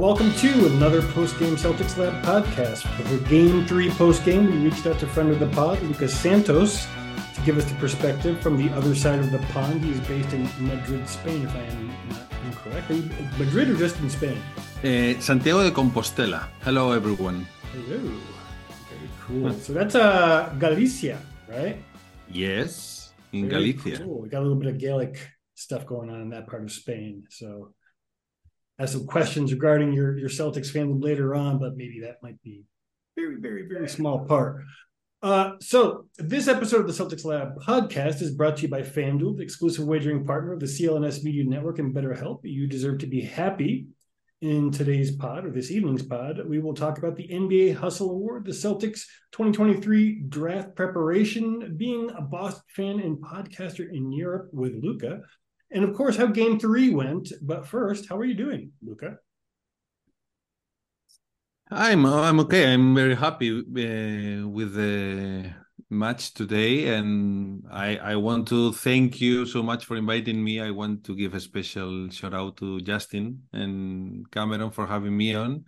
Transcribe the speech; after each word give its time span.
Welcome 0.00 0.32
to 0.36 0.66
another 0.72 1.02
post 1.02 1.38
game 1.38 1.56
Celtics 1.56 1.98
Lab 1.98 2.24
podcast. 2.24 2.88
For 2.96 3.28
game 3.28 3.66
three 3.66 3.90
post 3.90 4.24
game, 4.24 4.46
we 4.46 4.56
reached 4.64 4.86
out 4.86 4.98
to 5.00 5.06
friend 5.06 5.28
of 5.28 5.38
the 5.38 5.48
pod, 5.48 5.78
Lucas 5.82 6.18
Santos, 6.18 6.86
to 7.34 7.40
give 7.42 7.58
us 7.58 7.66
the 7.66 7.74
perspective 7.74 8.40
from 8.40 8.56
the 8.56 8.72
other 8.74 8.94
side 8.94 9.18
of 9.18 9.30
the 9.30 9.40
pond. 9.52 9.84
He's 9.84 10.00
based 10.08 10.32
in 10.32 10.48
Madrid, 10.58 11.06
Spain, 11.06 11.42
if 11.42 11.54
I 11.54 11.64
am 11.64 11.88
not 12.08 12.26
incorrect. 12.46 12.88
Madrid 13.38 13.68
or 13.68 13.76
just 13.76 13.98
in 13.98 14.08
Spain? 14.08 14.38
Uh, 14.82 15.20
Santiago 15.20 15.64
de 15.64 15.70
Compostela. 15.70 16.48
Hello, 16.62 16.92
everyone. 16.92 17.46
Hello. 17.74 17.98
Very 18.88 19.10
cool. 19.20 19.52
so 19.52 19.74
that's 19.74 19.96
uh, 19.96 20.50
Galicia, 20.58 21.18
right? 21.46 21.76
Yes, 22.26 23.12
in 23.34 23.50
Very 23.50 23.74
Galicia. 23.74 24.02
Cool. 24.02 24.22
We 24.22 24.30
got 24.30 24.38
a 24.38 24.46
little 24.48 24.56
bit 24.56 24.68
of 24.68 24.78
Gaelic 24.78 25.20
stuff 25.56 25.84
going 25.84 26.08
on 26.08 26.22
in 26.22 26.30
that 26.30 26.46
part 26.46 26.62
of 26.62 26.72
Spain. 26.72 27.24
So 27.28 27.74
have 28.80 28.90
some 28.90 29.06
questions 29.06 29.52
regarding 29.52 29.92
your 29.92 30.18
your 30.18 30.28
Celtics 30.28 30.72
fandom 30.72 31.02
later 31.02 31.34
on, 31.34 31.58
but 31.58 31.76
maybe 31.76 32.00
that 32.00 32.22
might 32.22 32.40
be 32.42 32.64
very, 33.16 33.36
very, 33.36 33.68
very 33.68 33.88
small 33.88 34.24
part. 34.24 34.62
Uh, 35.22 35.52
so 35.60 36.06
this 36.16 36.48
episode 36.48 36.80
of 36.80 36.86
the 36.86 36.92
Celtics 36.92 37.26
Lab 37.26 37.54
podcast 37.56 38.22
is 38.22 38.30
brought 38.30 38.56
to 38.56 38.62
you 38.62 38.68
by 38.68 38.80
FanDuel, 38.80 39.36
the 39.36 39.42
exclusive 39.42 39.84
wagering 39.84 40.24
partner 40.24 40.54
of 40.54 40.60
the 40.60 40.66
CLNS 40.66 41.22
Media 41.22 41.44
Network 41.44 41.78
and 41.78 41.94
BetterHelp. 41.94 42.40
You 42.42 42.66
deserve 42.66 42.98
to 43.00 43.06
be 43.06 43.20
happy. 43.20 43.86
In 44.40 44.70
today's 44.70 45.10
pod 45.10 45.44
or 45.44 45.50
this 45.50 45.70
evening's 45.70 46.02
pod, 46.02 46.40
we 46.48 46.60
will 46.60 46.72
talk 46.72 46.96
about 46.96 47.14
the 47.14 47.28
NBA 47.28 47.76
Hustle 47.76 48.08
Award, 48.08 48.46
the 48.46 48.52
Celtics 48.52 49.02
2023 49.32 50.22
draft 50.30 50.74
preparation, 50.74 51.74
being 51.76 52.10
a 52.16 52.22
Boston 52.22 52.62
fan 52.74 53.00
and 53.00 53.18
podcaster 53.18 53.86
in 53.92 54.10
Europe 54.10 54.48
with 54.50 54.72
Luca, 54.82 55.20
and 55.70 55.84
of 55.84 55.94
course 55.94 56.16
how 56.16 56.26
Game 56.26 56.58
Three 56.58 56.90
went. 56.90 57.32
But 57.42 57.66
first, 57.66 58.08
how 58.08 58.16
are 58.18 58.24
you 58.24 58.34
doing, 58.34 58.72
Luca? 58.82 59.18
I'm 61.70 62.04
I'm 62.04 62.40
okay. 62.40 62.72
I'm 62.72 62.94
very 62.94 63.14
happy 63.14 63.50
uh, 63.58 64.48
with 64.48 64.74
the 64.74 65.54
match 65.88 66.34
today, 66.34 66.94
and 66.96 67.64
I 67.70 67.96
I 67.96 68.16
want 68.16 68.48
to 68.48 68.72
thank 68.72 69.20
you 69.20 69.46
so 69.46 69.62
much 69.62 69.84
for 69.84 69.96
inviting 69.96 70.42
me. 70.42 70.60
I 70.60 70.70
want 70.72 71.04
to 71.04 71.14
give 71.14 71.34
a 71.34 71.40
special 71.40 72.10
shout 72.10 72.34
out 72.34 72.56
to 72.58 72.80
Justin 72.80 73.42
and 73.52 74.28
Cameron 74.32 74.72
for 74.72 74.86
having 74.86 75.16
me 75.16 75.34
on. 75.34 75.64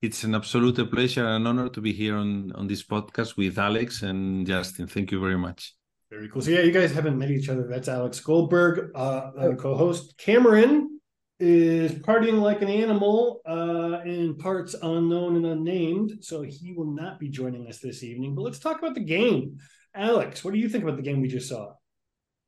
It's 0.00 0.24
an 0.24 0.34
absolute 0.34 0.90
pleasure 0.90 1.26
and 1.26 1.46
honor 1.46 1.68
to 1.68 1.80
be 1.80 1.92
here 1.92 2.16
on 2.16 2.52
on 2.52 2.66
this 2.66 2.82
podcast 2.82 3.36
with 3.36 3.58
Alex 3.58 4.02
and 4.02 4.46
Justin. 4.46 4.86
Thank 4.86 5.12
you 5.12 5.20
very 5.20 5.38
much. 5.38 5.74
Very 6.10 6.28
cool. 6.28 6.42
So 6.42 6.50
yeah, 6.50 6.60
you 6.60 6.72
guys 6.72 6.92
haven't 6.92 7.18
met 7.18 7.30
each 7.30 7.48
other. 7.48 7.66
That's 7.68 7.88
Alex 7.88 8.20
Goldberg, 8.20 8.90
uh, 8.94 9.30
uh, 9.38 9.54
co-host. 9.56 10.16
Cameron 10.18 11.00
is 11.40 11.92
partying 11.92 12.40
like 12.40 12.62
an 12.62 12.68
animal 12.68 13.40
uh, 13.46 14.00
in 14.04 14.36
parts 14.36 14.74
unknown 14.80 15.36
and 15.36 15.46
unnamed, 15.46 16.12
so 16.20 16.42
he 16.42 16.72
will 16.72 16.92
not 16.94 17.18
be 17.18 17.28
joining 17.28 17.66
us 17.66 17.80
this 17.80 18.04
evening. 18.04 18.34
But 18.34 18.42
let's 18.42 18.60
talk 18.60 18.78
about 18.78 18.94
the 18.94 19.04
game. 19.04 19.58
Alex, 19.94 20.44
what 20.44 20.54
do 20.54 20.60
you 20.60 20.68
think 20.68 20.84
about 20.84 20.96
the 20.96 21.02
game 21.02 21.20
we 21.20 21.28
just 21.28 21.48
saw? 21.48 21.72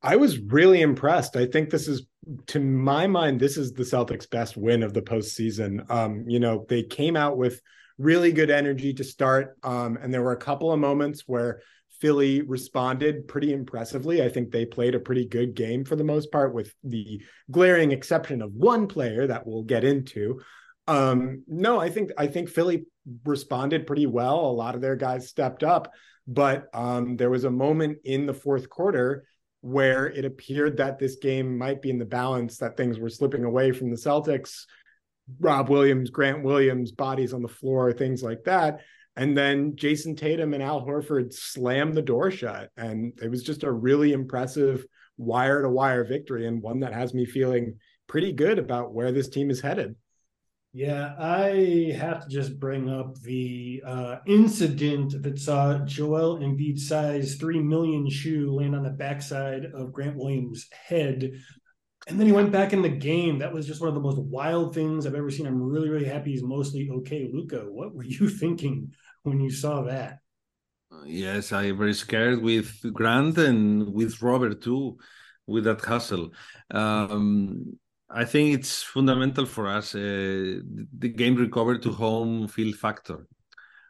I 0.02 0.16
was 0.16 0.38
really 0.38 0.82
impressed. 0.82 1.36
I 1.36 1.46
think 1.46 1.70
this 1.70 1.88
is, 1.88 2.06
to 2.48 2.60
my 2.60 3.06
mind, 3.06 3.40
this 3.40 3.56
is 3.56 3.72
the 3.72 3.82
Celtics' 3.82 4.30
best 4.30 4.56
win 4.56 4.82
of 4.82 4.92
the 4.92 5.02
postseason. 5.02 5.90
Um, 5.90 6.24
you 6.28 6.38
know, 6.38 6.66
they 6.68 6.82
came 6.82 7.16
out 7.16 7.36
with 7.36 7.60
really 7.98 8.30
good 8.30 8.50
energy 8.50 8.94
to 8.94 9.04
start, 9.04 9.56
um, 9.62 9.98
and 10.00 10.12
there 10.12 10.22
were 10.22 10.32
a 10.32 10.36
couple 10.36 10.70
of 10.70 10.78
moments 10.78 11.24
where 11.26 11.62
Philly 12.00 12.42
responded 12.42 13.28
pretty 13.28 13.52
impressively. 13.52 14.22
I 14.22 14.28
think 14.28 14.50
they 14.50 14.64
played 14.64 14.94
a 14.94 15.00
pretty 15.00 15.26
good 15.26 15.54
game 15.54 15.84
for 15.84 15.96
the 15.96 16.04
most 16.04 16.30
part, 16.30 16.54
with 16.54 16.74
the 16.84 17.22
glaring 17.50 17.92
exception 17.92 18.42
of 18.42 18.52
one 18.52 18.86
player 18.86 19.26
that 19.26 19.46
we'll 19.46 19.62
get 19.62 19.84
into. 19.84 20.40
Um, 20.86 21.42
no, 21.48 21.80
I 21.80 21.90
think 21.90 22.10
I 22.16 22.26
think 22.26 22.48
Philly 22.48 22.86
responded 23.24 23.86
pretty 23.86 24.06
well. 24.06 24.38
A 24.40 24.52
lot 24.52 24.74
of 24.74 24.80
their 24.80 24.96
guys 24.96 25.28
stepped 25.28 25.62
up, 25.62 25.92
but 26.26 26.66
um, 26.74 27.16
there 27.16 27.30
was 27.30 27.44
a 27.44 27.50
moment 27.50 27.98
in 28.04 28.26
the 28.26 28.34
fourth 28.34 28.68
quarter 28.68 29.26
where 29.62 30.06
it 30.06 30.24
appeared 30.24 30.76
that 30.76 30.98
this 30.98 31.16
game 31.16 31.58
might 31.58 31.82
be 31.82 31.90
in 31.90 31.98
the 31.98 32.04
balance, 32.04 32.58
that 32.58 32.76
things 32.76 32.98
were 32.98 33.08
slipping 33.08 33.44
away 33.44 33.72
from 33.72 33.90
the 33.90 33.96
Celtics. 33.96 34.64
Rob 35.40 35.68
Williams, 35.68 36.10
Grant 36.10 36.44
Williams, 36.44 36.92
bodies 36.92 37.32
on 37.32 37.42
the 37.42 37.48
floor, 37.48 37.92
things 37.92 38.22
like 38.22 38.44
that. 38.44 38.80
And 39.16 39.36
then 39.36 39.76
Jayson 39.76 40.16
Tatum 40.16 40.52
and 40.52 40.62
Al 40.62 40.84
Horford 40.84 41.32
slammed 41.32 41.94
the 41.94 42.02
door 42.02 42.30
shut. 42.30 42.70
And 42.76 43.18
it 43.22 43.30
was 43.30 43.42
just 43.42 43.64
a 43.64 43.72
really 43.72 44.12
impressive 44.12 44.84
wire 45.16 45.62
to 45.62 45.70
wire 45.70 46.04
victory 46.04 46.46
and 46.46 46.62
one 46.62 46.80
that 46.80 46.92
has 46.92 47.14
me 47.14 47.24
feeling 47.24 47.78
pretty 48.06 48.32
good 48.32 48.58
about 48.58 48.92
where 48.92 49.12
this 49.12 49.28
team 49.28 49.50
is 49.50 49.60
headed. 49.60 49.96
Yeah, 50.72 51.14
I 51.18 51.96
have 51.98 52.24
to 52.24 52.28
just 52.28 52.60
bring 52.60 52.90
up 52.90 53.18
the 53.22 53.82
uh, 53.86 54.16
incident 54.26 55.22
that 55.22 55.38
saw 55.38 55.78
Joel 55.78 56.40
Embiid 56.40 56.78
size 56.78 57.36
three 57.36 57.60
million 57.60 58.10
shoe 58.10 58.52
land 58.52 58.76
on 58.76 58.82
the 58.82 58.90
backside 58.90 59.64
of 59.64 59.94
Grant 59.94 60.16
Williams' 60.16 60.68
head. 60.70 61.32
And 62.06 62.20
then 62.20 62.26
he 62.26 62.32
went 62.32 62.52
back 62.52 62.72
in 62.72 62.82
the 62.82 62.88
game. 62.88 63.38
That 63.38 63.52
was 63.52 63.66
just 63.66 63.80
one 63.80 63.88
of 63.88 63.94
the 63.94 64.00
most 64.00 64.18
wild 64.18 64.74
things 64.74 65.06
I've 65.06 65.16
ever 65.16 65.30
seen. 65.30 65.46
I'm 65.46 65.60
really, 65.60 65.88
really 65.88 66.06
happy 66.06 66.30
he's 66.30 66.42
mostly 66.42 66.88
okay. 66.90 67.28
Luca, 67.32 67.64
what 67.68 67.94
were 67.94 68.04
you 68.04 68.28
thinking 68.42 68.92
when 69.24 69.40
you 69.40 69.50
saw 69.50 69.82
that? 69.82 70.20
Yes, 71.04 71.52
I 71.52 71.72
very 71.72 71.94
scared 71.94 72.40
with 72.42 72.80
Grant 72.92 73.38
and 73.38 73.92
with 73.92 74.22
Robert 74.22 74.62
too, 74.62 74.98
with 75.46 75.64
that 75.64 75.80
hustle. 75.80 76.30
Um, 76.70 77.78
I 78.08 78.24
think 78.24 78.54
it's 78.54 78.84
fundamental 78.84 79.46
for 79.46 79.66
us 79.66 79.94
uh, 79.94 79.98
the 79.98 81.08
game 81.08 81.34
recovered 81.34 81.82
to 81.82 81.92
home 81.92 82.46
field 82.46 82.76
factor. 82.76 83.26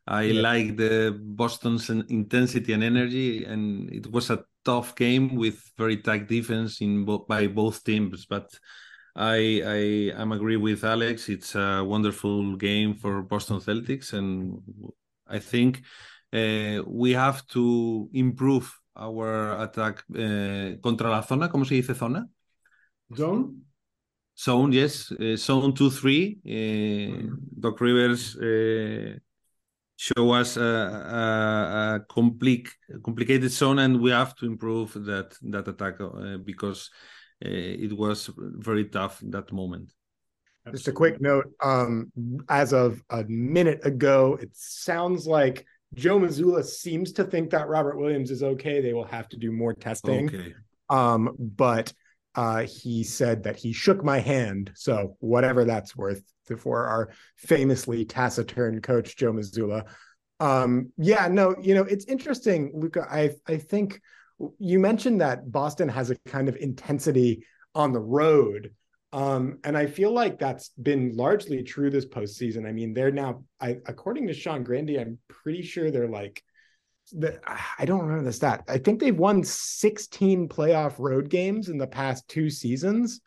I 0.06 0.22
yeah. 0.22 0.41
like 0.41 0.77
the 0.77 1.19
Boston's 1.21 1.91
intensity 1.91 2.72
and 2.72 2.83
energy, 2.83 3.44
and 3.44 3.93
it 3.93 4.10
was 4.10 4.31
a 4.31 4.44
tough 4.66 4.94
game 4.97 5.37
with 5.37 5.56
very 5.78 5.97
tight 5.97 6.28
defense 6.28 6.81
in 6.82 7.04
bo- 7.04 7.25
by 7.28 7.47
both 7.47 7.84
teams. 7.84 8.27
But 8.27 8.50
I 9.15 9.62
I 9.65 10.21
am 10.22 10.32
agree 10.32 10.59
with 10.59 10.84
Alex. 10.84 11.28
It's 11.28 11.54
a 11.54 11.82
wonderful 11.82 12.56
game 12.56 12.94
for 12.94 13.22
Boston 13.22 13.60
Celtics, 13.60 14.12
and 14.12 14.60
I 15.27 15.38
think 15.38 15.82
uh, 16.32 16.82
we 16.87 17.12
have 17.12 17.47
to 17.49 18.09
improve 18.12 18.69
our 18.94 19.62
attack 19.62 20.04
uh, 20.15 20.77
contra 20.83 21.10
la 21.10 21.22
zona. 21.22 21.48
¿Cómo 21.48 21.65
se 21.65 21.77
dice 21.77 21.94
zona? 21.94 22.28
Zone. 23.15 23.62
Zone, 24.38 24.72
yes. 24.72 25.12
Uh, 25.12 25.37
zone 25.37 25.72
2 25.72 25.91
3. 25.91 26.41
Uh, 26.44 27.37
Doc 27.59 27.81
Rivers 27.81 28.37
uh, 28.37 29.16
show 29.97 30.33
us 30.33 30.57
a, 30.57 30.62
a, 30.62 31.97
a 31.97 32.01
complete, 32.09 32.69
complicated 33.03 33.51
zone, 33.51 33.79
and 33.79 34.01
we 34.01 34.11
have 34.11 34.34
to 34.37 34.47
improve 34.47 34.93
that, 35.07 35.37
that 35.43 35.66
attack 35.69 36.01
uh, 36.01 36.37
because 36.39 36.91
uh, 37.45 37.48
it 37.48 37.93
was 37.97 38.31
very 38.37 38.87
tough 38.87 39.21
that 39.25 39.53
moment. 39.53 39.91
Just 40.72 40.89
a 40.89 40.93
quick 40.93 41.21
note 41.21 41.47
um, 41.63 42.10
as 42.48 42.72
of 42.72 43.01
a 43.10 43.22
minute 43.25 43.87
ago, 43.87 44.37
it 44.41 44.51
sounds 44.53 45.27
like 45.27 45.65
Joe 45.95 46.19
Mazzulla 46.19 46.65
seems 46.65 47.13
to 47.13 47.25
think 47.25 47.51
that 47.51 47.69
Robert 47.69 47.97
Williams 47.98 48.33
is 48.33 48.43
okay. 48.43 48.81
They 48.81 48.93
will 48.93 49.04
have 49.04 49.28
to 49.28 49.37
do 49.37 49.53
more 49.53 49.75
testing. 49.75 50.27
Okay. 50.27 50.54
Um, 50.91 51.37
but 51.39 51.93
uh, 52.36 52.66
he 52.66 53.03
said 53.03 53.42
that 53.44 53.56
he 53.56 53.72
shook 53.72 54.04
my 54.04 54.21
hand. 54.21 54.71
So 54.74 55.16
whatever 55.21 55.65
that's 55.65 55.97
worth 55.97 56.22
for 56.59 56.86
our 56.86 57.10
famously 57.36 58.04
taciturn 58.04 58.80
coach 58.80 59.16
Joe 59.16 59.33
Mazzulla. 59.33 59.84
Um, 60.38 60.92
yeah, 60.98 61.28
no, 61.28 61.56
you 61.60 61.74
know, 61.74 61.83
it's 61.83 62.04
interesting, 62.04 62.71
Luca. 62.74 63.06
I 63.10 63.33
I 63.48 63.56
think 63.56 64.00
you 64.59 64.78
mentioned 64.78 65.22
that 65.22 65.50
Boston 65.50 65.88
has 65.88 66.10
a 66.10 66.16
kind 66.27 66.48
of 66.48 66.56
intensity 66.56 67.47
on 67.74 67.92
the 67.92 68.00
road. 68.00 68.72
Um, 69.12 69.60
and 69.65 69.78
I 69.78 69.86
feel 69.86 70.12
like 70.12 70.38
that's 70.38 70.71
been 70.71 71.16
largely 71.16 71.62
true 71.62 71.91
this 71.91 72.04
postseason. 72.04 72.68
I 72.68 72.72
mean, 72.72 72.92
they're 72.92 73.10
now, 73.10 73.44
I, 73.59 73.78
according 73.86 74.27
to 74.27 74.34
Sean 74.34 74.62
Grande, 74.62 74.98
I'm 74.98 75.18
pretty 75.28 75.62
sure 75.62 75.91
they're 75.91 76.09
like 76.09 76.42
the, 77.13 77.41
I 77.79 77.85
don't 77.85 78.03
remember 78.03 78.25
the 78.25 78.33
stat. 78.33 78.65
I 78.69 78.79
think 78.79 79.01
they've 79.01 79.17
won 79.17 79.45
16 79.45 80.49
playoff 80.49 80.95
road 80.99 81.29
games 81.29 81.69
in 81.69 81.79
the 81.79 81.87
past 81.87 82.27
two 82.29 82.51
seasons. 82.51 83.21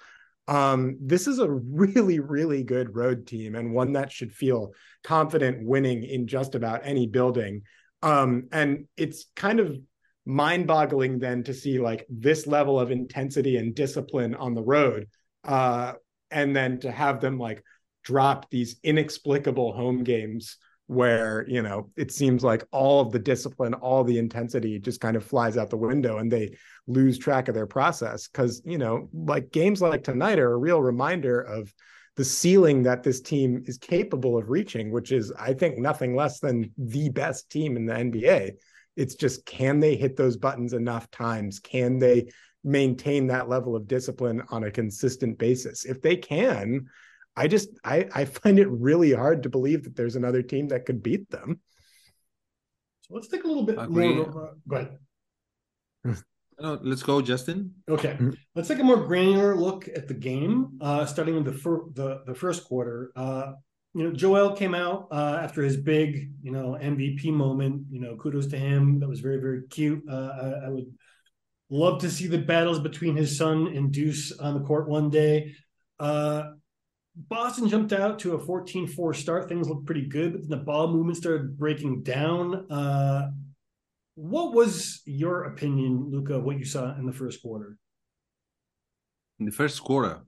Um, 0.47 0.97
this 0.99 1.27
is 1.27 1.39
a 1.39 1.49
really, 1.49 2.19
really 2.19 2.63
good 2.63 2.95
road 2.95 3.27
team 3.27 3.55
and 3.55 3.73
one 3.73 3.93
that 3.93 4.11
should 4.11 4.33
feel 4.33 4.73
confident 5.03 5.65
winning 5.65 6.03
in 6.03 6.27
just 6.27 6.55
about 6.55 6.81
any 6.83 7.07
building. 7.07 7.61
Um, 8.01 8.47
and 8.51 8.85
it's 8.97 9.25
kind 9.35 9.59
of 9.59 9.77
mind 10.25 10.67
boggling 10.67 11.19
then 11.19 11.43
to 11.43 11.53
see 11.53 11.79
like 11.79 12.05
this 12.09 12.47
level 12.47 12.79
of 12.79 12.91
intensity 12.91 13.57
and 13.57 13.75
discipline 13.75 14.35
on 14.35 14.55
the 14.55 14.63
road. 14.63 15.07
Uh, 15.43 15.93
and 16.31 16.55
then 16.55 16.79
to 16.79 16.91
have 16.91 17.21
them 17.21 17.37
like 17.37 17.63
drop 18.03 18.49
these 18.49 18.77
inexplicable 18.83 19.73
home 19.73 20.03
games 20.03 20.57
where 20.89 21.45
you 21.47 21.61
know 21.61 21.89
it 21.95 22.11
seems 22.11 22.43
like 22.43 22.63
all 22.71 23.01
of 23.01 23.11
the 23.11 23.19
discipline 23.19 23.73
all 23.75 24.03
the 24.03 24.17
intensity 24.17 24.79
just 24.79 24.99
kind 24.99 25.15
of 25.15 25.23
flies 25.23 25.57
out 25.57 25.69
the 25.69 25.77
window 25.77 26.17
and 26.17 26.31
they 26.31 26.57
lose 26.87 27.17
track 27.17 27.47
of 27.47 27.55
their 27.55 27.67
process. 27.67 28.27
Because 28.27 28.61
you 28.65 28.77
know 28.77 29.09
like 29.13 29.51
games 29.51 29.81
like 29.81 30.03
tonight 30.03 30.39
are 30.39 30.53
a 30.53 30.57
real 30.57 30.81
reminder 30.81 31.41
of 31.41 31.73
the 32.15 32.25
ceiling 32.25 32.83
that 32.83 33.03
this 33.03 33.21
team 33.21 33.63
is 33.65 33.77
capable 33.77 34.37
of 34.37 34.49
reaching 34.49 34.91
which 34.91 35.13
is 35.13 35.31
i 35.39 35.53
think 35.53 35.77
nothing 35.77 36.17
less 36.17 36.41
than 36.41 36.69
the 36.77 37.07
best 37.07 37.49
team 37.49 37.77
in 37.77 37.85
the 37.85 37.93
nba 37.93 38.51
it's 38.99 39.15
just 39.15 39.45
can 39.45 39.79
they 39.79 39.95
hit 39.95 40.17
those 40.17 40.35
buttons 40.35 40.73
enough 40.73 41.09
times? 41.09 41.59
Can 41.59 41.99
they 41.99 42.31
maintain 42.65 43.27
that 43.27 43.47
level 43.47 43.73
of 43.73 43.87
discipline 43.87 44.43
on 44.49 44.65
a 44.65 44.71
consistent 44.71 45.37
basis? 45.39 45.85
If 45.85 46.01
they 46.01 46.17
can 46.17 46.87
I 47.39 47.47
just 47.47 47.69
I 47.85 48.05
I 48.13 48.25
find 48.25 48.59
it 48.59 48.67
really 48.67 49.13
hard 49.13 49.43
to 49.43 49.49
believe 49.49 49.83
that 49.85 49.95
there's 49.95 50.17
another 50.17 50.41
team 50.41 50.67
that 50.67 50.85
could 50.85 51.01
beat 51.01 51.29
them. 51.29 51.61
So 53.03 53.15
let's 53.15 53.29
take 53.29 53.45
a 53.45 53.47
little 53.47 53.63
bit 53.63 53.77
Agree. 53.79 54.13
more. 54.13 54.55
Go 54.67 54.75
ahead. 54.75 54.97
No, 56.61 56.77
let's 56.81 57.03
go, 57.03 57.21
Justin. 57.21 57.73
Okay, 57.87 58.17
let's 58.53 58.67
take 58.67 58.79
a 58.79 58.83
more 58.83 59.05
granular 59.07 59.55
look 59.55 59.87
at 59.87 60.09
the 60.09 60.13
game, 60.13 60.77
uh, 60.81 61.05
starting 61.05 61.35
with 61.35 61.45
the 61.45 61.53
fir- 61.53 61.85
the 61.93 62.21
the 62.25 62.35
first 62.35 62.65
quarter. 62.65 63.13
Uh, 63.15 63.53
you 63.93 64.03
know, 64.03 64.11
Joel 64.11 64.57
came 64.57 64.75
out 64.75 65.07
uh, 65.09 65.39
after 65.41 65.63
his 65.63 65.77
big, 65.77 66.33
you 66.43 66.51
know, 66.51 66.77
MVP 66.77 67.31
moment. 67.31 67.85
You 67.89 68.01
know, 68.01 68.17
kudos 68.17 68.47
to 68.47 68.57
him. 68.57 68.99
That 68.99 69.07
was 69.07 69.21
very 69.21 69.37
very 69.37 69.69
cute. 69.69 70.03
Uh, 70.09 70.31
I, 70.41 70.65
I, 70.65 70.69
would 70.69 70.93
love 71.69 72.01
to 72.01 72.11
see 72.11 72.27
the 72.27 72.39
battles 72.39 72.79
between 72.79 73.15
his 73.15 73.37
son 73.37 73.67
and 73.67 73.89
Deuce 73.89 74.33
on 74.37 74.53
the 74.53 74.65
court 74.67 74.89
one 74.89 75.09
day. 75.09 75.55
Boston 77.27 77.67
jumped 77.67 77.91
out 77.91 78.19
to 78.19 78.35
a 78.35 78.39
14-4 78.39 79.15
start. 79.15 79.49
Things 79.49 79.67
looked 79.67 79.85
pretty 79.85 80.07
good, 80.07 80.33
but 80.33 80.41
then 80.41 80.49
the 80.49 80.63
ball 80.63 80.87
movement 80.87 81.17
started 81.17 81.57
breaking 81.57 82.03
down. 82.03 82.71
Uh, 82.71 83.31
what 84.15 84.53
was 84.53 85.01
your 85.05 85.43
opinion, 85.43 86.09
Luca, 86.09 86.39
what 86.39 86.57
you 86.57 86.65
saw 86.65 86.95
in 86.95 87.05
the 87.05 87.13
first 87.13 87.41
quarter? 87.41 87.77
In 89.39 89.45
the 89.45 89.51
first 89.51 89.81
quarter, 89.81 90.21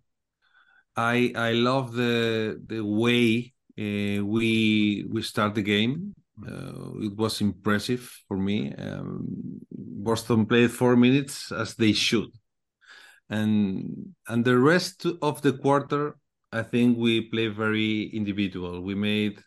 I 0.96 1.32
I 1.36 1.52
love 1.54 1.94
the 1.94 2.62
the 2.66 2.82
way 2.82 3.54
uh, 3.78 4.24
we 4.24 5.06
we 5.10 5.22
start 5.22 5.56
the 5.56 5.62
game. 5.62 6.16
Uh, 6.46 6.92
it 7.02 7.16
was 7.16 7.42
impressive 7.42 8.10
for 8.28 8.38
me. 8.38 8.74
Um, 8.74 9.28
Boston 9.72 10.46
played 10.46 10.72
four 10.72 10.96
minutes 10.96 11.52
as 11.52 11.76
they 11.76 11.92
should, 11.92 12.32
and 13.30 14.14
and 14.28 14.46
the 14.46 14.58
rest 14.58 15.06
of 15.22 15.42
the 15.42 15.54
quarter 15.54 16.16
I 16.52 16.64
think 16.64 16.98
we 16.98 17.22
play 17.22 17.48
very 17.48 18.04
individual. 18.14 18.82
We 18.82 18.96
made 18.96 19.40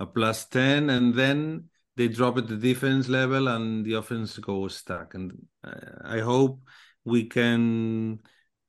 a 0.00 0.06
plus 0.06 0.46
10 0.46 0.90
and 0.90 1.14
then 1.14 1.64
they 1.96 2.08
drop 2.08 2.38
at 2.38 2.48
the 2.48 2.56
defense 2.56 3.08
level 3.08 3.48
and 3.48 3.84
the 3.84 3.94
offense 3.94 4.38
goes 4.38 4.76
stuck. 4.76 5.14
And 5.14 5.32
uh, 5.64 5.70
I 6.04 6.20
hope 6.20 6.60
we 7.04 7.24
can 7.24 8.20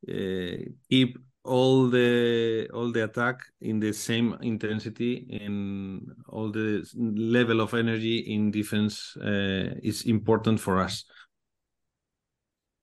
uh, 0.07 0.57
keep 0.89 1.17
all 1.43 1.89
the 1.89 2.69
all 2.73 2.91
the 2.91 3.05
attack 3.05 3.39
in 3.61 3.79
the 3.79 3.93
same 3.93 4.37
intensity 4.41 5.39
and 5.41 6.11
all 6.27 6.51
the 6.51 6.85
level 6.95 7.61
of 7.61 7.73
energy 7.73 8.19
in 8.19 8.51
defense 8.51 9.15
uh, 9.17 9.73
is 9.81 10.03
important 10.05 10.59
for 10.59 10.79
us 10.79 11.05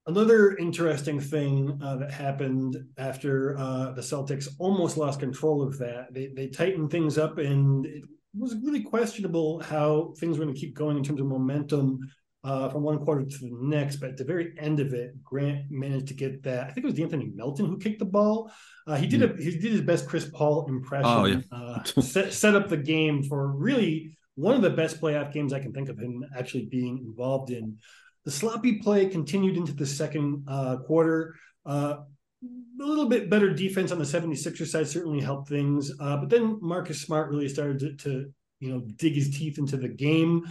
Another 0.08 0.56
interesting 0.56 1.18
thing 1.18 1.80
uh, 1.82 1.96
that 1.96 2.12
happened 2.12 2.76
after 2.96 3.58
uh, 3.58 3.90
the 3.90 4.00
Celtics 4.00 4.48
almost 4.58 4.96
lost 4.96 5.18
control 5.18 5.62
of 5.62 5.78
that, 5.78 6.14
they 6.14 6.28
they 6.28 6.46
tightened 6.46 6.90
things 6.90 7.18
up, 7.18 7.38
and 7.38 7.84
it 7.86 8.04
was 8.38 8.54
really 8.62 8.82
questionable 8.82 9.60
how 9.60 10.14
things 10.18 10.38
were 10.38 10.44
going 10.44 10.54
to 10.54 10.60
keep 10.60 10.76
going 10.76 10.96
in 10.96 11.02
terms 11.02 11.20
of 11.20 11.26
momentum 11.26 11.98
uh, 12.44 12.68
from 12.68 12.84
one 12.84 13.04
quarter 13.04 13.24
to 13.24 13.38
the 13.38 13.50
next. 13.50 13.96
But 13.96 14.10
at 14.10 14.16
the 14.16 14.24
very 14.24 14.54
end 14.58 14.78
of 14.78 14.94
it, 14.94 15.20
Grant 15.24 15.70
managed 15.70 16.06
to 16.08 16.14
get 16.14 16.42
that. 16.44 16.68
I 16.68 16.70
think 16.70 16.86
it 16.86 16.90
was 16.90 17.00
Anthony 17.00 17.32
Melton 17.34 17.66
who 17.66 17.76
kicked 17.76 17.98
the 17.98 18.04
ball. 18.04 18.52
Uh, 18.86 18.94
he 18.94 19.08
did 19.08 19.22
a 19.22 19.36
he 19.42 19.58
did 19.58 19.72
his 19.72 19.80
best 19.80 20.06
Chris 20.06 20.30
Paul 20.32 20.66
impression. 20.68 21.10
Oh, 21.10 21.24
yeah. 21.24 21.40
Uh, 21.50 21.82
set 22.00 22.32
set 22.32 22.54
up 22.54 22.68
the 22.68 22.76
game 22.76 23.24
for 23.24 23.48
really 23.48 24.16
one 24.36 24.54
of 24.54 24.62
the 24.62 24.70
best 24.70 25.00
playoff 25.00 25.32
games 25.32 25.52
I 25.52 25.58
can 25.58 25.72
think 25.72 25.88
of 25.88 25.98
him 25.98 26.24
actually 26.36 26.66
being 26.66 26.98
involved 26.98 27.50
in. 27.50 27.78
The 28.26 28.32
sloppy 28.32 28.80
play 28.80 29.06
continued 29.06 29.56
into 29.56 29.72
the 29.72 29.86
second 29.86 30.44
uh, 30.48 30.78
quarter. 30.78 31.36
Uh, 31.64 31.98
a 32.42 32.84
little 32.84 33.08
bit 33.08 33.30
better 33.30 33.54
defense 33.54 33.92
on 33.92 33.98
the 33.98 34.04
76er 34.04 34.66
side 34.66 34.88
certainly 34.88 35.20
helped 35.20 35.48
things. 35.48 35.92
Uh, 35.98 36.16
but 36.16 36.28
then 36.28 36.58
Marcus 36.60 37.00
Smart 37.00 37.30
really 37.30 37.48
started 37.48 37.78
to, 37.78 37.94
to, 37.96 38.32
you 38.58 38.70
know, 38.70 38.80
dig 38.96 39.14
his 39.14 39.30
teeth 39.30 39.58
into 39.58 39.76
the 39.76 39.88
game. 39.88 40.44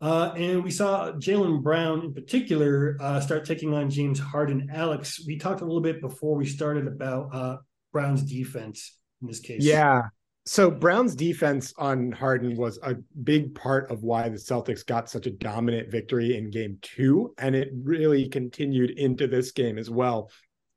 Uh, 0.00 0.32
and 0.36 0.62
we 0.62 0.70
saw 0.70 1.10
Jaylen 1.12 1.62
Brown 1.62 2.04
in 2.04 2.14
particular 2.14 2.96
uh, 3.00 3.20
start 3.20 3.44
taking 3.44 3.74
on 3.74 3.90
James 3.90 4.20
Harden. 4.20 4.70
Alex, 4.72 5.20
we 5.26 5.36
talked 5.36 5.62
a 5.62 5.64
little 5.64 5.80
bit 5.80 6.00
before 6.00 6.36
we 6.36 6.46
started 6.46 6.86
about 6.86 7.34
uh, 7.34 7.56
Brown's 7.92 8.22
defense 8.22 8.96
in 9.20 9.26
this 9.26 9.40
case. 9.40 9.64
Yeah, 9.64 10.02
so 10.46 10.70
Brown's 10.70 11.16
defense 11.16 11.74
on 11.76 12.12
Harden 12.12 12.56
was 12.56 12.78
a 12.84 12.94
big 13.24 13.52
part 13.56 13.90
of 13.90 14.04
why 14.04 14.28
the 14.28 14.36
Celtics 14.36 14.86
got 14.86 15.10
such 15.10 15.26
a 15.26 15.32
dominant 15.32 15.90
victory 15.90 16.36
in 16.36 16.52
game 16.52 16.78
two. 16.82 17.34
And 17.38 17.56
it 17.56 17.70
really 17.82 18.28
continued 18.28 18.90
into 18.90 19.26
this 19.26 19.50
game 19.50 19.76
as 19.76 19.90
well. 19.90 20.30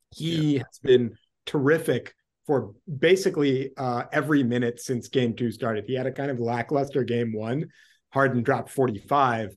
He 0.09 0.55
yeah. 0.55 0.63
has 0.65 0.79
been 0.79 1.15
terrific 1.45 2.15
for 2.47 2.71
basically 2.97 3.69
uh, 3.77 4.05
every 4.11 4.41
minute 4.41 4.79
since 4.79 5.07
game 5.07 5.35
two 5.35 5.51
started. 5.51 5.85
He 5.85 5.93
had 5.93 6.07
a 6.07 6.11
kind 6.11 6.31
of 6.31 6.39
lackluster 6.39 7.03
game 7.03 7.31
one. 7.31 7.67
Harden 8.09 8.41
dropped 8.41 8.71
45. 8.71 9.55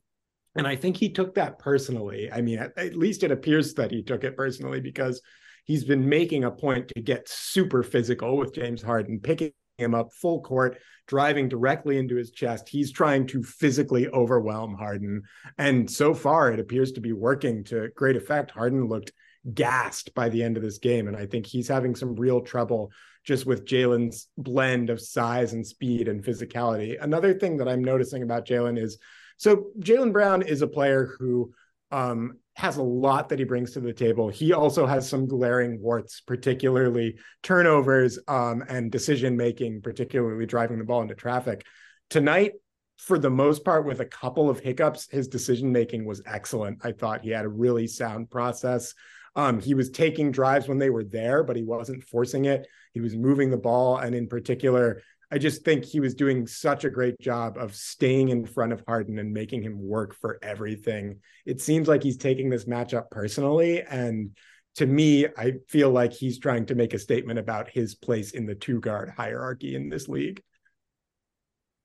And 0.56 0.66
I 0.66 0.76
think 0.76 0.98
he 0.98 1.08
took 1.08 1.36
that 1.36 1.58
personally. 1.58 2.30
I 2.30 2.42
mean, 2.42 2.58
at, 2.58 2.76
at 2.76 2.94
least 2.94 3.22
it 3.22 3.30
appears 3.30 3.72
that 3.74 3.90
he 3.90 4.02
took 4.02 4.24
it 4.24 4.36
personally 4.36 4.82
because 4.82 5.22
he's 5.64 5.84
been 5.84 6.06
making 6.06 6.44
a 6.44 6.50
point 6.50 6.88
to 6.88 7.00
get 7.00 7.30
super 7.30 7.82
physical 7.82 8.36
with 8.36 8.54
James 8.54 8.82
Harden, 8.82 9.18
picking 9.18 9.52
him 9.82 9.94
up 9.94 10.12
full 10.12 10.40
court, 10.40 10.78
driving 11.06 11.48
directly 11.48 11.98
into 11.98 12.16
his 12.16 12.30
chest. 12.30 12.68
He's 12.68 12.92
trying 12.92 13.26
to 13.28 13.42
physically 13.42 14.08
overwhelm 14.08 14.74
Harden. 14.74 15.22
And 15.58 15.90
so 15.90 16.14
far, 16.14 16.52
it 16.52 16.60
appears 16.60 16.92
to 16.92 17.00
be 17.00 17.12
working 17.12 17.64
to 17.64 17.88
great 17.94 18.16
effect. 18.16 18.50
Harden 18.52 18.88
looked 18.88 19.12
gassed 19.54 20.14
by 20.14 20.28
the 20.28 20.42
end 20.42 20.56
of 20.56 20.62
this 20.62 20.78
game. 20.78 21.08
And 21.08 21.16
I 21.16 21.26
think 21.26 21.46
he's 21.46 21.68
having 21.68 21.94
some 21.94 22.14
real 22.14 22.40
trouble 22.40 22.92
just 23.24 23.46
with 23.46 23.66
Jaylen's 23.66 24.28
blend 24.36 24.90
of 24.90 25.00
size 25.00 25.52
and 25.52 25.66
speed 25.66 26.08
and 26.08 26.24
physicality. 26.24 26.96
Another 27.00 27.34
thing 27.34 27.56
that 27.58 27.68
I'm 27.68 27.84
noticing 27.84 28.22
about 28.22 28.46
Jaylen 28.46 28.80
is 28.80 28.98
so 29.36 29.70
Jaylen 29.80 30.12
Brown 30.12 30.42
is 30.42 30.62
a 30.62 30.68
player 30.68 31.14
who 31.18 31.52
um, 31.90 32.38
has 32.54 32.76
a 32.76 32.82
lot 32.82 33.30
that 33.30 33.38
he 33.38 33.44
brings 33.44 33.72
to 33.72 33.80
the 33.80 33.92
table. 33.92 34.28
He 34.28 34.52
also 34.52 34.86
has 34.86 35.08
some 35.08 35.26
glaring 35.26 35.80
warts, 35.80 36.20
particularly 36.20 37.18
turnovers 37.42 38.18
um, 38.28 38.62
and 38.68 38.90
decision 38.90 39.36
making, 39.36 39.80
particularly 39.80 40.46
driving 40.46 40.78
the 40.78 40.84
ball 40.84 41.02
into 41.02 41.14
traffic. 41.14 41.64
Tonight, 42.10 42.52
for 42.98 43.18
the 43.18 43.30
most 43.30 43.64
part, 43.64 43.86
with 43.86 44.00
a 44.00 44.06
couple 44.06 44.50
of 44.50 44.60
hiccups, 44.60 45.08
his 45.10 45.28
decision 45.28 45.72
making 45.72 46.04
was 46.04 46.22
excellent. 46.26 46.84
I 46.84 46.92
thought 46.92 47.22
he 47.22 47.30
had 47.30 47.46
a 47.46 47.48
really 47.48 47.86
sound 47.86 48.30
process. 48.30 48.94
Um, 49.34 49.60
he 49.60 49.72
was 49.72 49.90
taking 49.90 50.30
drives 50.30 50.68
when 50.68 50.78
they 50.78 50.90
were 50.90 51.04
there, 51.04 51.42
but 51.42 51.56
he 51.56 51.62
wasn't 51.62 52.04
forcing 52.04 52.44
it. 52.44 52.66
He 52.92 53.00
was 53.00 53.16
moving 53.16 53.50
the 53.50 53.56
ball, 53.56 53.96
and 53.96 54.14
in 54.14 54.28
particular, 54.28 55.02
I 55.32 55.38
just 55.38 55.64
think 55.64 55.86
he 55.86 55.98
was 55.98 56.14
doing 56.14 56.46
such 56.46 56.84
a 56.84 56.90
great 56.90 57.18
job 57.18 57.56
of 57.56 57.74
staying 57.74 58.28
in 58.28 58.44
front 58.44 58.74
of 58.74 58.82
Harden 58.86 59.18
and 59.18 59.32
making 59.32 59.62
him 59.62 59.80
work 59.80 60.14
for 60.14 60.38
everything. 60.42 61.20
It 61.46 61.62
seems 61.62 61.88
like 61.88 62.02
he's 62.02 62.18
taking 62.18 62.50
this 62.50 62.66
matchup 62.66 63.10
personally. 63.10 63.80
And 63.80 64.36
to 64.74 64.84
me, 64.84 65.26
I 65.38 65.54
feel 65.70 65.88
like 65.88 66.12
he's 66.12 66.38
trying 66.38 66.66
to 66.66 66.74
make 66.74 66.92
a 66.92 66.98
statement 66.98 67.38
about 67.38 67.70
his 67.70 67.94
place 67.94 68.32
in 68.32 68.44
the 68.44 68.54
two 68.54 68.78
guard 68.78 69.10
hierarchy 69.16 69.74
in 69.74 69.88
this 69.88 70.06
league. 70.06 70.42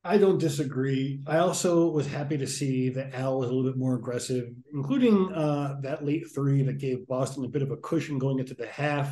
I 0.04 0.18
don't 0.18 0.40
disagree. 0.40 1.22
I 1.26 1.38
also 1.38 1.90
was 1.90 2.06
happy 2.06 2.38
to 2.38 2.48
see 2.48 2.90
that 2.90 3.16
Al 3.16 3.40
was 3.40 3.50
a 3.50 3.54
little 3.54 3.72
bit 3.72 3.80
more 3.80 3.96
aggressive, 3.96 4.50
including 4.74 5.32
uh, 5.32 5.78
that 5.84 6.04
late 6.04 6.26
three 6.36 6.64
that 6.64 6.80
gave 6.80 7.08
Boston 7.08 7.46
a 7.46 7.50
bit 7.50 7.62
of 7.62 7.72
a 7.72 7.78
cushion 7.78 8.20
going 8.20 8.40
into 8.40 8.56
the 8.56 8.68
half. 8.68 9.10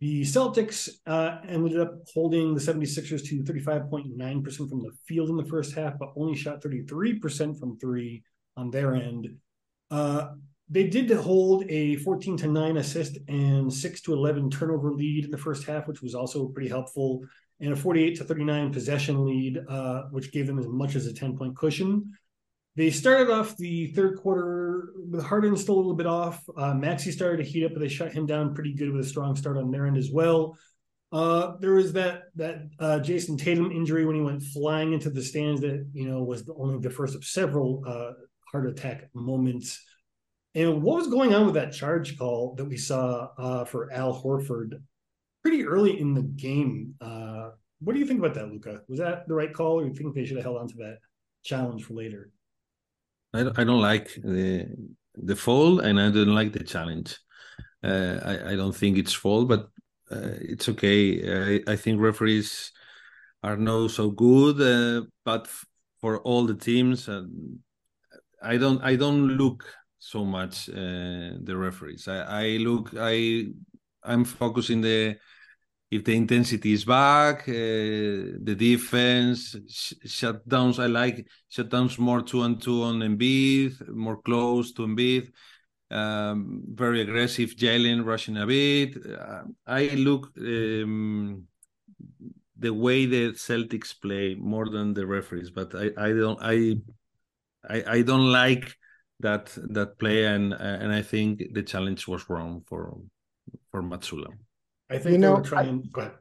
The 0.00 0.22
Celtics 0.22 0.88
uh, 1.06 1.38
ended 1.46 1.78
up 1.78 1.94
holding 2.14 2.54
the 2.54 2.60
76ers 2.60 3.22
to 3.28 3.42
35.9% 3.42 4.56
from 4.56 4.80
the 4.80 4.92
field 5.06 5.28
in 5.28 5.36
the 5.36 5.44
first 5.44 5.74
half, 5.74 5.98
but 5.98 6.12
only 6.16 6.34
shot 6.34 6.62
33% 6.62 7.58
from 7.58 7.78
three. 7.78 8.22
on 8.56 8.70
their 8.70 8.94
end. 8.94 9.28
Uh, 9.90 10.30
they 10.70 10.84
did 10.84 11.10
hold 11.10 11.64
a 11.68 11.96
14 11.96 12.36
to 12.38 12.46
9 12.46 12.76
assist 12.76 13.18
and 13.28 13.72
6 13.72 14.00
to 14.02 14.12
11 14.12 14.50
turnover 14.50 14.92
lead 14.92 15.24
in 15.24 15.30
the 15.30 15.38
first 15.38 15.66
half, 15.66 15.86
which 15.86 16.00
was 16.00 16.14
also 16.14 16.46
pretty 16.46 16.68
helpful, 16.68 17.24
and 17.60 17.72
a 17.72 17.76
48 17.76 18.16
to 18.16 18.24
39 18.24 18.72
possession 18.72 19.26
lead, 19.26 19.58
uh, 19.68 20.04
which 20.10 20.32
gave 20.32 20.46
them 20.46 20.58
as 20.58 20.68
much 20.68 20.94
as 20.94 21.06
a 21.06 21.12
10 21.12 21.36
point 21.36 21.56
cushion. 21.56 22.12
They 22.80 22.90
started 22.90 23.30
off 23.30 23.58
the 23.58 23.88
third 23.88 24.16
quarter 24.20 24.94
with 24.96 25.22
Harden 25.22 25.54
still 25.54 25.74
a 25.74 25.76
little 25.76 25.92
bit 25.92 26.06
off. 26.06 26.42
Uh, 26.56 26.72
Maxey 26.72 27.12
started 27.12 27.44
to 27.44 27.50
heat 27.50 27.66
up, 27.66 27.74
but 27.74 27.80
they 27.80 27.88
shut 27.88 28.10
him 28.10 28.24
down 28.24 28.54
pretty 28.54 28.72
good 28.72 28.90
with 28.90 29.04
a 29.04 29.06
strong 29.06 29.36
start 29.36 29.58
on 29.58 29.70
their 29.70 29.86
end 29.86 29.98
as 29.98 30.08
well. 30.10 30.56
Uh, 31.12 31.58
there 31.60 31.74
was 31.74 31.92
that 31.92 32.22
that 32.36 32.70
uh, 32.78 32.98
Jayson 33.00 33.36
Tatum 33.36 33.70
injury 33.70 34.06
when 34.06 34.16
he 34.16 34.22
went 34.22 34.42
flying 34.42 34.94
into 34.94 35.10
the 35.10 35.22
stands 35.22 35.60
that 35.60 35.86
you 35.92 36.08
know 36.08 36.22
was 36.22 36.46
the, 36.46 36.54
only 36.54 36.78
the 36.78 36.88
first 36.88 37.14
of 37.14 37.22
several 37.22 37.84
uh, 37.86 38.12
heart 38.50 38.66
attack 38.66 39.10
moments. 39.12 39.84
And 40.54 40.82
what 40.82 40.96
was 40.96 41.08
going 41.08 41.34
on 41.34 41.44
with 41.44 41.56
that 41.56 41.74
charge 41.74 42.16
call 42.16 42.54
that 42.54 42.64
we 42.64 42.78
saw 42.78 43.28
uh, 43.36 43.66
for 43.66 43.92
Al 43.92 44.18
Horford 44.18 44.80
pretty 45.42 45.66
early 45.66 46.00
in 46.00 46.14
the 46.14 46.22
game? 46.22 46.94
Uh, 46.98 47.50
what 47.80 47.92
do 47.92 47.98
you 47.98 48.06
think 48.06 48.20
about 48.20 48.32
that, 48.36 48.50
Luca? 48.50 48.80
Was 48.88 49.00
that 49.00 49.28
the 49.28 49.34
right 49.34 49.52
call, 49.52 49.80
or 49.80 49.82
do 49.82 49.88
you 49.88 49.94
think 49.94 50.14
they 50.14 50.24
should 50.24 50.38
have 50.38 50.44
held 50.44 50.56
on 50.56 50.68
to 50.68 50.76
that 50.76 51.00
challenge 51.42 51.84
for 51.84 51.92
later? 51.92 52.30
I 53.32 53.42
don't, 53.42 53.58
I 53.58 53.64
don't 53.64 53.80
like 53.80 54.14
the 54.14 54.66
the 55.14 55.36
fall, 55.36 55.80
and 55.80 56.00
I 56.00 56.10
don't 56.10 56.34
like 56.34 56.52
the 56.52 56.64
challenge. 56.64 57.18
Uh, 57.82 58.20
I, 58.24 58.52
I 58.52 58.56
don't 58.56 58.74
think 58.76 58.98
it's 58.98 59.12
fall, 59.12 59.44
but 59.44 59.68
uh, 60.10 60.36
it's 60.40 60.68
okay. 60.68 61.58
I, 61.66 61.72
I 61.72 61.76
think 61.76 62.00
referees 62.00 62.72
are 63.42 63.56
not 63.56 63.90
so 63.90 64.10
good, 64.10 64.60
uh, 64.60 65.06
but 65.24 65.48
for 66.00 66.18
all 66.20 66.46
the 66.46 66.54
teams, 66.54 67.08
I 68.42 68.56
don't 68.56 68.82
I 68.82 68.96
don't 68.96 69.36
look 69.36 69.64
so 69.98 70.24
much 70.24 70.68
uh, 70.68 71.36
the 71.42 71.54
referees. 71.56 72.08
I, 72.08 72.44
I 72.44 72.46
look 72.58 72.90
I 72.98 73.46
I'm 74.02 74.24
focusing 74.24 74.80
the 74.80 75.16
if 75.90 76.04
the 76.04 76.16
intensity 76.16 76.72
is 76.72 76.84
back, 76.84 77.48
uh, 77.48 77.52
the 77.52 78.54
defense, 78.56 79.56
sh- 79.68 79.94
shutdowns. 80.06 80.78
I 80.78 80.86
like 80.86 81.26
shutdowns 81.50 81.98
more 81.98 82.22
two 82.22 82.42
and 82.42 82.62
two 82.62 82.82
on 82.84 83.00
Embiid, 83.00 83.88
more 83.88 84.20
close 84.22 84.72
to 84.74 84.82
Embiid. 84.82 85.32
Um, 85.90 86.62
very 86.72 87.00
aggressive, 87.00 87.56
Jaylen 87.56 88.04
rushing 88.04 88.36
a 88.36 88.46
bit. 88.46 88.96
Uh, 89.04 89.42
I 89.66 89.88
look 89.88 90.30
um, 90.38 91.48
the 92.56 92.72
way 92.72 93.06
the 93.06 93.32
Celtics 93.32 93.92
play 94.00 94.36
more 94.36 94.68
than 94.68 94.94
the 94.94 95.04
referees, 95.04 95.50
but 95.50 95.74
I, 95.74 95.90
I 95.98 96.12
don't 96.12 96.38
I, 96.40 96.76
I 97.68 97.82
I 97.96 98.02
don't 98.02 98.30
like 98.30 98.76
that 99.18 99.46
that 99.70 99.98
play, 99.98 100.26
and 100.26 100.52
and 100.52 100.92
I 100.92 101.02
think 101.02 101.52
the 101.52 101.64
challenge 101.64 102.06
was 102.06 102.30
wrong 102.30 102.62
for 102.68 102.96
for 103.72 103.82
Mazzulla. 103.82 104.30
I 104.90 104.98
think 104.98 105.12
you 105.12 105.18
know, 105.18 105.40
trying. 105.40 105.82
I, 105.84 105.88
go 105.92 106.00
ahead. 106.02 106.12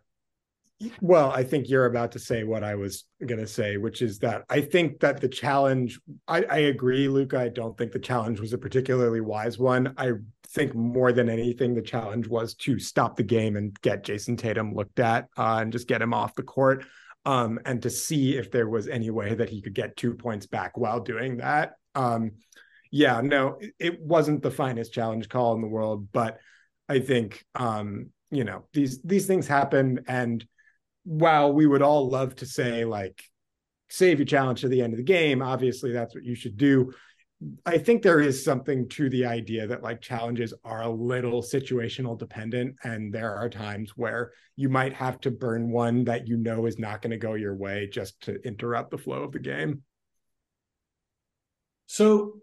Well, 1.01 1.31
I 1.31 1.43
think 1.43 1.67
you're 1.67 1.88
about 1.88 2.13
to 2.13 2.19
say 2.19 2.45
what 2.45 2.63
I 2.63 2.75
was 2.75 3.03
going 3.25 3.41
to 3.41 3.47
say, 3.47 3.75
which 3.75 4.01
is 4.01 4.19
that 4.19 4.45
I 4.49 4.61
think 4.61 5.01
that 5.01 5.19
the 5.19 5.27
challenge, 5.27 5.99
I, 6.25 6.43
I, 6.43 6.57
agree, 6.59 7.09
Luca. 7.09 7.38
I 7.38 7.49
don't 7.49 7.77
think 7.77 7.91
the 7.91 7.99
challenge 7.99 8.39
was 8.39 8.53
a 8.53 8.57
particularly 8.57 9.19
wise 9.19 9.59
one. 9.59 9.93
I 9.97 10.11
think 10.51 10.73
more 10.73 11.11
than 11.11 11.29
anything, 11.29 11.73
the 11.73 11.81
challenge 11.81 12.29
was 12.29 12.53
to 12.55 12.79
stop 12.79 13.17
the 13.17 13.23
game 13.23 13.57
and 13.57 13.77
get 13.81 14.05
Jayson 14.05 14.38
Tatum 14.38 14.73
looked 14.73 14.99
at 14.99 15.27
uh, 15.38 15.59
and 15.61 15.73
just 15.73 15.88
get 15.88 16.01
him 16.01 16.13
off 16.13 16.35
the 16.35 16.43
court 16.43 16.85
um, 17.25 17.59
and 17.65 17.81
to 17.81 17.89
see 17.89 18.38
if 18.38 18.49
there 18.49 18.69
was 18.69 18.88
any 18.88 19.09
way 19.09 19.33
that 19.33 19.49
he 19.49 19.61
could 19.61 19.75
get 19.75 19.97
two 19.97 20.13
points 20.13 20.45
back 20.45 20.77
while 20.77 21.01
doing 21.01 21.38
that. 21.38 21.73
Um, 21.93 22.31
yeah, 22.89 23.19
no, 23.19 23.57
it, 23.59 23.73
it 23.79 24.01
wasn't 24.01 24.41
the 24.41 24.51
finest 24.51 24.93
challenge 24.93 25.27
call 25.27 25.53
in 25.55 25.61
the 25.61 25.67
world, 25.67 26.07
but 26.13 26.39
I 26.88 26.99
think, 26.99 27.45
um, 27.53 28.11
you 28.31 28.43
know, 28.43 28.65
these 28.74 29.01
these 29.01 29.25
things 29.25 29.48
happen. 29.48 30.01
And 30.07 30.45
while 31.03 31.51
we 31.51 31.65
would 31.65 31.81
all 31.81 32.09
love 32.09 32.36
to 32.36 32.45
say 32.45 32.86
like 32.86 33.24
save 33.89 34.19
your 34.19 34.25
challenge 34.25 34.62
to 34.62 34.67
the 34.67 34.81
end 34.81 34.93
of 34.93 34.98
the 34.98 35.03
game 35.03 35.41
obviously 35.41 35.91
that's 35.91 36.13
what 36.13 36.24
you 36.24 36.36
should 36.36 36.57
do. 36.57 36.91
I 37.65 37.77
think 37.77 38.01
there 38.01 38.19
is 38.19 38.43
something 38.43 38.89
to 38.89 39.09
the 39.09 39.25
idea 39.25 39.65
that 39.65 39.81
like 39.81 40.01
challenges 40.01 40.53
are 40.65 40.81
a 40.81 40.89
little 40.89 41.41
situational 41.41 42.19
dependent. 42.19 42.75
And 42.83 43.13
there 43.13 43.33
are 43.33 43.50
times 43.50 43.93
where 43.95 44.33
you 44.57 44.67
might 44.67 44.93
have 44.93 45.21
to 45.21 45.31
burn 45.31 45.71
one 45.71 46.03
that 46.03 46.27
you 46.27 46.36
know 46.36 46.65
is 46.65 46.77
not 46.77 47.01
going 47.01 47.12
to 47.12 47.17
go 47.17 47.36
your 47.36 47.55
way 47.55 47.88
just 47.91 48.19
to 48.24 48.45
interrupt 48.45 48.91
the 48.91 48.98
flow 48.98 49.24
of 49.24 49.31
the 49.31 49.39
game. 49.39 49.83
So 51.88 52.41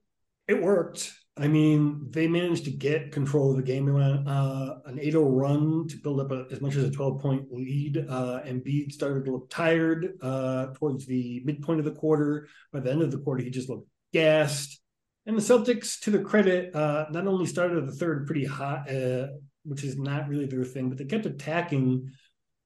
it 0.49 0.63
worked 0.63 1.13
I 1.39 1.49
mean, 1.49 2.07
they 2.11 2.29
managed 2.29 2.65
to 2.65 2.71
get 2.71 3.13
control 3.13 3.51
of 3.51 3.57
the 3.59 3.63
game. 3.63 3.85
They 3.85 3.93
went 3.93 4.27
uh, 4.27 4.77
an 4.87 4.99
8 4.99 5.11
0 5.11 5.29
run 5.29 5.87
to 5.89 5.97
build 5.99 6.21
up 6.21 6.31
a, 6.31 6.47
as 6.51 6.63
much 6.63 6.77
as 6.77 6.85
a 6.85 6.91
12 6.91 7.21
point 7.21 7.53
lead. 7.53 8.07
Uh, 8.09 8.41
Embiid 8.47 8.91
started 8.91 9.27
to 9.27 9.33
look 9.33 9.51
tired 9.51 10.17
uh, 10.23 10.69
towards 10.75 11.05
the 11.05 11.43
midpoint 11.45 11.79
of 11.79 11.85
the 11.85 11.93
quarter. 11.93 12.49
By 12.73 12.81
the 12.81 12.91
end 12.91 13.03
of 13.03 13.11
the 13.11 13.19
quarter, 13.19 13.43
he 13.43 13.51
just 13.51 13.69
looked 13.69 13.87
gassed. 14.15 14.81
And 15.27 15.37
the 15.37 15.43
Celtics, 15.43 16.01
to 16.01 16.11
their 16.11 16.23
credit, 16.23 16.75
uh, 16.75 17.07
not 17.11 17.27
only 17.27 17.47
started 17.47 17.87
the 17.87 17.93
third 17.93 18.27
pretty 18.27 18.45
hot, 18.45 18.91
uh, 18.91 19.27
which 19.65 19.85
is 19.85 19.99
not 19.99 20.29
really 20.29 20.47
their 20.47 20.65
thing, 20.65 20.89
but 20.89 20.97
they 20.97 21.05
kept 21.05 21.27
attacking 21.27 22.13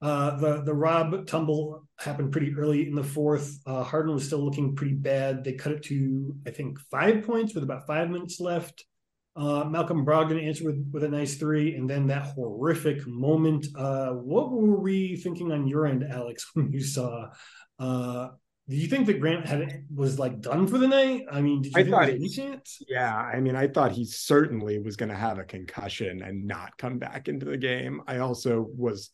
uh, 0.03 0.37
the 0.37 0.62
the 0.62 0.75
Rob 0.75 1.27
tumble 1.27 1.87
happened 2.00 2.33
pretty 2.33 2.54
early 2.57 2.87
in 2.87 2.95
the 2.95 3.04
fourth. 3.04 3.59
Uh, 3.66 3.83
Harden 3.83 4.14
was 4.14 4.26
still 4.26 4.45
looking 4.45 4.75
pretty 4.75 4.95
bad. 4.95 5.45
They 5.45 5.52
cut 5.52 5.73
it 5.73 5.83
to 5.85 6.35
I 6.47 6.50
think 6.50 6.78
five 6.90 7.25
points 7.25 7.54
with 7.54 7.64
about 7.64 7.87
five 7.87 8.11
minutes 8.11 8.40
left. 8.40 8.85
Uh, 9.37 9.64
Malcolm 9.64 10.04
Brogdon 10.04 10.45
answered 10.45 10.66
with, 10.66 10.90
with 10.92 11.04
a 11.04 11.09
nice 11.09 11.37
three, 11.37 11.75
and 11.75 11.88
then 11.88 12.09
that 12.09 12.35
horrific 12.35 13.07
moment. 13.07 13.66
Uh, 13.76 14.11
what 14.11 14.50
were 14.50 14.80
we 14.80 15.16
thinking 15.16 15.52
on 15.52 15.66
your 15.66 15.87
end, 15.87 16.04
Alex, 16.04 16.50
when 16.54 16.73
you 16.73 16.80
saw? 16.80 17.28
Uh, 17.78 18.28
do 18.69 18.76
you 18.76 18.87
think 18.87 19.07
that 19.07 19.21
Grant 19.21 19.47
had 19.47 19.85
was 19.92 20.19
like 20.19 20.40
done 20.40 20.69
for 20.69 20.78
the 20.78 20.87
night? 20.87 21.25
I 21.30 21.40
mean, 21.40 21.62
did 21.62 21.73
you 21.73 21.80
I 21.80 21.83
think 21.83 21.95
thought 21.95 22.09
any 22.09 22.28
chance? 22.28 22.78
Yeah, 22.88 23.14
I 23.16 23.40
mean, 23.40 23.57
I 23.57 23.66
thought 23.66 23.90
he 23.90 24.04
certainly 24.04 24.78
was 24.78 24.97
going 24.97 25.09
to 25.09 25.16
have 25.16 25.38
a 25.38 25.45
concussion 25.45 26.23
and 26.23 26.47
not 26.47 26.78
come 26.78 26.99
back 26.99 27.26
into 27.26 27.47
the 27.47 27.57
game. 27.57 28.00
I 28.07 28.19
also 28.19 28.69
was 28.76 29.11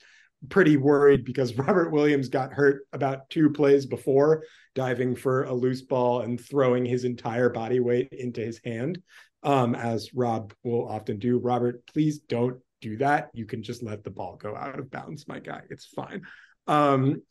pretty 0.48 0.76
worried 0.76 1.24
because 1.24 1.54
Robert 1.58 1.90
Williams 1.90 2.28
got 2.28 2.52
hurt 2.52 2.86
about 2.92 3.28
two 3.30 3.50
plays 3.50 3.86
before, 3.86 4.44
diving 4.74 5.14
for 5.14 5.44
a 5.44 5.54
loose 5.54 5.82
ball 5.82 6.20
and 6.20 6.40
throwing 6.40 6.84
his 6.84 7.04
entire 7.04 7.50
body 7.50 7.80
weight 7.80 8.08
into 8.12 8.40
his 8.40 8.60
hand, 8.64 9.00
um, 9.42 9.74
as 9.74 10.14
Rob 10.14 10.52
will 10.62 10.88
often 10.88 11.18
do. 11.18 11.38
Robert, 11.38 11.86
please 11.86 12.18
don't 12.20 12.58
do 12.80 12.96
that. 12.98 13.30
You 13.32 13.46
can 13.46 13.62
just 13.62 13.82
let 13.82 14.04
the 14.04 14.10
ball 14.10 14.36
go 14.36 14.56
out 14.56 14.78
of 14.78 14.90
bounds, 14.90 15.26
my 15.28 15.40
guy. 15.40 15.62
It's 15.70 15.86
fine. 15.86 16.22
Um, 16.66 17.22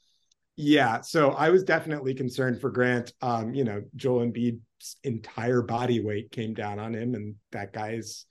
yeah, 0.57 1.01
so 1.01 1.31
I 1.31 1.49
was 1.49 1.63
definitely 1.63 2.13
concerned 2.13 2.61
for 2.61 2.71
Grant. 2.71 3.11
Um, 3.21 3.53
you 3.53 3.65
know, 3.65 3.83
Joel 3.95 4.25
Embiid's 4.25 4.95
entire 5.03 5.61
body 5.61 5.99
weight 5.99 6.31
came 6.31 6.53
down 6.53 6.79
on 6.79 6.93
him, 6.93 7.13
and 7.13 7.35
that 7.51 7.73
guy's 7.73 8.25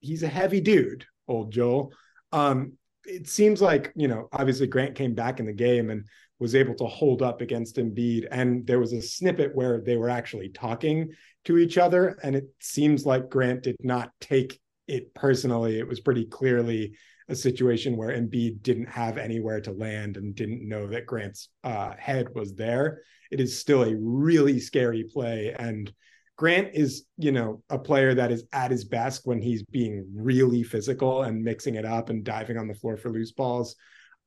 he's 0.00 0.22
a 0.22 0.28
heavy 0.28 0.60
dude, 0.60 1.04
old 1.26 1.50
Joel. 1.50 1.92
Um, 2.30 2.77
it 3.08 3.28
seems 3.28 3.60
like 3.60 3.92
you 3.96 4.06
know 4.06 4.28
obviously 4.32 4.66
Grant 4.66 4.94
came 4.94 5.14
back 5.14 5.40
in 5.40 5.46
the 5.46 5.52
game 5.52 5.90
and 5.90 6.04
was 6.38 6.54
able 6.54 6.74
to 6.76 6.84
hold 6.84 7.22
up 7.22 7.40
against 7.40 7.76
Embiid, 7.76 8.28
and 8.30 8.66
there 8.66 8.78
was 8.78 8.92
a 8.92 9.02
snippet 9.02 9.54
where 9.54 9.80
they 9.80 9.96
were 9.96 10.10
actually 10.10 10.50
talking 10.50 11.10
to 11.44 11.58
each 11.58 11.78
other, 11.78 12.18
and 12.22 12.36
it 12.36 12.44
seems 12.60 13.04
like 13.04 13.30
Grant 13.30 13.64
did 13.64 13.76
not 13.82 14.12
take 14.20 14.60
it 14.86 15.12
personally. 15.14 15.78
It 15.78 15.88
was 15.88 16.00
pretty 16.00 16.26
clearly 16.26 16.94
a 17.28 17.34
situation 17.34 17.96
where 17.96 18.16
Embiid 18.16 18.62
didn't 18.62 18.88
have 18.88 19.18
anywhere 19.18 19.60
to 19.62 19.72
land 19.72 20.16
and 20.16 20.34
didn't 20.34 20.66
know 20.66 20.86
that 20.86 21.06
Grant's 21.06 21.48
uh, 21.64 21.94
head 21.98 22.34
was 22.34 22.54
there. 22.54 23.02
It 23.30 23.40
is 23.40 23.58
still 23.58 23.82
a 23.82 23.96
really 23.96 24.60
scary 24.60 25.04
play, 25.04 25.54
and 25.58 25.92
Grant 26.38 26.70
is, 26.72 27.04
you 27.16 27.32
know, 27.32 27.62
a 27.68 27.78
player 27.78 28.14
that 28.14 28.30
is 28.30 28.44
at 28.52 28.70
his 28.70 28.84
best 28.84 29.26
when 29.26 29.42
he's 29.42 29.64
being 29.64 30.06
really 30.14 30.62
physical 30.62 31.24
and 31.24 31.42
mixing 31.42 31.74
it 31.74 31.84
up 31.84 32.10
and 32.10 32.22
diving 32.22 32.56
on 32.56 32.68
the 32.68 32.74
floor 32.74 32.96
for 32.96 33.10
loose 33.10 33.32
balls. 33.32 33.74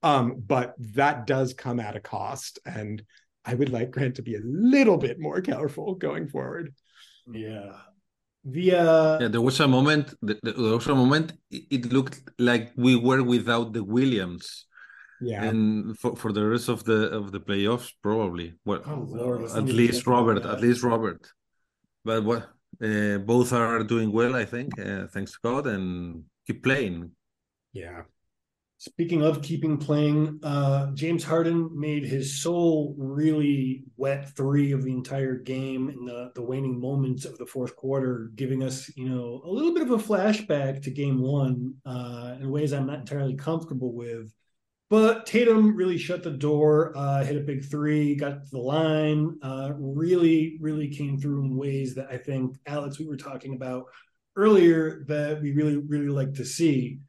Um, 0.03 0.44
but 0.46 0.75
that 0.94 1.25
does 1.25 1.53
come 1.53 1.80
at 1.80 1.96
a 1.96 2.01
cost. 2.01 2.60
And 2.65 3.01
I 3.46 3.53
would 3.53 3.70
like 3.70 3.91
Grant 3.91 4.15
to 4.15 4.24
be 4.24 4.36
a 4.36 4.41
little 4.44 4.98
bit 4.98 5.22
more 5.22 5.39
careful 5.39 5.96
going 5.96 6.27
forward. 6.27 6.74
Yeah. 7.32 7.72
The 8.44 8.75
uh... 8.75 9.20
yeah, 9.22 9.27
there 9.30 9.39
was 9.41 9.62
a 9.62 9.68
moment. 9.68 10.13
There 10.22 10.38
was 10.58 10.88
a 10.88 10.96
moment. 10.96 11.32
It 11.50 11.94
looked 11.94 12.20
like 12.38 12.74
we 12.75 12.98
were 12.98 13.24
without 13.24 13.72
the 13.72 13.86
Williams. 13.86 14.65
Yeah, 15.24 15.44
and 15.44 15.98
for, 16.00 16.15
for 16.15 16.34
the 16.34 16.44
rest 16.44 16.68
of 16.68 16.84
the 16.84 17.12
of 17.12 17.32
the 17.32 17.39
playoffs, 17.39 17.91
probably. 18.01 18.56
Well, 18.65 18.82
oh, 18.88 19.06
Lord, 19.08 19.44
at 19.44 19.65
least 19.65 20.08
Robert. 20.08 20.44
At 20.44 20.62
least 20.62 20.82
Robert 20.82 21.22
but 22.03 22.24
what 22.24 22.50
uh, 22.84 23.17
both 23.20 23.53
are 23.53 23.84
doing 23.84 24.12
well, 24.12 24.36
I 24.36 24.46
think, 24.46 24.79
uh, 24.79 25.08
thanks 25.08 25.34
to 25.34 25.38
God, 25.43 25.67
and 25.67 26.24
keep 26.48 26.63
playing. 26.63 27.12
Yeah. 27.74 28.03
Speaking 28.77 29.22
of 29.22 29.43
keeping 29.43 29.77
playing, 29.77 30.39
uh, 30.41 30.88
James 30.96 31.24
Harden 31.24 31.70
made 31.79 32.03
his 32.03 32.41
sole 32.41 32.96
really 32.98 33.84
wet 33.96 34.36
three 34.36 34.72
of 34.72 34.84
the 34.84 34.91
entire 34.91 35.36
game 35.36 35.89
in 35.89 36.03
the, 36.03 36.31
the 36.34 36.41
waning 36.41 36.81
moments 36.81 37.24
of 37.25 37.38
the 37.38 37.46
fourth 37.46 37.75
quarter, 37.75 38.31
giving 38.34 38.63
us, 38.63 38.89
you 38.98 39.08
know, 39.08 39.43
a 39.46 39.51
little 39.51 39.75
bit 39.75 39.84
of 39.84 39.91
a 39.91 39.98
flashback 39.98 40.81
to 40.81 40.89
game 40.89 41.22
one 41.22 41.75
uh, 41.86 42.38
in 42.39 42.50
ways 42.50 42.74
I'm 42.74 42.88
not 42.88 43.01
entirely 43.01 43.36
comfortable 43.36 43.93
with. 43.93 44.34
But 44.91 45.25
Tatum 45.25 45.74
really 45.74 45.98
shut 45.98 46.21
the 46.21 46.31
door, 46.31 46.91
uh, 46.98 47.24
hit 47.24 47.38
a 47.38 47.39
big 47.39 47.63
three, 47.63 48.13
got 48.13 48.43
to 48.43 48.50
the 48.51 48.60
line, 48.60 49.38
uh, 49.41 49.71
really, 49.79 50.57
really 50.60 50.89
came 50.89 51.17
through 51.17 51.45
in 51.45 51.55
ways 51.55 51.95
that 51.95 52.10
I 52.12 52.17
think, 52.17 52.57
Alex, 52.65 53.00
we 53.00 53.07
were 53.07 53.15
talking 53.15 53.55
about 53.55 53.86
earlier 54.36 55.05
that 55.07 55.41
we 55.41 55.53
really, 55.53 55.77
really 55.77 56.10
like 56.10 56.33
to 56.33 56.45
see. 56.45 57.00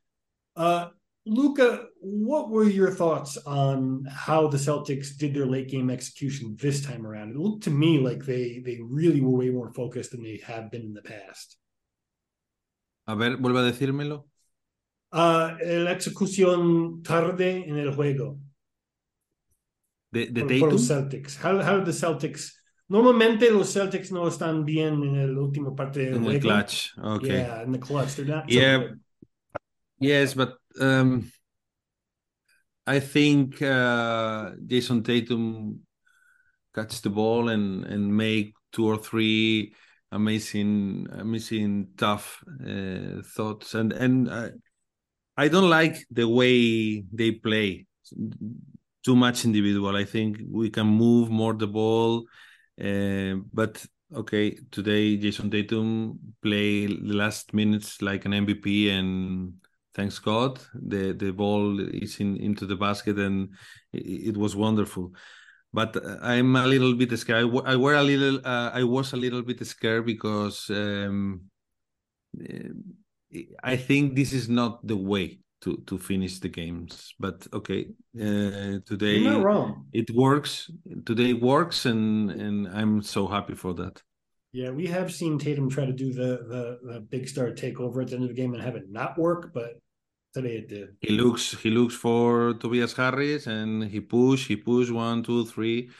Uh, 0.55 0.91
Luca, 1.27 1.87
what 1.99 2.51
were 2.51 2.63
your 2.63 2.93
thoughts 2.93 3.37
on 3.39 4.05
how 4.09 4.47
the 4.47 4.59
Celtics 4.59 5.17
did 5.19 5.35
their 5.35 5.47
late 5.47 5.69
game 5.69 5.91
execution 5.91 6.57
this 6.61 6.87
time 6.87 7.05
around? 7.05 7.31
It 7.31 7.37
looked 7.37 7.65
to 7.65 7.71
me 7.71 7.99
like 7.99 8.25
they 8.25 8.63
they 8.65 8.79
really 8.81 9.21
were 9.21 9.37
way 9.39 9.51
more 9.51 9.73
focused 9.73 10.13
than 10.13 10.23
they 10.23 10.41
have 10.47 10.71
been 10.71 10.83
in 10.83 10.95
the 10.95 11.03
past. 11.03 11.57
A 13.09 13.17
ver, 13.17 13.37
vuelve 13.39 13.69
a 13.69 13.73
decírmelo. 13.73 14.23
Uh, 15.13 15.57
la 15.61 15.93
execución 15.93 17.03
tarde 17.03 17.69
en 17.69 17.77
el 17.77 17.95
juego. 17.95 18.39
De, 20.11 20.27
de 20.27 20.41
por, 20.41 20.49
Tatum. 20.49 20.61
por 20.61 20.73
los 20.73 20.87
Celtics. 20.89 21.39
How, 21.45 21.61
how 21.61 21.85
the 21.85 21.93
Celtics? 21.93 22.59
Normalmente 22.89 23.51
los 23.51 23.73
Celtics 23.73 24.11
no 24.11 24.27
están 24.27 24.65
bien 24.65 25.03
en 25.03 25.17
el 25.17 25.37
último 25.37 25.75
parte 25.75 26.01
del 26.01 26.17
in 26.17 26.25
juego. 26.25 26.33
the 26.33 26.41
clutch. 26.41 26.93
Okay. 26.99 27.29
Yeah, 27.29 27.63
in 27.63 27.73
the 27.73 27.79
clutch. 27.79 28.17
They're 28.17 28.27
not. 28.27 28.49
Yeah. 28.49 28.79
good. 28.79 29.01
Yes, 30.01 30.35
but 30.35 30.57
um, 30.81 31.31
I 32.87 32.99
think 33.01 33.61
uh, 33.63 34.53
Jayson 34.67 35.05
Tatum 35.05 35.81
catch 36.75 37.03
the 37.03 37.11
ball 37.11 37.51
and 37.51 37.85
and 37.85 38.17
make 38.17 38.55
two 38.73 38.87
or 38.87 38.97
three 38.97 39.75
amazing, 40.11 41.07
amazing 41.13 41.89
tough 41.97 42.43
uh, 42.67 43.23
thoughts, 43.23 43.75
and 43.75 43.93
and 43.93 44.29
uh, 44.29 44.49
I 45.37 45.49
don't 45.49 45.71
like 45.71 46.05
the 46.11 46.29
way 46.29 47.03
they 47.13 47.33
play. 47.33 47.87
Too 49.05 49.17
much 49.17 49.45
individual. 49.45 49.97
I 49.97 50.05
think 50.05 50.39
we 50.49 50.71
can 50.71 50.87
move 50.87 51.31
more 51.31 51.55
the 51.55 51.67
ball, 51.67 52.25
uh, 52.81 53.35
but 53.53 53.85
okay, 54.15 54.57
today 54.71 55.17
Jayson 55.17 55.51
Tatum 55.51 56.19
play 56.43 56.87
the 56.87 57.15
last 57.15 57.53
minutes 57.55 58.01
like 58.03 58.25
an 58.27 58.33
MVP 58.33 58.91
and 58.91 59.55
thanks 59.95 60.19
God, 60.19 60.61
the 60.75 61.13
the 61.13 61.33
ball 61.33 61.81
is 61.81 62.21
in 62.21 62.37
into 62.37 62.67
the 62.67 62.77
basket, 62.77 63.19
and 63.19 63.51
it, 63.93 64.29
it 64.29 64.37
was 64.37 64.57
wonderful. 64.57 65.13
But 65.73 65.97
uh, 65.97 66.19
I'm 66.23 66.55
a 66.57 66.67
little 66.67 66.95
bit 66.95 67.17
scared. 67.19 67.51
I, 67.65 67.77
were 67.77 67.95
a 67.95 68.03
little. 68.03 68.41
Uh, 68.45 68.71
I 68.75 68.85
was 68.85 69.13
a 69.13 69.17
little 69.17 69.43
bit 69.43 69.65
scared 69.67 70.07
because 70.07 70.69
um, 70.71 71.43
uh, 72.39 72.69
I 73.63 73.77
think 73.77 74.15
this 74.15 74.33
is 74.33 74.49
not 74.49 74.87
the 74.87 74.97
way 74.97 75.39
to 75.63 75.77
to 75.87 75.99
finish 75.99 76.39
the 76.41 76.49
games. 76.49 77.15
But 77.19 77.47
okay, 77.53 77.87
uh, 78.17 78.81
today 78.85 79.19
You're 79.19 79.33
not 79.33 79.45
wrong. 79.45 79.87
it 79.93 80.11
works. 80.11 80.71
Today 81.07 81.31
it 81.31 81.41
works, 81.43 81.87
and 81.87 82.31
and 82.31 82.69
I'm 82.69 83.03
so 83.03 83.27
happy 83.27 83.55
for 83.55 83.75
that. 83.75 84.03
Yeah, 84.53 84.71
we 84.71 84.87
have 84.87 85.11
seen 85.11 85.39
Tatum 85.39 85.71
try 85.71 85.87
to 85.87 85.93
do 85.93 86.13
the 86.13 86.31
the, 86.53 86.93
the 86.93 87.01
big 87.01 87.29
star 87.29 87.51
takeover 87.51 88.03
at 88.03 88.09
the 88.09 88.17
end 88.17 88.25
of 88.25 88.29
the 88.29 88.35
game 88.35 88.53
and 88.55 88.63
have 88.63 88.77
it 88.77 88.91
not 88.91 89.17
work, 89.17 89.53
but 89.55 89.81
today 90.35 90.57
it 90.57 90.69
did. 90.69 90.89
he 91.01 91.11
looks 91.11 91.55
he 91.63 91.71
looks 91.71 91.95
for 91.95 92.55
Tobias 92.55 92.95
Harris 92.95 93.47
and 93.47 93.85
he 93.85 94.01
push 94.01 94.49
he 94.49 94.57
push 94.57 94.91
one 94.91 95.23
two 95.23 95.45
three 95.47 95.91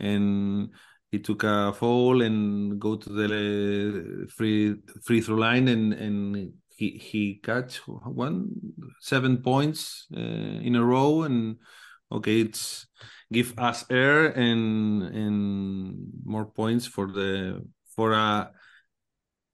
and 0.00 0.70
he 1.10 1.18
took 1.18 1.44
a 1.44 1.72
foul 1.72 2.22
and 2.22 2.80
go 2.80 2.96
to 2.96 3.08
the 3.08 4.26
free 4.28 4.76
free 5.02 5.20
throw 5.20 5.36
line 5.36 5.68
and 5.68 5.92
and 5.92 6.52
he 6.82 6.98
he 6.98 7.22
catch 7.42 7.78
one 7.86 8.50
seven 9.00 9.38
points 9.38 10.06
uh, 10.16 10.58
in 10.66 10.74
a 10.74 10.84
row 10.84 11.22
and 11.22 11.56
okay 12.10 12.40
it's 12.40 12.86
give 13.30 13.54
us 13.58 13.84
air 13.90 14.26
and 14.34 15.02
and 15.02 16.10
more 16.24 16.46
points 16.46 16.86
for 16.86 17.06
the 17.06 17.62
for 17.94 18.12
a 18.12 18.50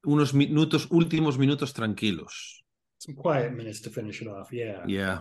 unos 0.07 0.33
minutos 0.33 0.88
últimos 0.88 1.37
minutos 1.37 1.72
tranquilos 1.72 2.64
Some 2.98 3.14
quiet 3.14 3.53
minutes 3.55 3.81
to 3.83 3.90
finish 3.90 4.22
it 4.22 4.29
off. 4.29 4.50
Yeah. 4.53 4.83
yeah 4.87 5.18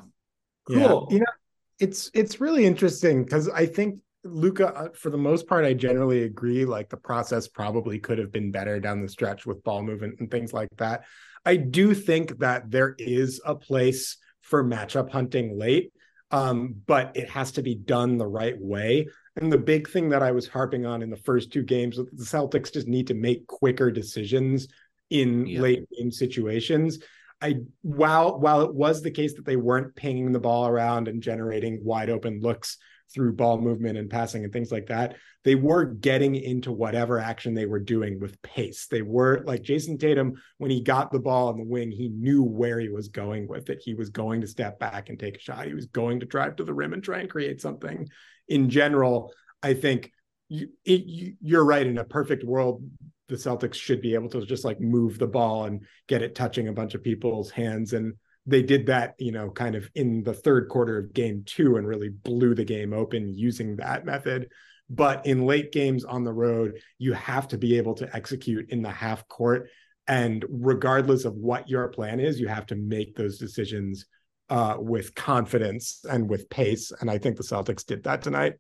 Cool. 0.66 1.08
Yeah. 1.10 1.16
You 1.16 1.20
know, 1.20 1.34
it's 1.80 2.10
it's 2.14 2.42
really 2.42 2.66
interesting 2.66 3.24
because 3.24 3.48
I 3.50 3.66
think 3.66 4.00
Luca, 4.24 4.74
uh, 4.76 4.90
for 4.94 5.10
the 5.10 5.18
most 5.18 5.48
part, 5.48 5.64
I 5.64 5.74
generally 5.74 6.24
agree. 6.24 6.66
Like 6.66 6.90
the 6.90 6.98
process 6.98 7.48
probably 7.48 8.00
could 8.00 8.18
have 8.18 8.32
been 8.32 8.52
better 8.52 8.80
down 8.80 9.02
the 9.02 9.08
stretch 9.08 9.46
with 9.46 9.64
ball 9.64 9.84
movement 9.84 10.20
and 10.20 10.30
things 10.30 10.54
like 10.54 10.70
that. 10.78 11.06
I 11.48 11.56
do 11.56 11.94
think 11.94 12.40
that 12.40 12.70
there 12.70 12.94
is 12.98 13.40
a 13.46 13.56
place 13.56 14.18
for 14.42 14.66
matchup 14.66 15.10
hunting 15.10 15.58
late, 15.58 15.94
um, 16.30 16.76
but 16.86 17.16
it 17.16 17.30
has 17.30 17.54
to 17.54 17.62
be 17.62 17.74
done 17.74 18.18
the 18.18 18.28
right 18.28 18.60
way. 18.60 19.08
And 19.38 19.50
the 19.50 19.58
big 19.58 19.90
thing 19.90 20.10
that 20.10 20.22
I 20.22 20.32
was 20.32 20.48
harping 20.48 20.86
on 20.86 21.02
in 21.02 21.10
the 21.10 21.24
first 21.30 21.54
two 21.54 21.64
games, 21.64 21.96
the 21.96 22.26
Celtics 22.26 22.74
just 22.74 22.88
need 22.88 23.08
to 23.08 23.14
make 23.14 23.48
quicker 23.48 23.90
decisions 23.92 24.68
in 25.10 25.48
Yeah. 25.48 25.62
late 25.62 25.90
game 25.98 26.12
situations. 26.12 27.00
I 27.40 27.60
while 27.82 28.40
while 28.40 28.64
it 28.64 28.74
was 28.74 29.02
the 29.02 29.12
case 29.12 29.36
that 29.36 29.46
they 29.46 29.56
weren't 29.56 29.96
pinging 29.96 30.34
the 30.34 30.40
ball 30.40 30.68
around 30.68 31.08
and 31.08 31.24
generating 31.24 31.82
wide 31.82 32.10
open 32.10 32.42
looks 32.42 32.78
through 33.14 33.34
ball 33.34 33.60
movement 33.60 33.98
and 33.98 34.10
passing 34.10 34.44
and 34.44 34.52
things 34.52 34.72
like 34.72 34.88
that, 34.88 35.16
they 35.44 35.56
were 35.56 35.86
getting 35.86 36.36
into 36.36 36.72
whatever 36.72 37.20
action 37.20 37.54
they 37.54 37.66
were 37.66 37.80
doing 37.80 38.20
with 38.20 38.42
pace. 38.42 38.88
They 38.88 39.02
were 39.02 39.44
like 39.46 39.64
Jayson 39.64 39.98
Tatum 39.98 40.34
when 40.58 40.72
he 40.72 40.82
got 40.82 41.12
the 41.12 41.20
ball 41.20 41.50
on 41.50 41.58
the 41.58 41.64
wing, 41.64 41.92
he 41.92 42.10
knew 42.10 42.44
where 42.44 42.80
he 42.80 42.90
was 42.90 43.08
going 43.08 43.48
with 43.48 43.70
it. 43.70 43.82
He 43.82 43.94
was 43.94 44.10
going 44.10 44.42
to 44.42 44.48
step 44.48 44.80
back 44.80 45.10
and 45.10 45.20
take 45.20 45.38
a 45.38 45.40
shot. 45.40 45.68
He 45.68 45.74
was 45.74 45.88
going 45.88 46.20
to 46.20 46.26
drive 46.26 46.58
to 46.58 46.64
the 46.64 46.74
rim 46.74 46.94
and 46.94 47.04
try 47.04 47.20
and 47.20 47.30
create 47.30 47.62
something. 47.62 48.08
In 48.48 48.70
general, 48.70 49.34
I 49.64 49.74
think 49.74 50.12
you, 50.50 50.70
it, 50.86 51.06
you, 51.06 51.36
you're 51.42 51.66
right. 51.66 51.86
In 51.86 51.98
a 51.98 52.04
perfect 52.04 52.44
world, 52.44 52.84
the 53.28 53.36
Celtics 53.36 53.76
should 53.76 54.02
be 54.02 54.14
able 54.14 54.30
to 54.30 54.46
just 54.46 54.66
like 54.66 54.80
move 54.80 55.20
the 55.20 55.28
ball 55.28 55.66
and 55.66 55.86
get 56.08 56.22
it 56.22 56.36
touching 56.36 56.68
a 56.68 56.74
bunch 56.74 56.96
of 56.96 57.04
people's 57.04 57.52
hands. 57.52 57.94
And 57.94 58.14
they 58.48 58.64
did 58.64 58.88
that, 58.88 59.14
you 59.20 59.32
know, 59.32 59.52
kind 59.52 59.76
of 59.76 59.90
in 59.94 60.24
the 60.24 60.34
third 60.34 60.70
quarter 60.70 60.98
of 60.98 61.14
game 61.14 61.44
two 61.46 61.76
and 61.76 61.86
really 61.86 62.10
blew 62.10 62.56
the 62.56 62.64
game 62.64 62.94
open 62.94 63.28
using 63.28 63.76
that 63.76 64.06
method. 64.06 64.50
But 64.90 65.26
in 65.26 65.46
late 65.46 65.74
games 65.74 66.06
on 66.06 66.24
the 66.24 66.34
road, 66.34 66.80
you 66.98 67.12
have 67.12 67.50
to 67.50 67.58
be 67.58 67.78
able 67.78 67.94
to 67.96 68.16
execute 68.16 68.70
in 68.70 68.82
the 68.82 68.90
half 68.90 69.28
court. 69.28 69.70
And 70.08 70.46
regardless 70.50 71.26
of 71.26 71.36
what 71.36 71.70
your 71.70 71.90
plan 71.90 72.22
is, 72.22 72.40
you 72.40 72.48
have 72.48 72.66
to 72.68 72.76
make 72.78 73.16
those 73.16 73.38
decisions 73.38 74.06
uh, 74.50 74.78
with 74.80 75.14
confidence 75.14 76.06
and 76.10 76.30
with 76.30 76.50
pace. 76.50 76.94
And 77.02 77.12
I 77.12 77.18
think 77.18 77.36
the 77.36 77.44
Celtics 77.44 77.86
did 77.86 78.04
that 78.04 78.22
tonight. 78.22 78.54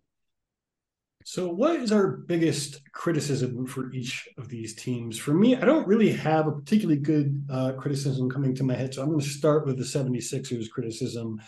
So, 1.29 1.49
what 1.49 1.75
is 1.75 1.91
our 1.91 2.07
biggest 2.07 2.89
criticism 2.93 3.65
for 3.65 3.91
each 3.91 4.29
of 4.37 4.47
these 4.47 4.73
teams? 4.73 5.19
For 5.19 5.33
me, 5.33 5.57
I 5.57 5.65
don't 5.65 5.85
really 5.85 6.13
have 6.13 6.47
a 6.47 6.53
particularly 6.53 7.01
good 7.01 7.45
uh, 7.49 7.73
criticism 7.73 8.29
coming 8.29 8.55
to 8.55 8.63
my 8.63 8.75
head. 8.75 8.93
So, 8.93 9.01
I'm 9.01 9.09
going 9.09 9.19
to 9.19 9.27
start 9.27 9.65
with 9.65 9.77
the 9.77 9.83
76ers 9.83 10.69
criticism 10.69 11.41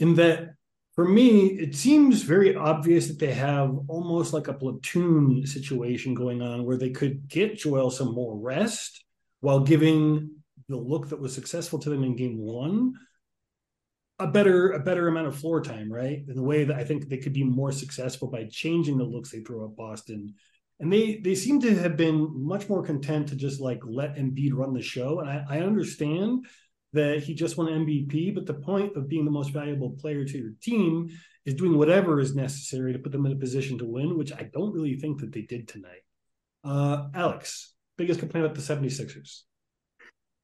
in 0.00 0.16
that 0.16 0.56
for 0.96 1.06
me, 1.06 1.46
it 1.46 1.76
seems 1.76 2.22
very 2.22 2.56
obvious 2.56 3.06
that 3.06 3.20
they 3.20 3.32
have 3.32 3.78
almost 3.86 4.32
like 4.32 4.48
a 4.48 4.52
platoon 4.52 5.46
situation 5.46 6.12
going 6.12 6.42
on 6.42 6.64
where 6.64 6.76
they 6.76 6.90
could 6.90 7.28
get 7.28 7.56
Joel 7.56 7.92
some 7.92 8.12
more 8.12 8.36
rest 8.36 9.04
while 9.42 9.60
giving 9.60 10.28
the 10.68 10.76
look 10.76 11.08
that 11.10 11.20
was 11.20 11.32
successful 11.32 11.78
to 11.78 11.88
them 11.88 12.02
in 12.02 12.16
game 12.16 12.36
one 12.36 12.94
a 14.20 14.26
better 14.26 14.72
a 14.72 14.78
better 14.78 15.08
amount 15.08 15.26
of 15.26 15.36
floor 15.36 15.60
time, 15.60 15.92
right? 15.92 16.22
In 16.28 16.34
the 16.34 16.42
way 16.42 16.64
that 16.64 16.76
I 16.76 16.84
think 16.84 17.08
they 17.08 17.16
could 17.16 17.32
be 17.32 17.44
more 17.44 17.72
successful 17.72 18.28
by 18.28 18.44
changing 18.50 18.98
the 18.98 19.04
looks 19.04 19.30
they 19.30 19.40
throw 19.40 19.64
at 19.64 19.76
Boston. 19.76 20.34
And 20.78 20.92
they 20.92 21.16
they 21.16 21.34
seem 21.34 21.60
to 21.60 21.74
have 21.76 21.96
been 21.96 22.28
much 22.34 22.68
more 22.68 22.82
content 22.82 23.28
to 23.28 23.36
just 23.36 23.60
like 23.60 23.80
let 23.84 24.16
Embiid 24.16 24.52
run 24.52 24.74
the 24.74 24.82
show. 24.82 25.20
And 25.20 25.28
I, 25.28 25.44
I 25.48 25.58
understand 25.60 26.46
that 26.92 27.22
he 27.22 27.34
just 27.34 27.56
won 27.56 27.68
MVP, 27.68 28.34
but 28.34 28.46
the 28.46 28.54
point 28.54 28.96
of 28.96 29.08
being 29.08 29.24
the 29.24 29.30
most 29.30 29.52
valuable 29.52 29.90
player 29.90 30.24
to 30.24 30.38
your 30.38 30.52
team 30.60 31.10
is 31.44 31.54
doing 31.54 31.78
whatever 31.78 32.20
is 32.20 32.34
necessary 32.34 32.92
to 32.92 32.98
put 32.98 33.12
them 33.12 33.26
in 33.26 33.32
a 33.32 33.36
position 33.36 33.78
to 33.78 33.84
win, 33.84 34.18
which 34.18 34.32
I 34.32 34.50
don't 34.52 34.72
really 34.72 34.96
think 34.96 35.20
that 35.20 35.32
they 35.32 35.42
did 35.42 35.68
tonight. 35.68 36.02
Uh, 36.64 37.08
Alex, 37.14 37.74
biggest 37.96 38.20
complaint 38.20 38.46
about 38.46 38.56
the 38.56 38.62
76ers. 38.62 39.42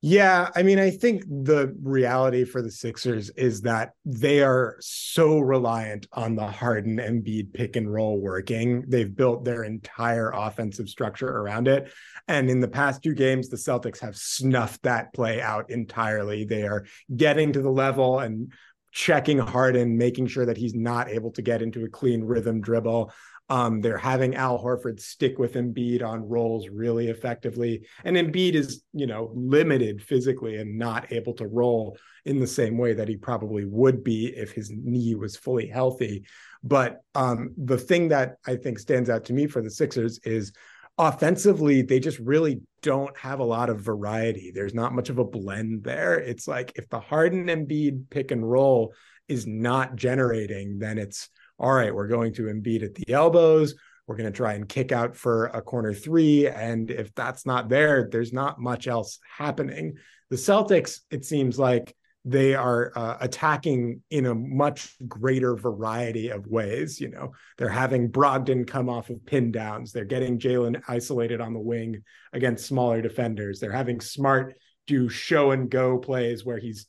Yeah, 0.08 0.50
I 0.54 0.62
mean, 0.62 0.78
I 0.78 0.90
think 0.90 1.24
the 1.26 1.76
reality 1.82 2.44
for 2.44 2.62
the 2.62 2.70
Sixers 2.70 3.30
is 3.30 3.62
that 3.62 3.94
they 4.04 4.40
are 4.40 4.76
so 4.78 5.40
reliant 5.40 6.06
on 6.12 6.36
the 6.36 6.46
Harden 6.46 6.98
Embiid 6.98 7.52
pick 7.52 7.74
and 7.74 7.92
roll 7.92 8.20
working. 8.20 8.84
They've 8.86 9.12
built 9.12 9.44
their 9.44 9.64
entire 9.64 10.30
offensive 10.30 10.88
structure 10.88 11.26
around 11.26 11.66
it. 11.66 11.92
And 12.28 12.48
in 12.48 12.60
the 12.60 12.68
past 12.68 13.02
two 13.02 13.14
games, 13.14 13.48
the 13.48 13.56
Celtics 13.56 13.98
have 13.98 14.16
snuffed 14.16 14.84
that 14.84 15.12
play 15.12 15.42
out 15.42 15.70
entirely. 15.70 16.44
They 16.44 16.62
are 16.62 16.86
getting 17.16 17.52
to 17.54 17.60
the 17.60 17.68
level 17.68 18.20
and 18.20 18.52
checking 18.92 19.38
Harden, 19.38 19.98
making 19.98 20.28
sure 20.28 20.46
that 20.46 20.56
he's 20.56 20.74
not 20.76 21.08
able 21.08 21.32
to 21.32 21.42
get 21.42 21.62
into 21.62 21.84
a 21.84 21.88
clean 21.88 22.22
rhythm 22.22 22.60
dribble. 22.60 23.12
Um, 23.48 23.80
they're 23.80 23.96
having 23.96 24.34
Al 24.34 24.62
Horford 24.62 24.98
stick 24.98 25.38
with 25.38 25.54
Embiid 25.54 26.02
on 26.02 26.28
rolls 26.28 26.68
really 26.68 27.08
effectively. 27.08 27.86
And 28.04 28.16
Embiid 28.16 28.54
is, 28.54 28.82
you 28.92 29.06
know, 29.06 29.30
limited 29.34 30.02
physically 30.02 30.56
and 30.56 30.78
not 30.78 31.12
able 31.12 31.34
to 31.34 31.46
roll 31.46 31.96
in 32.24 32.40
the 32.40 32.46
same 32.46 32.76
way 32.76 32.92
that 32.94 33.08
he 33.08 33.16
probably 33.16 33.64
would 33.64 34.02
be 34.02 34.26
if 34.26 34.50
his 34.50 34.72
knee 34.74 35.14
was 35.14 35.36
fully 35.36 35.68
healthy. 35.68 36.24
But 36.64 37.02
um, 37.14 37.54
the 37.56 37.78
thing 37.78 38.08
that 38.08 38.36
I 38.44 38.56
think 38.56 38.80
stands 38.80 39.08
out 39.08 39.24
to 39.26 39.32
me 39.32 39.46
for 39.46 39.62
the 39.62 39.70
Sixers 39.70 40.18
is 40.24 40.52
offensively, 40.98 41.82
they 41.82 42.00
just 42.00 42.18
really 42.18 42.62
don't 42.82 43.16
have 43.16 43.38
a 43.38 43.44
lot 43.44 43.70
of 43.70 43.80
variety. 43.80 44.50
There's 44.52 44.74
not 44.74 44.94
much 44.94 45.08
of 45.08 45.18
a 45.18 45.24
blend 45.24 45.84
there. 45.84 46.14
It's 46.18 46.48
like 46.48 46.72
if 46.74 46.88
the 46.88 47.00
Harden 47.00 47.46
Embiid 47.46 48.10
pick 48.10 48.32
and 48.32 48.48
roll 48.48 48.92
is 49.28 49.46
not 49.46 49.94
generating, 49.94 50.78
then 50.78 50.98
it's 50.98 51.28
all 51.58 51.72
right, 51.72 51.94
we're 51.94 52.08
going 52.08 52.32
to 52.34 52.44
Embiid 52.44 52.82
at 52.82 52.94
the 52.94 53.12
elbows. 53.12 53.74
We're 54.06 54.16
going 54.16 54.30
to 54.30 54.36
try 54.36 54.54
and 54.54 54.68
kick 54.68 54.92
out 54.92 55.16
for 55.16 55.46
a 55.46 55.60
corner 55.60 55.92
three. 55.92 56.46
And 56.48 56.90
if 56.90 57.14
that's 57.14 57.44
not 57.44 57.68
there, 57.68 58.08
there's 58.10 58.32
not 58.32 58.60
much 58.60 58.86
else 58.86 59.18
happening. 59.36 59.94
The 60.30 60.36
Celtics, 60.36 61.00
it 61.10 61.24
seems 61.24 61.58
like 61.58 61.94
they 62.24 62.54
are 62.54 62.92
uh, 62.96 63.16
attacking 63.20 64.02
in 64.10 64.26
a 64.26 64.34
much 64.34 64.96
greater 65.06 65.54
variety 65.54 66.30
of 66.30 66.46
ways. 66.48 67.00
You 67.00 67.08
know, 67.08 67.32
they're 67.56 67.68
having 67.68 68.10
Brogdon 68.10 68.66
come 68.66 68.88
off 68.88 69.10
of 69.10 69.24
pin 69.24 69.52
downs. 69.52 69.92
They're 69.92 70.04
getting 70.04 70.38
Jaylen 70.38 70.82
isolated 70.88 71.40
on 71.40 71.52
the 71.52 71.60
wing 71.60 72.02
against 72.32 72.66
smaller 72.66 73.00
defenders. 73.00 73.60
They're 73.60 73.70
having 73.70 74.00
Smart 74.00 74.54
do 74.88 75.08
show 75.08 75.52
and 75.52 75.70
go 75.70 75.98
plays 75.98 76.44
where 76.44 76.58
he's 76.58 76.86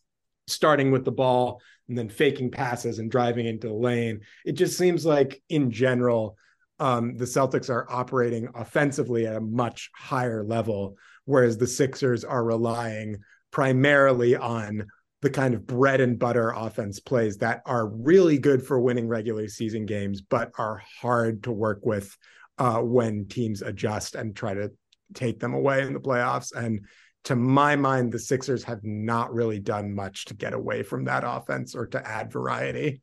starting 0.47 0.91
with 0.91 1.05
the 1.05 1.11
ball 1.11 1.61
and 1.87 1.97
then 1.97 2.09
faking 2.09 2.51
passes 2.51 2.99
and 2.99 3.09
driving 3.09 3.45
into 3.45 3.67
the 3.67 3.73
lane. 3.73 4.21
It 4.45 4.53
just 4.53 4.77
seems 4.77 5.05
like, 5.05 5.41
in 5.49 5.71
general, 5.71 6.37
um, 6.79 7.15
the 7.15 7.25
Celtics 7.25 7.69
are 7.69 7.87
operating 7.89 8.49
offensively 8.55 9.25
at 9.25 9.35
a 9.35 9.41
much 9.41 9.89
higher 9.95 10.43
level, 10.43 10.97
whereas 11.25 11.57
the 11.57 11.67
Sixers 11.67 12.23
are 12.23 12.43
relying 12.43 13.17
primarily 13.51 14.35
on 14.35 14.85
the 15.21 15.29
kind 15.29 15.55
of 15.55 15.65
bread 15.65 15.99
and 15.99 16.19
butter 16.19 16.51
offense 16.55 16.99
plays 16.99 17.37
that 17.37 17.61
are 17.65 17.87
really 17.87 18.37
good 18.37 18.61
for 18.61 18.79
winning 18.79 19.07
regular 19.07 19.47
season 19.47 19.85
games, 19.85 20.21
but 20.21 20.51
are 20.59 20.81
hard 21.01 21.41
to 21.43 21.51
work 21.51 21.79
with 21.83 22.15
uh, 22.59 22.79
when 22.79 23.27
teams 23.27 23.63
adjust 23.63 24.13
and 24.13 24.35
try 24.35 24.53
to 24.53 24.71
take 25.15 25.39
them 25.39 25.53
away 25.53 25.81
in 25.81 25.93
the 25.93 25.99
playoffs. 25.99 26.55
And 26.55 26.85
to 27.27 27.35
my 27.35 27.75
mind, 27.75 28.13
the 28.13 28.19
Sixers 28.19 28.63
have 28.63 28.85
not 28.85 29.33
really 29.33 29.59
done 29.59 29.93
much 29.93 30.23
to 30.25 30.33
get 30.33 30.53
away 30.53 30.81
from 30.81 31.03
that 31.05 31.25
offense 31.25 31.75
or 31.75 31.85
to 31.87 32.07
add 32.07 32.31
variety. 32.31 33.01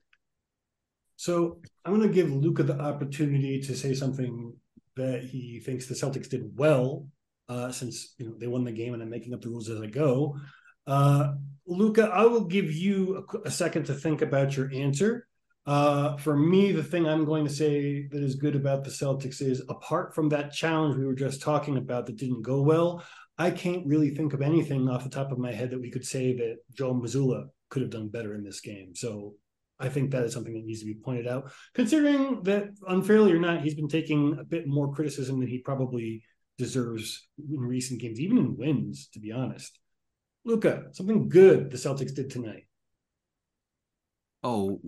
So 1.16 1.60
I'm 1.84 1.94
going 1.94 2.08
to 2.08 2.14
give 2.14 2.32
Luca 2.32 2.62
the 2.62 2.80
opportunity 2.80 3.60
to 3.60 3.76
say 3.76 3.92
something 3.92 4.54
that 4.96 5.24
he 5.24 5.60
thinks 5.60 5.86
the 5.86 5.94
Celtics 5.94 6.30
did 6.30 6.56
well, 6.56 7.06
uh, 7.50 7.70
since 7.70 8.14
you 8.16 8.24
know 8.24 8.34
they 8.38 8.46
won 8.46 8.64
the 8.64 8.72
game, 8.72 8.94
and 8.94 9.02
I'm 9.02 9.10
making 9.10 9.34
up 9.34 9.42
the 9.42 9.50
rules 9.50 9.68
as 9.68 9.78
I 9.78 9.88
go. 9.88 10.38
Uh, 10.86 11.34
Luca, 11.66 12.04
I 12.04 12.24
will 12.24 12.44
give 12.44 12.72
you 12.72 13.26
a, 13.30 13.48
a, 13.48 13.50
second 13.50 13.84
to 13.86 13.94
think 13.94 14.22
about 14.22 14.56
your 14.56 14.70
answer. 14.72 15.28
Uh, 15.66 16.16
for 16.16 16.34
me, 16.34 16.72
the 16.72 16.82
thing 16.82 17.06
I'm 17.06 17.26
going 17.26 17.44
to 17.44 17.52
say 17.52 18.06
that 18.08 18.22
is 18.22 18.36
good 18.36 18.56
about 18.56 18.84
the 18.84 18.90
Celtics 18.90 19.42
is 19.42 19.62
apart 19.68 20.14
from 20.14 20.30
that 20.30 20.52
challenge 20.52 20.96
we 20.96 21.06
were 21.06 21.14
just 21.14 21.42
talking 21.42 21.76
about 21.76 22.06
that 22.06 22.16
didn't 22.16 22.42
go 22.42 22.62
well, 22.62 23.04
I 23.36 23.50
can't 23.50 23.86
really 23.86 24.10
think 24.10 24.32
of 24.32 24.42
anything 24.42 24.88
off 24.88 25.04
the 25.04 25.10
top 25.10 25.32
of 25.32 25.38
my 25.38 25.52
head 25.52 25.70
that 25.70 25.80
we 25.80 25.90
could 25.90 26.04
say 26.04 26.36
that 26.36 26.58
Joe 26.72 26.94
Mazzulla 26.94 27.46
could 27.68 27.82
have 27.82 27.90
done 27.90 28.08
better 28.08 28.34
in 28.34 28.44
this 28.44 28.60
game. 28.60 28.94
So 28.94 29.34
I 29.80 29.88
think 29.88 30.10
that 30.10 30.24
is 30.24 30.32
something 30.32 30.54
that 30.54 30.64
needs 30.64 30.80
to 30.80 30.86
be 30.86 30.94
pointed 30.94 31.26
out. 31.26 31.50
Considering 31.74 32.42
that 32.44 32.68
unfairly 32.86 33.32
or 33.32 33.40
not, 33.40 33.62
he's 33.62 33.74
been 33.74 33.88
taking 33.88 34.38
a 34.38 34.44
bit 34.44 34.68
more 34.68 34.94
criticism 34.94 35.40
than 35.40 35.48
he 35.48 35.58
probably 35.58 36.22
deserves 36.58 37.26
in 37.50 37.60
recent 37.60 38.00
games, 38.00 38.20
even 38.20 38.38
in 38.38 38.56
wins, 38.56 39.08
to 39.12 39.18
be 39.18 39.32
honest. 39.32 39.78
Luca, 40.44 40.84
something 40.92 41.28
good 41.28 41.70
the 41.70 41.76
Celtics 41.76 42.14
did 42.14 42.30
tonight. 42.30 42.66
Oh, 44.44 44.78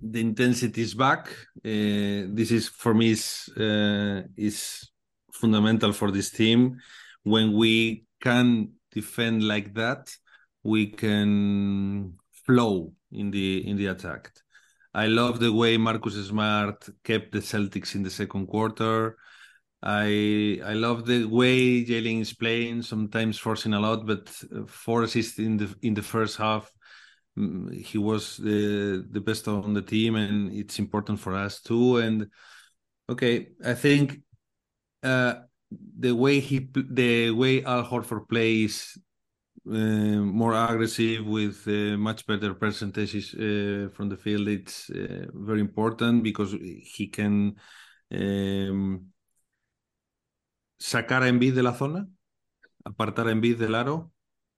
the 0.00 0.20
intensity 0.20 0.80
is 0.80 0.94
back. 0.94 1.28
Uh, 1.58 2.30
this 2.32 2.52
is 2.52 2.68
for 2.68 2.94
me 2.94 3.10
is 3.10 3.50
uh, 3.58 4.22
is 4.36 4.88
fundamental 5.32 5.92
for 5.92 6.12
this 6.12 6.30
team 6.30 6.78
when 7.22 7.52
we 7.52 8.04
can 8.20 8.72
defend 8.92 9.46
like 9.46 9.74
that, 9.74 10.14
we 10.62 10.86
can 10.86 12.14
flow 12.46 12.92
in 13.10 13.30
the 13.30 13.66
in 13.68 13.76
the 13.76 13.86
attack. 13.86 14.30
I 14.94 15.06
love 15.06 15.40
the 15.40 15.52
way 15.52 15.76
Marcus 15.78 16.14
Smart 16.26 16.88
kept 17.02 17.32
the 17.32 17.38
Celtics 17.38 17.94
in 17.94 18.02
the 18.02 18.10
second 18.10 18.46
quarter. 18.46 19.16
I 19.82 20.60
I 20.64 20.74
love 20.74 21.06
the 21.06 21.24
way 21.24 21.84
Jaylen 21.84 22.20
is 22.20 22.32
playing, 22.32 22.82
sometimes 22.82 23.38
forcing 23.38 23.74
a 23.74 23.80
lot, 23.80 24.06
but 24.06 24.28
four 24.68 25.02
assists 25.02 25.38
in 25.38 25.56
the 25.56 25.74
in 25.82 25.94
the 25.94 26.02
first 26.02 26.36
half. 26.36 26.70
Mm, 27.38 27.74
he 27.74 27.98
was 27.98 28.36
the 28.36 29.04
the 29.10 29.20
best 29.20 29.48
on 29.48 29.72
the 29.74 29.82
team, 29.82 30.16
and 30.16 30.52
it's 30.52 30.78
important 30.78 31.18
for 31.18 31.34
us 31.34 31.62
too. 31.62 31.96
And 31.96 32.28
okay, 33.08 33.48
I 33.64 33.74
think 33.74 34.20
uh, 35.02 35.34
the 35.98 36.12
way 36.12 36.40
he 36.40 36.68
the 36.74 37.30
way 37.30 37.62
Al 37.64 37.84
Horford 37.84 38.28
plays 38.28 38.98
uh, 39.66 39.70
more 39.70 40.54
aggressive 40.54 41.26
with 41.26 41.66
uh, 41.66 41.96
much 41.96 42.26
better 42.26 42.54
percentages 42.54 43.34
uh, 43.34 43.88
from 43.94 44.08
the 44.08 44.16
field 44.16 44.48
it's 44.48 44.90
uh, 44.90 45.26
very 45.34 45.60
important 45.60 46.22
because 46.22 46.52
he 46.52 47.08
can 47.08 47.54
um, 48.10 49.12
sacar 50.78 51.22
a 51.22 51.28
Embiid 51.28 51.54
de 51.54 51.62
la 51.62 51.74
zona 51.74 52.08
apartar 52.84 53.28
a 53.28 53.30
Embiid 53.30 53.58
del 53.58 53.74
aro. 53.74 54.10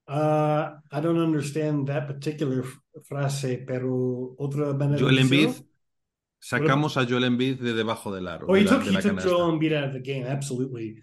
Uh, 0.06 0.78
I 0.90 1.00
don't 1.00 1.18
understand 1.18 1.86
that 1.88 2.06
particular 2.06 2.64
frase, 3.04 3.64
pero 3.66 4.34
otra 4.38 4.74
manera 4.74 4.98
Joel 4.98 5.18
Embiid 5.18 5.64
Sacamos 6.44 6.96
a 6.98 7.06
Joel 7.06 7.24
Embiid 7.24 7.58
de 7.58 7.72
debajo 7.72 8.12
del 8.12 8.28
aro. 8.28 8.46
Oh, 8.48 8.54
he 8.54 8.64
took, 8.64 8.82
he 8.82 8.94
took 9.00 9.18
Joel 9.20 9.52
Embiid 9.52 9.72
out 9.72 9.84
of 9.84 9.92
the 9.94 10.00
game, 10.00 10.26
absolutely. 10.26 10.98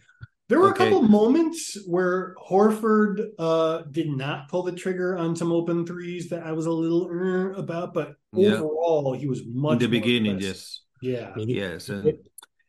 There 0.49 0.59
were 0.59 0.69
okay. 0.69 0.85
a 0.85 0.89
couple 0.89 1.01
moments 1.01 1.77
where 1.87 2.35
Horford 2.35 3.29
uh, 3.39 3.83
did 3.89 4.09
not 4.09 4.49
pull 4.49 4.63
the 4.63 4.73
trigger 4.73 5.17
on 5.17 5.35
some 5.35 5.51
open 5.51 5.85
threes 5.85 6.29
that 6.29 6.45
I 6.45 6.51
was 6.51 6.67
a 6.67 6.71
little 6.71 7.09
uh, 7.09 7.57
about, 7.57 7.93
but 7.93 8.15
overall, 8.35 9.13
he 9.13 9.27
was 9.27 9.41
much. 9.47 9.73
In 9.73 9.79
the 9.79 9.87
beginning, 9.87 10.39
yes. 10.39 10.81
Yeah. 11.01 11.33
Yes. 11.37 11.89
And, 11.89 12.19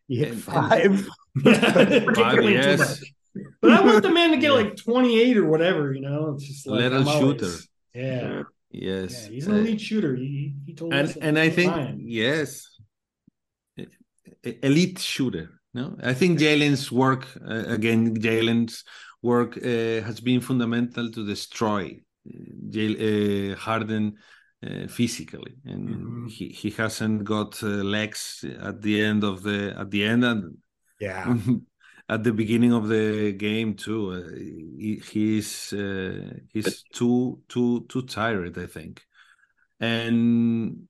he 0.08 0.16
hit, 0.16 0.30
and, 0.30 0.42
five. 0.42 1.10
And, 1.44 2.16
five, 2.16 2.44
yes. 2.44 3.04
But 3.60 3.72
I 3.72 3.80
want 3.82 4.02
the 4.02 4.10
man 4.10 4.30
to 4.30 4.38
get 4.38 4.52
like 4.52 4.76
28 4.76 5.36
or 5.36 5.46
whatever, 5.46 5.92
you 5.92 6.00
know? 6.00 6.32
It's 6.34 6.44
just 6.44 6.66
like. 6.66 6.80
Little 6.80 7.04
shooter. 7.04 7.52
yeah. 7.92 8.42
Yes, 8.72 9.24
yeah, 9.26 9.34
he's 9.34 9.46
an 9.46 9.56
elite 9.56 9.80
shooter. 9.80 10.16
He, 10.16 10.54
he 10.66 10.74
told 10.74 10.94
and, 10.94 11.08
us. 11.08 11.16
And 11.16 11.38
I 11.38 11.50
think 11.50 11.72
time. 11.72 12.00
yes, 12.00 12.68
elite 14.62 14.98
shooter. 14.98 15.60
No, 15.74 15.96
I 16.02 16.14
think 16.14 16.38
Jaylen's 16.38 16.90
work 16.90 17.26
uh, 17.46 17.64
again. 17.66 18.16
Jaylen's 18.16 18.84
work 19.22 19.56
uh, 19.56 20.04
has 20.06 20.20
been 20.20 20.40
fundamental 20.40 21.10
to 21.10 21.26
destroy 21.26 22.00
uh, 22.26 23.56
Harden 23.56 24.16
uh, 24.66 24.86
physically, 24.88 25.56
and 25.64 25.88
mm-hmm. 25.88 26.26
he, 26.28 26.48
he 26.48 26.70
hasn't 26.70 27.24
got 27.24 27.62
uh, 27.62 27.66
legs 27.66 28.44
at 28.60 28.80
the 28.80 29.02
end 29.02 29.24
of 29.24 29.42
the 29.42 29.74
at 29.78 29.90
the 29.90 30.04
end 30.04 30.24
and 30.24 30.56
yeah 31.00 31.36
at 32.12 32.24
the 32.24 32.32
beginning 32.32 32.72
of 32.72 32.88
the 32.88 33.32
game 33.32 33.74
too. 33.74 34.10
Uh, 34.12 34.36
he, 34.36 35.02
he's 35.10 35.72
uh, 35.72 36.34
he's 36.52 36.82
too 36.92 37.40
too 37.48 37.86
too 37.88 38.02
tired, 38.02 38.58
I 38.58 38.66
think. 38.66 39.02
And 39.80 40.88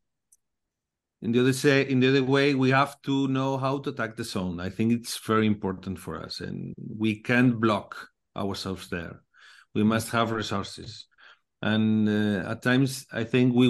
in 1.23 1.33
the 1.33 1.41
other 1.41 1.53
say, 1.53 1.89
in 1.89 2.01
the 2.01 2.09
other 2.09 2.25
way, 2.25 2.55
we 2.55 2.71
have 2.71 3.01
to 3.03 3.29
know 3.29 3.57
how 3.57 3.79
to 3.79 3.91
attack 3.91 4.17
the 4.17 4.25
zone. 4.25 4.59
I 4.59 4.71
think 4.71 4.93
it's 4.93 5.19
very 5.19 5.47
important 5.47 5.99
for 5.99 6.21
us, 6.21 6.41
and 6.41 6.75
we 6.77 7.23
can't 7.23 7.61
block 7.61 8.09
ourselves 8.37 8.89
there. 8.89 9.21
We 9.75 9.85
must 9.85 10.11
have 10.11 10.33
resources, 10.33 11.07
and 11.63 12.09
uh, 12.09 12.51
at 12.51 12.63
times 12.63 13.07
I 13.13 13.25
think 13.25 13.55
we 13.55 13.69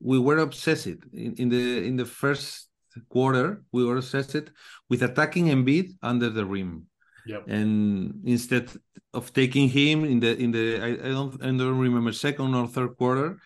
we 0.00 0.18
were 0.20 0.38
obsessed 0.38 0.86
in, 1.12 1.34
in 1.36 1.48
the 1.48 1.84
in 1.88 1.96
the 1.96 2.06
first 2.06 2.68
quarter, 3.08 3.62
we 3.72 3.84
were 3.84 3.96
obsessed 3.96 4.50
with 4.88 5.02
attacking 5.02 5.46
Embiid 5.46 5.90
under 6.02 6.30
the 6.30 6.44
rim. 6.44 6.86
Yep. 7.26 7.44
And 7.48 8.20
instead 8.24 8.70
of 9.14 9.32
taking 9.32 9.68
him 9.68 10.04
in 10.04 10.20
the 10.20 10.36
in 10.36 10.50
the 10.50 10.78
I, 10.80 10.88
I 10.92 11.10
don't 11.16 11.42
I 11.42 11.46
don't 11.46 11.78
remember 11.78 12.12
second 12.12 12.54
or 12.54 12.66
third 12.66 12.96
quarter, 12.98 13.38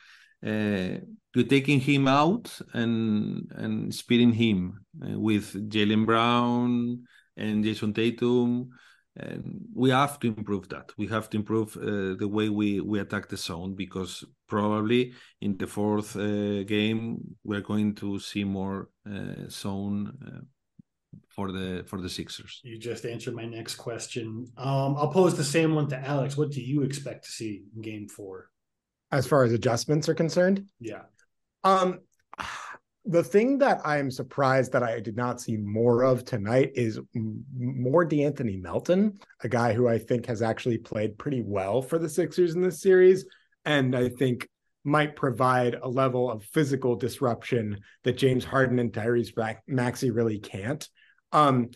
uh, 0.45 0.99
to 1.35 1.45
taking 1.49 1.81
him 1.81 2.09
out 2.09 2.59
and 2.73 3.51
and 3.55 3.95
speeding 3.95 4.33
him 4.33 4.85
uh, 5.03 5.19
with 5.19 5.71
Jaylen 5.71 6.07
Brown 6.07 7.05
and 7.37 7.65
Jayson 7.65 7.95
Tatum 7.95 8.71
and 9.17 9.67
we 9.75 9.91
have 9.91 10.19
to 10.21 10.29
improve 10.29 10.69
that. 10.69 10.93
We 10.97 11.07
have 11.09 11.29
to 11.31 11.37
improve 11.37 11.77
uh, 11.77 12.15
the 12.19 12.29
way 12.29 12.49
we 12.49 12.81
we 12.81 13.01
attack 13.01 13.29
the 13.29 13.37
zone 13.37 13.75
because 13.75 14.25
probably 14.47 15.13
in 15.41 15.57
the 15.57 15.67
fourth 15.67 16.17
uh, 16.17 16.63
game 16.65 17.37
we're 17.45 17.61
going 17.61 17.95
to 17.97 18.19
see 18.19 18.45
more 18.45 18.91
uh, 19.11 19.49
zone 19.49 20.17
uh, 20.27 20.41
for 21.29 21.53
the 21.53 21.85
for 21.87 22.01
the 22.01 22.09
Sixers. 22.09 22.61
You 22.63 22.79
just 22.79 23.05
answered 23.05 23.35
my 23.35 23.45
next 23.45 23.77
question. 23.77 24.47
Um, 24.57 24.97
I'll 24.97 25.13
pose 25.13 25.37
the 25.37 25.45
same 25.45 25.75
one 25.75 25.89
to 25.89 25.99
Alex. 25.99 26.37
What 26.37 26.51
do 26.51 26.61
you 26.61 26.83
expect 26.83 27.25
to 27.25 27.31
see 27.31 27.63
in 27.75 27.83
Game 27.83 28.09
Four? 28.09 28.51
As 29.11 29.27
far 29.27 29.43
as 29.45 29.53
adjustments 29.53 30.09
are 30.09 30.15
concerned, 30.15 30.67
yeah. 30.81 31.03
Um, 31.65 32.01
the 33.09 33.25
thing 33.25 33.57
that 33.59 33.81
I'm 33.87 34.11
surprised 34.11 34.73
that 34.73 34.83
I 34.83 35.01
did 35.01 35.17
not 35.17 35.41
see 35.41 35.57
more 35.57 36.05
of 36.05 36.27
tonight 36.27 36.73
is 36.75 37.01
more 37.15 38.07
De'Anthony 38.07 38.61
Melton, 38.61 39.19
a 39.43 39.49
guy 39.49 39.73
who 39.73 39.89
I 39.89 39.99
think 39.99 40.27
has 40.27 40.43
actually 40.43 40.77
played 40.77 41.17
pretty 41.17 41.43
well 41.43 41.81
for 41.81 41.99
the 41.99 42.09
Sixers 42.09 42.55
in 42.55 42.61
this 42.61 42.83
series, 42.83 43.25
and 43.65 43.97
I 43.97 44.11
think 44.11 44.47
might 44.85 45.17
provide 45.17 45.75
a 45.75 45.89
level 45.89 46.31
of 46.31 46.45
physical 46.45 46.97
disruption 46.97 47.81
that 48.05 48.19
James 48.19 48.45
Harden 48.45 48.79
and 48.79 48.93
Tyrese 48.93 49.33
Maxey 49.67 50.11
really 50.11 50.39
can't. 50.39 50.87
Um, 51.33 51.71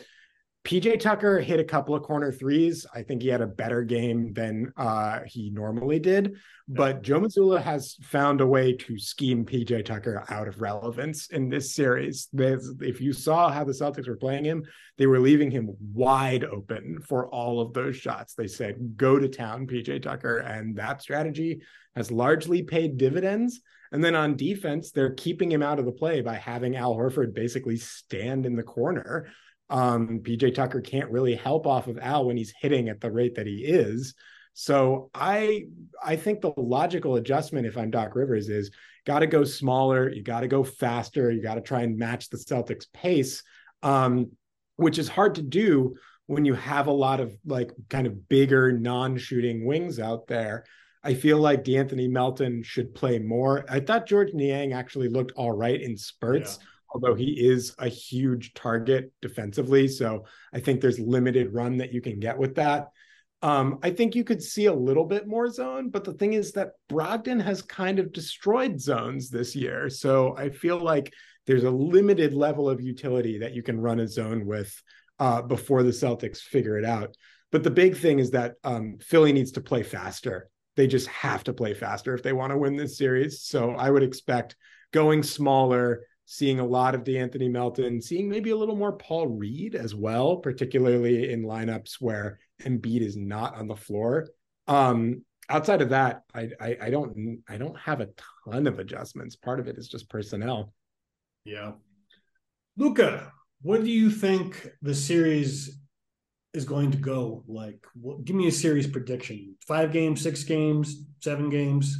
PJ 0.64 1.00
Tucker 1.00 1.40
hit 1.40 1.58
a 1.58 1.64
couple 1.64 1.92
of 1.92 2.04
corner 2.04 2.30
threes. 2.30 2.86
I 2.94 3.02
think 3.02 3.22
he 3.22 3.28
had 3.28 3.40
a 3.40 3.46
better 3.46 3.82
game 3.82 4.32
than 4.32 4.72
uh, 4.76 5.20
he 5.26 5.50
normally 5.50 5.98
did. 5.98 6.36
But 6.68 7.02
Joe 7.02 7.20
Mazzulla 7.20 7.60
has 7.60 7.96
found 8.02 8.40
a 8.40 8.46
way 8.46 8.72
to 8.74 8.96
scheme 8.96 9.44
PJ 9.44 9.84
Tucker 9.84 10.24
out 10.28 10.46
of 10.46 10.60
relevance 10.60 11.26
in 11.28 11.48
this 11.48 11.74
series. 11.74 12.28
There's, 12.32 12.72
if 12.80 13.00
you 13.00 13.12
saw 13.12 13.50
how 13.50 13.64
the 13.64 13.72
Celtics 13.72 14.06
were 14.06 14.16
playing 14.16 14.44
him, 14.44 14.62
they 14.98 15.06
were 15.06 15.18
leaving 15.18 15.50
him 15.50 15.76
wide 15.92 16.44
open 16.44 17.00
for 17.08 17.26
all 17.28 17.60
of 17.60 17.72
those 17.72 17.96
shots. 17.96 18.34
They 18.34 18.46
said, 18.46 18.96
go 18.96 19.18
to 19.18 19.28
town, 19.28 19.66
PJ 19.66 20.02
Tucker. 20.02 20.38
And 20.38 20.76
that 20.76 21.02
strategy 21.02 21.62
has 21.96 22.12
largely 22.12 22.62
paid 22.62 22.98
dividends. 22.98 23.60
And 23.90 24.02
then 24.02 24.14
on 24.14 24.36
defense, 24.36 24.92
they're 24.92 25.14
keeping 25.14 25.50
him 25.50 25.62
out 25.62 25.80
of 25.80 25.86
the 25.86 25.92
play 25.92 26.20
by 26.20 26.36
having 26.36 26.76
Al 26.76 26.94
Horford 26.94 27.34
basically 27.34 27.76
stand 27.76 28.46
in 28.46 28.54
the 28.54 28.62
corner 28.62 29.28
um, 29.72 30.20
PJ 30.22 30.54
Tucker 30.54 30.82
can't 30.82 31.10
really 31.10 31.34
help 31.34 31.66
off 31.66 31.88
of 31.88 31.98
Al 31.98 32.26
when 32.26 32.36
he's 32.36 32.52
hitting 32.60 32.90
at 32.90 33.00
the 33.00 33.10
rate 33.10 33.34
that 33.36 33.46
he 33.46 33.64
is. 33.64 34.14
So 34.52 35.10
I 35.14 35.64
I 36.04 36.16
think 36.16 36.42
the 36.42 36.52
logical 36.58 37.16
adjustment 37.16 37.66
if 37.66 37.78
I'm 37.78 37.90
Doc 37.90 38.14
Rivers 38.14 38.50
is 38.50 38.70
got 39.06 39.20
to 39.20 39.26
go 39.26 39.44
smaller, 39.44 40.10
you 40.10 40.22
got 40.22 40.40
to 40.40 40.46
go 40.46 40.62
faster, 40.62 41.30
you 41.32 41.42
got 41.42 41.54
to 41.54 41.62
try 41.62 41.80
and 41.80 41.96
match 41.96 42.28
the 42.28 42.36
Celtics 42.36 42.84
pace, 42.92 43.42
um, 43.82 44.30
which 44.76 44.98
is 44.98 45.08
hard 45.08 45.36
to 45.36 45.42
do 45.42 45.96
when 46.26 46.44
you 46.44 46.52
have 46.52 46.86
a 46.86 46.92
lot 46.92 47.20
of 47.20 47.34
like 47.46 47.72
kind 47.88 48.06
of 48.06 48.28
bigger 48.28 48.72
non-shooting 48.72 49.64
wings 49.64 49.98
out 49.98 50.26
there. 50.26 50.64
I 51.02 51.14
feel 51.14 51.38
like 51.38 51.64
De'Anthony 51.64 52.10
Melton 52.10 52.62
should 52.62 52.94
play 52.94 53.18
more. 53.18 53.64
I 53.70 53.80
thought 53.80 54.06
George 54.06 54.34
Niang 54.34 54.74
actually 54.74 55.08
looked 55.08 55.32
all 55.32 55.50
right 55.50 55.80
in 55.80 55.96
spurts. 55.96 56.58
Yeah 56.60 56.66
although 56.94 57.14
he 57.14 57.32
is 57.32 57.74
a 57.78 57.88
huge 57.88 58.54
target 58.54 59.12
defensively. 59.20 59.88
So 59.88 60.24
I 60.52 60.60
think 60.60 60.80
there's 60.80 60.98
limited 60.98 61.52
run 61.52 61.78
that 61.78 61.92
you 61.92 62.00
can 62.00 62.20
get 62.20 62.38
with 62.38 62.56
that. 62.56 62.88
Um, 63.42 63.80
I 63.82 63.90
think 63.90 64.14
you 64.14 64.22
could 64.22 64.42
see 64.42 64.66
a 64.66 64.74
little 64.74 65.04
bit 65.04 65.26
more 65.26 65.50
zone, 65.50 65.90
but 65.90 66.04
the 66.04 66.12
thing 66.12 66.34
is 66.34 66.52
that 66.52 66.72
Brogdon 66.88 67.42
has 67.42 67.60
kind 67.60 67.98
of 67.98 68.12
destroyed 68.12 68.80
zones 68.80 69.30
this 69.30 69.56
year. 69.56 69.88
So 69.88 70.36
I 70.36 70.50
feel 70.50 70.78
like 70.78 71.12
there's 71.46 71.64
a 71.64 71.70
limited 71.70 72.34
level 72.34 72.68
of 72.68 72.80
utility 72.80 73.38
that 73.38 73.54
you 73.54 73.62
can 73.62 73.80
run 73.80 73.98
a 73.98 74.06
zone 74.06 74.46
with 74.46 74.72
uh, 75.18 75.42
before 75.42 75.82
the 75.82 75.90
Celtics 75.90 76.38
figure 76.38 76.78
it 76.78 76.84
out. 76.84 77.16
But 77.50 77.64
the 77.64 77.70
big 77.70 77.96
thing 77.96 78.20
is 78.20 78.30
that 78.30 78.54
um, 78.62 78.98
Philly 79.00 79.32
needs 79.32 79.52
to 79.52 79.60
play 79.60 79.82
faster. 79.82 80.48
They 80.76 80.86
just 80.86 81.08
have 81.08 81.44
to 81.44 81.52
play 81.52 81.74
faster 81.74 82.14
if 82.14 82.22
they 82.22 82.32
want 82.32 82.52
to 82.52 82.58
win 82.58 82.76
this 82.76 82.96
series. 82.96 83.42
So 83.42 83.72
I 83.72 83.90
would 83.90 84.02
expect 84.02 84.56
going 84.92 85.22
smaller, 85.22 86.06
seeing 86.24 86.60
a 86.60 86.66
lot 86.66 86.94
of 86.94 87.04
De'Anthony 87.04 87.50
Melton, 87.50 88.00
seeing 88.00 88.28
maybe 88.28 88.50
a 88.50 88.56
little 88.56 88.76
more 88.76 88.92
Paul 88.92 89.28
Reed 89.28 89.74
as 89.74 89.94
well, 89.94 90.36
particularly 90.36 91.32
in 91.32 91.42
lineups 91.42 91.94
where 92.00 92.38
Embiid 92.62 93.00
is 93.00 93.16
not 93.16 93.56
on 93.56 93.68
the 93.68 93.76
floor. 93.76 94.28
Um, 94.66 95.24
outside 95.48 95.82
of 95.82 95.90
that, 95.90 96.22
I, 96.34 96.50
I, 96.60 96.76
I 96.82 96.90
don't 96.90 97.42
I 97.48 97.56
don't 97.56 97.78
have 97.78 98.00
a 98.00 98.08
ton 98.44 98.66
of 98.66 98.78
adjustments. 98.78 99.36
Part 99.36 99.60
of 99.60 99.68
it 99.68 99.76
is 99.76 99.88
just 99.88 100.08
personnel. 100.08 100.72
Yeah, 101.44 101.72
Luca, 102.76 103.32
what 103.62 103.82
do 103.82 103.90
you 103.90 104.10
think 104.10 104.70
the 104.80 104.94
series 104.94 105.80
is 106.54 106.64
going 106.64 106.92
to 106.92 106.98
go 106.98 107.42
like? 107.48 107.84
Give 108.24 108.36
me 108.36 108.46
a 108.46 108.52
series 108.52 108.86
prediction: 108.86 109.56
five 109.66 109.92
games, 109.92 110.22
six 110.22 110.44
games, 110.44 111.04
seven 111.20 111.50
games. 111.50 111.98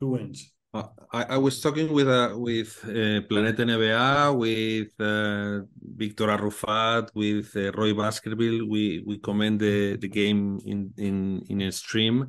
Who 0.00 0.10
wins? 0.10 0.53
I, 0.74 1.22
I, 1.30 1.38
was 1.38 1.60
talking 1.60 1.92
with 1.92 2.08
uh, 2.08 2.32
with 2.34 2.80
uh, 2.84 3.22
Planeta 3.28 3.60
NBA, 3.60 4.36
with 4.36 4.92
uh, 4.98 5.64
Victor 5.96 6.26
Arrufat, 6.26 7.10
with 7.14 7.56
uh, 7.56 7.70
Roy 7.72 7.94
Baskerville. 7.94 8.66
We 8.68 9.04
we 9.06 9.18
comment 9.18 9.60
the, 9.60 9.96
the 9.96 10.08
game 10.08 10.58
in 10.66 10.92
in 10.96 11.44
in 11.48 11.60
a 11.62 11.70
stream, 11.70 12.28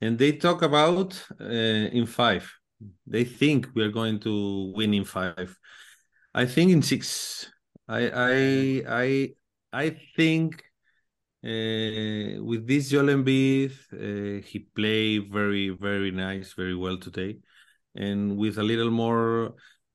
and 0.00 0.18
they 0.18 0.32
talk 0.32 0.62
about 0.62 1.22
uh, 1.38 1.44
in 1.44 2.06
five. 2.06 2.50
They 3.06 3.24
think 3.24 3.68
we 3.74 3.82
are 3.82 3.92
going 3.92 4.18
to 4.20 4.72
win 4.74 4.94
in 4.94 5.04
five. 5.04 5.54
I 6.32 6.46
think 6.46 6.70
in 6.70 6.80
six. 6.80 7.50
I 7.86 8.08
I 8.08 8.82
I 8.88 9.34
I 9.74 9.90
think 10.16 10.62
uh, 11.44 12.42
with 12.42 12.66
this 12.66 12.88
Joel 12.88 13.12
Embiid, 13.16 13.72
uh, 13.92 14.42
he 14.42 14.60
played 14.74 15.30
very 15.30 15.68
very 15.68 16.12
nice, 16.12 16.54
very 16.54 16.74
well 16.74 16.96
today 16.96 17.40
and 17.94 18.36
with 18.36 18.58
a 18.58 18.62
little 18.62 18.90
more 18.90 19.54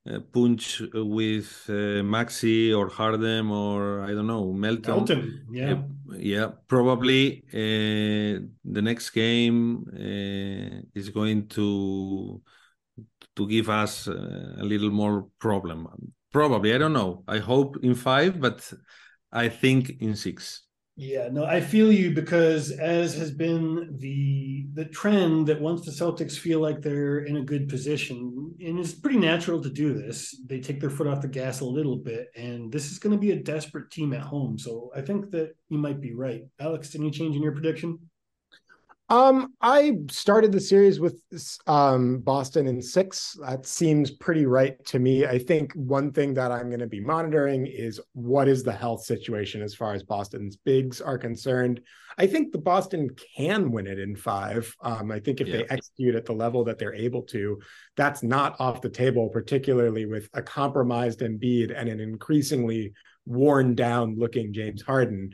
uh, 0.10 0.20
punch 0.32 0.82
with 0.94 1.66
uh, 1.70 2.04
Maxey 2.04 2.74
or 2.74 2.88
Harden 2.88 3.52
or 3.52 4.02
I 4.04 4.14
don't 4.14 4.28
know 4.28 4.54
Melton. 4.54 4.96
Melton, 4.96 5.46
yeah, 5.52 5.74
uh, 5.74 6.16
yeah. 6.18 6.48
Probably 6.68 7.44
uh, 7.54 8.40
the 8.64 8.82
next 8.82 9.10
game 9.12 9.86
uh, 9.94 10.82
is 10.96 11.10
going 11.10 11.48
to 11.50 12.42
to 13.36 13.48
give 13.48 13.70
us 13.70 14.08
uh, 14.08 14.56
a 14.58 14.64
little 14.64 14.92
more 14.92 15.28
problem. 15.40 15.88
Probably, 16.32 16.74
I 16.74 16.78
don't 16.78 16.94
know. 16.94 17.24
I 17.28 17.40
hope 17.40 17.78
in 17.82 17.96
five, 17.96 18.40
but 18.40 18.72
I 19.32 19.50
think 19.50 19.90
in 20.00 20.16
six. 20.16 20.64
Yeah, 21.02 21.30
no, 21.32 21.46
I 21.46 21.62
feel 21.62 21.94
you 21.94 22.12
because 22.12 22.72
as 22.72 23.16
has 23.16 23.32
been 23.32 23.96
the 24.00 24.68
the 24.74 24.84
trend 24.84 25.48
that 25.48 25.62
once 25.62 25.86
the 25.86 25.92
Celtics 25.92 26.38
feel 26.38 26.60
like 26.60 26.82
they're 26.82 27.20
in 27.20 27.38
a 27.38 27.42
good 27.42 27.70
position, 27.70 28.54
and 28.60 28.78
it's 28.78 28.94
pretty 28.94 29.18
natural 29.18 29.62
to 29.62 29.70
do 29.70 29.94
this, 29.94 30.36
they 30.46 30.60
take 30.60 30.82
their 30.82 30.90
foot 30.90 31.08
off 31.08 31.22
the 31.22 31.30
gas 31.30 31.62
a 31.62 31.66
little 31.66 31.96
bit, 31.96 32.28
and 32.36 32.70
this 32.70 32.92
is 32.92 33.00
going 33.00 33.14
to 33.14 33.18
be 33.18 33.32
a 33.32 33.42
desperate 33.42 33.90
team 33.92 34.12
at 34.12 34.20
home. 34.20 34.60
So 34.60 34.92
I 34.94 35.00
think 35.00 35.32
that 35.32 35.56
you 35.70 35.78
might 35.78 36.02
be 36.02 36.14
right, 36.14 36.44
Alex. 36.60 36.94
Any 36.96 37.12
change 37.12 37.38
in 37.38 37.44
your 37.44 37.54
prediction? 37.54 37.98
Um, 39.12 39.54
I 39.60 39.98
started 40.12 40.52
the 40.52 40.60
series 40.60 41.00
with 41.00 41.20
um, 41.66 42.20
Boston 42.20 42.68
in 42.68 42.80
six. 42.80 43.36
That 43.42 43.66
seems 43.66 44.12
pretty 44.12 44.46
right 44.46 44.84
to 44.86 45.00
me. 45.00 45.26
I 45.26 45.40
think 45.40 45.74
one 45.74 46.12
thing 46.12 46.36
that 46.36 46.52
I'm 46.52 46.68
going 46.68 46.80
to 46.80 46.88
be 46.88 47.00
monitoring 47.00 47.66
is 47.66 48.00
what 48.14 48.48
is 48.48 48.62
the 48.62 48.72
health 48.72 49.04
situation 49.04 49.64
as 49.64 49.74
far 49.74 49.94
as 49.94 50.04
Boston's 50.04 50.58
bigs 50.58 51.02
are 51.02 51.18
concerned. 51.18 51.82
I 52.20 52.28
think 52.28 52.52
the 52.52 52.60
Boston 52.60 53.10
can 53.36 53.72
win 53.72 53.88
it 53.88 53.98
in 53.98 54.16
five. 54.16 54.76
Um, 54.84 55.12
I 55.12 55.20
think 55.20 55.42
if 55.42 55.48
yeah. 55.48 55.58
they 55.58 55.66
execute 55.70 56.14
at 56.14 56.26
the 56.26 56.34
level 56.34 56.64
that 56.66 56.78
they're 56.78 56.94
able 56.94 57.24
to, 57.24 57.60
that's 57.98 58.22
not 58.22 58.60
off 58.60 58.82
the 58.82 58.90
table, 58.90 59.30
particularly 59.30 60.06
with 60.06 60.30
a 60.34 60.42
compromised 60.44 61.22
Embiid 61.22 61.74
and 61.76 61.90
an 61.90 62.00
increasingly 62.00 62.94
worn 63.26 63.74
down 63.74 64.18
looking 64.20 64.54
James 64.54 64.84
Harden. 64.84 65.32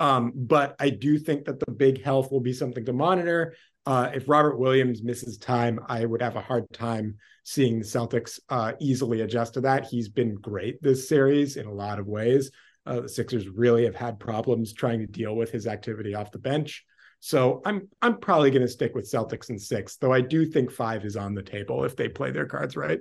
Um, 0.00 0.32
but 0.34 0.74
I 0.80 0.90
do 0.90 1.18
think 1.18 1.44
that 1.44 1.60
the 1.60 1.70
big 1.70 2.02
health 2.02 2.32
will 2.32 2.40
be 2.40 2.52
something 2.52 2.84
to 2.84 2.92
monitor. 2.92 3.54
Uh, 3.84 4.10
if 4.14 4.28
Robert 4.28 4.58
Williams 4.58 5.02
misses 5.02 5.38
time, 5.38 5.80
I 5.88 6.04
would 6.04 6.22
have 6.22 6.36
a 6.36 6.40
hard 6.40 6.70
time 6.72 7.16
seeing 7.44 7.78
the 7.78 7.84
Celtics 7.84 8.38
uh, 8.48 8.72
easily 8.80 9.20
adjust 9.20 9.54
to 9.54 9.60
that. 9.62 9.86
He's 9.86 10.08
been 10.08 10.34
great 10.36 10.82
this 10.82 11.08
series 11.08 11.56
in 11.56 11.66
a 11.66 11.72
lot 11.72 11.98
of 11.98 12.06
ways. 12.06 12.50
Uh, 12.86 13.00
the 13.00 13.08
Sixers 13.08 13.48
really 13.48 13.84
have 13.84 13.94
had 13.94 14.18
problems 14.18 14.72
trying 14.72 15.00
to 15.00 15.06
deal 15.06 15.34
with 15.34 15.50
his 15.50 15.66
activity 15.66 16.14
off 16.14 16.32
the 16.32 16.38
bench. 16.38 16.84
So 17.20 17.62
I'm 17.64 17.88
I'm 18.00 18.18
probably 18.18 18.50
going 18.50 18.62
to 18.62 18.68
stick 18.68 18.96
with 18.96 19.10
Celtics 19.10 19.50
in 19.50 19.58
six, 19.58 19.96
though 19.96 20.12
I 20.12 20.20
do 20.20 20.44
think 20.44 20.72
five 20.72 21.04
is 21.04 21.16
on 21.16 21.34
the 21.34 21.42
table 21.42 21.84
if 21.84 21.94
they 21.94 22.08
play 22.08 22.32
their 22.32 22.46
cards 22.46 22.76
right. 22.76 22.98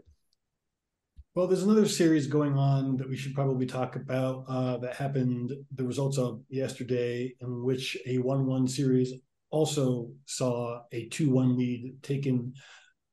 Well, 1.33 1.47
there's 1.47 1.63
another 1.63 1.87
series 1.87 2.27
going 2.27 2.57
on 2.57 2.97
that 2.97 3.07
we 3.07 3.15
should 3.15 3.33
probably 3.33 3.65
talk 3.65 3.95
about 3.95 4.43
uh, 4.49 4.77
that 4.79 4.97
happened, 4.97 5.53
the 5.73 5.85
results 5.85 6.17
of 6.17 6.41
yesterday, 6.49 7.33
in 7.39 7.63
which 7.63 7.97
a 8.05 8.17
1 8.17 8.45
1 8.45 8.67
series 8.67 9.13
also 9.49 10.09
saw 10.25 10.81
a 10.91 11.07
2 11.07 11.29
1 11.29 11.57
lead 11.57 12.03
taken, 12.03 12.53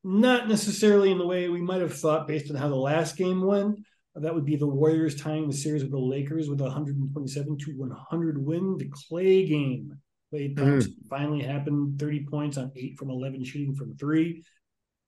not 0.03 0.49
necessarily 0.49 1.13
in 1.13 1.19
the 1.19 1.27
way 1.27 1.49
we 1.49 1.61
might 1.61 1.81
have 1.81 1.97
thought 1.97 2.27
based 2.27 2.51
on 2.51 2.57
how 2.57 2.69
the 2.69 2.75
last 2.75 3.17
game 3.17 3.41
went, 3.41 3.79
That 4.17 4.35
would 4.35 4.45
be 4.45 4.57
the 4.57 4.67
Warriors 4.67 5.15
tying 5.15 5.47
the 5.47 5.55
series 5.55 5.83
with 5.83 5.93
the 5.93 5.99
Lakers 5.99 6.49
with 6.49 6.61
a 6.61 6.65
127 6.65 7.57
to 7.57 7.73
100 7.77 8.45
win. 8.45 8.79
The 8.79 8.91
Clay 9.09 9.47
game. 9.47 9.97
Thompson 10.33 10.93
mm. 10.93 11.09
finally 11.09 11.45
happened. 11.45 12.01
30 12.01 12.27
points 12.29 12.59
on 12.59 12.73
eight 12.75 12.99
from 12.99 13.11
11 13.11 13.45
shooting 13.45 13.77
from 13.77 13.97
three. 13.97 14.43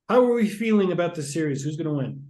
How 0.08 0.24
are 0.24 0.34
we 0.34 0.48
feeling 0.48 0.92
about 0.92 1.16
the 1.16 1.24
series? 1.24 1.64
Who's 1.64 1.76
going 1.76 1.88
to 1.88 2.04
win? 2.04 2.29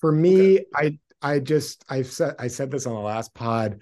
For 0.00 0.12
me, 0.12 0.60
okay. 0.60 0.64
I 0.74 0.98
I 1.22 1.38
just 1.38 1.84
I've 1.88 2.06
said 2.06 2.34
I 2.38 2.48
said 2.48 2.70
this 2.70 2.86
on 2.86 2.94
the 2.94 3.00
last 3.00 3.34
pod. 3.34 3.80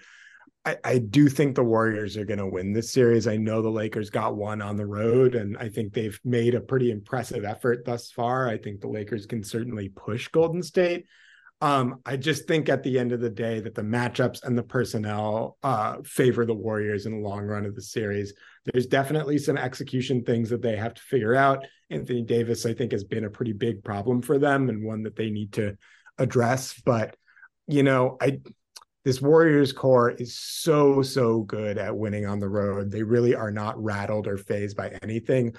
I, 0.64 0.76
I 0.84 0.98
do 0.98 1.28
think 1.28 1.54
the 1.54 1.64
Warriors 1.64 2.16
are 2.16 2.24
going 2.24 2.40
to 2.40 2.46
win 2.46 2.72
this 2.72 2.92
series. 2.92 3.26
I 3.26 3.36
know 3.36 3.62
the 3.62 3.70
Lakers 3.70 4.10
got 4.10 4.36
one 4.36 4.60
on 4.60 4.76
the 4.76 4.86
road, 4.86 5.34
and 5.34 5.56
I 5.56 5.68
think 5.68 5.92
they've 5.92 6.18
made 6.24 6.54
a 6.54 6.60
pretty 6.60 6.90
impressive 6.90 7.44
effort 7.44 7.84
thus 7.84 8.10
far. 8.10 8.48
I 8.48 8.58
think 8.58 8.80
the 8.80 8.88
Lakers 8.88 9.24
can 9.24 9.42
certainly 9.42 9.88
push 9.88 10.28
Golden 10.28 10.62
State. 10.62 11.06
Um, 11.60 12.00
I 12.06 12.16
just 12.16 12.46
think 12.46 12.68
at 12.68 12.84
the 12.84 12.98
end 12.98 13.12
of 13.12 13.20
the 13.20 13.30
day 13.30 13.60
that 13.60 13.74
the 13.74 13.82
matchups 13.82 14.44
and 14.44 14.56
the 14.56 14.62
personnel 14.62 15.56
uh, 15.62 15.96
favor 16.04 16.44
the 16.44 16.54
Warriors 16.54 17.06
in 17.06 17.12
the 17.12 17.28
long 17.28 17.46
run 17.46 17.66
of 17.66 17.74
the 17.74 17.82
series. 17.82 18.32
There's 18.64 18.86
definitely 18.86 19.38
some 19.38 19.56
execution 19.56 20.22
things 20.22 20.50
that 20.50 20.62
they 20.62 20.76
have 20.76 20.94
to 20.94 21.02
figure 21.02 21.34
out. 21.34 21.64
Anthony 21.90 22.22
Davis, 22.22 22.64
I 22.64 22.74
think, 22.74 22.92
has 22.92 23.04
been 23.04 23.24
a 23.24 23.30
pretty 23.30 23.54
big 23.54 23.82
problem 23.82 24.22
for 24.22 24.38
them 24.38 24.68
and 24.68 24.84
one 24.84 25.02
that 25.02 25.16
they 25.16 25.30
need 25.30 25.52
to 25.54 25.76
address. 26.18 26.80
But 26.84 27.16
you 27.66 27.82
know, 27.82 28.16
I 28.20 28.40
this 29.08 29.22
Warriors 29.22 29.72
core 29.72 30.10
is 30.10 30.38
so, 30.38 31.00
so 31.00 31.40
good 31.40 31.78
at 31.78 31.96
winning 31.96 32.26
on 32.26 32.40
the 32.40 32.48
road. 32.48 32.90
They 32.90 33.02
really 33.02 33.34
are 33.34 33.50
not 33.50 33.82
rattled 33.82 34.26
or 34.26 34.36
phased 34.36 34.76
by 34.76 34.98
anything. 35.02 35.54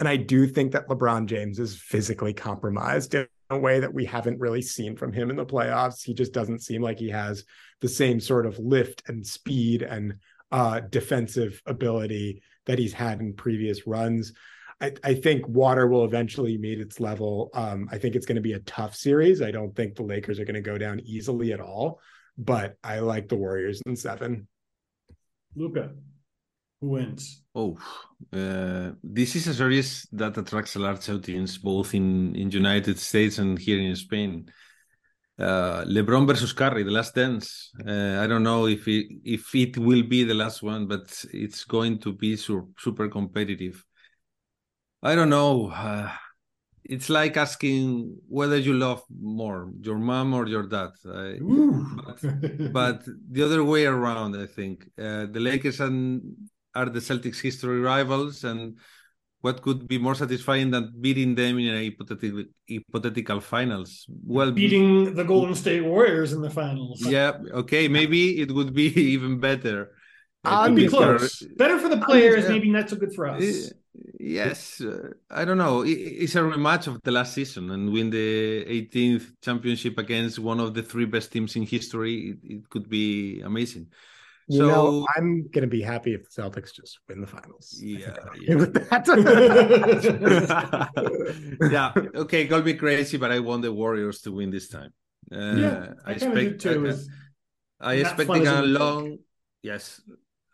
And 0.00 0.08
I 0.08 0.16
do 0.16 0.46
think 0.46 0.72
that 0.72 0.88
LeBron 0.88 1.26
James 1.26 1.58
is 1.58 1.76
physically 1.76 2.32
compromised 2.32 3.14
in 3.14 3.26
a 3.50 3.58
way 3.58 3.80
that 3.80 3.92
we 3.92 4.06
haven't 4.06 4.40
really 4.40 4.62
seen 4.62 4.96
from 4.96 5.12
him 5.12 5.28
in 5.28 5.36
the 5.36 5.44
playoffs. 5.44 6.02
He 6.02 6.14
just 6.14 6.32
doesn't 6.32 6.62
seem 6.62 6.80
like 6.80 6.98
he 6.98 7.10
has 7.10 7.44
the 7.82 7.88
same 7.88 8.20
sort 8.20 8.46
of 8.46 8.58
lift 8.58 9.02
and 9.06 9.26
speed 9.26 9.82
and 9.82 10.14
uh, 10.50 10.80
defensive 10.80 11.60
ability 11.66 12.42
that 12.64 12.78
he's 12.78 12.94
had 12.94 13.20
in 13.20 13.34
previous 13.34 13.86
runs. 13.86 14.32
I, 14.80 14.92
I, 15.02 15.14
think 15.14 15.46
water 15.48 15.86
will 15.86 16.04
eventually 16.04 16.58
meet 16.58 16.80
its 16.80 17.00
level. 17.00 17.50
Um, 17.54 17.88
I 17.92 17.98
think 17.98 18.16
it's 18.16 18.26
going 18.26 18.36
to 18.36 18.42
be 18.42 18.54
a 18.54 18.60
tough 18.60 18.94
series. 18.94 19.40
I 19.40 19.50
don't 19.50 19.74
think 19.74 19.94
the 19.94 20.02
Lakers 20.02 20.40
are 20.40 20.44
going 20.44 20.54
to 20.54 20.60
go 20.60 20.78
down 20.78 21.00
easily 21.00 21.52
at 21.52 21.60
all 21.60 22.00
but 22.36 22.76
I 22.82 22.98
like 23.00 23.28
the 23.28 23.36
Warriors 23.36 23.80
in 23.86 23.96
seven. 23.96 24.48
Luca, 25.54 25.92
who 26.80 26.88
wins? 26.88 27.42
Oh, 27.54 27.78
uh, 28.32 28.92
this 29.02 29.36
is 29.36 29.46
a 29.46 29.54
series 29.54 30.06
that 30.12 30.36
attracts 30.36 30.76
a 30.76 30.80
large 30.80 31.08
audience 31.08 31.58
both 31.58 31.94
in 31.94 32.34
in 32.34 32.50
United 32.50 32.98
States 32.98 33.38
and 33.38 33.58
here 33.58 33.78
in 33.78 33.94
Spain. 33.96 34.50
Uh, 35.36 35.84
LeBron 35.86 36.26
versus 36.28 36.52
Curry, 36.52 36.84
the 36.84 36.92
last 36.92 37.14
dance. 37.14 37.72
Uh, 37.86 38.20
I 38.22 38.26
don't 38.26 38.44
know 38.44 38.66
if 38.66 38.86
it 38.88 39.06
if 39.24 39.54
it 39.54 39.78
will 39.78 40.02
be 40.02 40.24
the 40.24 40.34
last 40.34 40.62
one, 40.62 40.86
but 40.86 41.24
it's 41.32 41.64
going 41.64 41.98
to 42.00 42.12
be 42.12 42.36
su- 42.36 42.72
super 42.78 43.08
competitive. 43.08 43.84
I 45.04 45.14
don't 45.14 45.28
know. 45.28 45.68
Uh, 45.68 46.10
it's 46.84 47.08
like 47.10 47.36
asking 47.36 48.16
whether 48.28 48.56
you 48.56 48.74
love 48.74 49.02
more 49.20 49.70
your 49.80 49.98
mom 49.98 50.34
or 50.34 50.46
your 50.46 50.64
dad 50.64 50.90
but, 51.02 52.18
but, 52.72 53.02
the 53.30 53.42
other 53.42 53.64
way 53.64 53.86
around 53.86 54.36
i 54.36 54.46
think. 54.46 54.84
Uh, 54.98 55.26
the 55.30 55.40
lakers 55.40 55.80
and 55.80 56.22
are 56.74 56.86
the 56.86 57.00
celtics 57.00 57.40
history 57.40 57.80
rivals 57.80 58.44
and 58.44 58.78
what 59.40 59.60
could 59.60 59.86
be 59.86 59.98
more 59.98 60.14
satisfying 60.14 60.70
than 60.70 60.92
beating 61.00 61.34
them 61.34 61.58
in 61.58 61.74
a 61.74 61.84
hypothetical 61.84 62.44
hypothetical 62.68 63.40
finals? 63.40 64.06
Well 64.08 64.52
beating 64.52 65.14
the 65.14 65.24
golden 65.24 65.54
state 65.54 65.84
warriors 65.84 66.32
in 66.32 66.40
the 66.40 66.50
finals. 66.50 67.04
Yeah 67.06 67.32
okay 67.52 67.88
maybe 67.88 68.40
it 68.40 68.50
would 68.52 68.74
be 68.74 68.86
even 69.14 69.38
better 69.38 69.92
uh, 70.44 70.68
be 70.70 70.88
close 70.88 71.42
better 71.56 71.78
for 71.78 71.88
the 71.88 71.98
players 71.98 72.48
maybe 72.48 72.70
not 72.70 72.88
so 72.88 72.96
good 72.96 73.12
for 73.14 73.28
us 73.28 73.72
Yes, 74.18 74.80
uh, 74.80 75.10
I 75.30 75.44
don't 75.44 75.58
know. 75.58 75.84
It's 75.86 76.34
a 76.34 76.40
rematch 76.40 76.86
of 76.86 77.00
the 77.02 77.12
last 77.12 77.34
season, 77.34 77.70
and 77.70 77.92
win 77.92 78.10
the 78.10 78.64
18th 78.64 79.34
championship 79.42 79.98
against 79.98 80.38
one 80.38 80.58
of 80.60 80.74
the 80.74 80.82
three 80.82 81.04
best 81.04 81.30
teams 81.30 81.54
in 81.56 81.62
history. 81.62 82.30
It, 82.30 82.38
it 82.42 82.68
could 82.70 82.88
be 82.88 83.40
amazing. 83.42 83.88
You 84.48 84.58
so, 84.58 84.68
know, 84.68 85.06
I'm 85.16 85.48
gonna 85.48 85.68
be 85.68 85.80
happy 85.80 86.14
if 86.14 86.28
the 86.28 86.42
Celtics 86.42 86.74
just 86.74 86.98
win 87.08 87.20
the 87.20 87.26
finals. 87.26 87.78
Yeah, 87.80 88.14
yeah. 88.40 88.66
yeah. 91.70 91.92
Okay, 92.14 92.46
gonna 92.46 92.62
be 92.62 92.74
crazy, 92.74 93.16
but 93.16 93.30
I 93.30 93.40
want 93.40 93.62
the 93.62 93.72
Warriors 93.72 94.20
to 94.22 94.32
win 94.32 94.50
this 94.50 94.68
time. 94.68 94.92
Uh, 95.32 95.54
yeah, 95.56 95.92
I, 96.04 96.10
I 96.10 96.14
expect. 96.14 96.60
Too, 96.60 96.94
I, 97.80 97.92
I 97.92 97.94
expecting 97.94 98.46
a 98.46 98.62
long, 98.62 99.18
yes, 99.62 100.02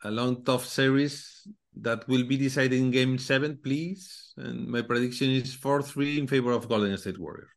a 0.02 0.10
long 0.10 0.44
tough 0.44 0.66
series 0.66 1.46
that 1.80 2.06
will 2.08 2.24
be 2.24 2.36
decided 2.36 2.78
in 2.78 2.90
game 2.90 3.18
seven, 3.18 3.58
please. 3.62 4.32
And 4.36 4.66
my 4.66 4.82
prediction 4.82 5.30
is 5.30 5.54
4 5.54 5.82
3 5.82 6.18
in 6.18 6.26
favor 6.26 6.52
of 6.52 6.68
Golden 6.68 6.96
State 6.96 7.18
Warriors. 7.18 7.48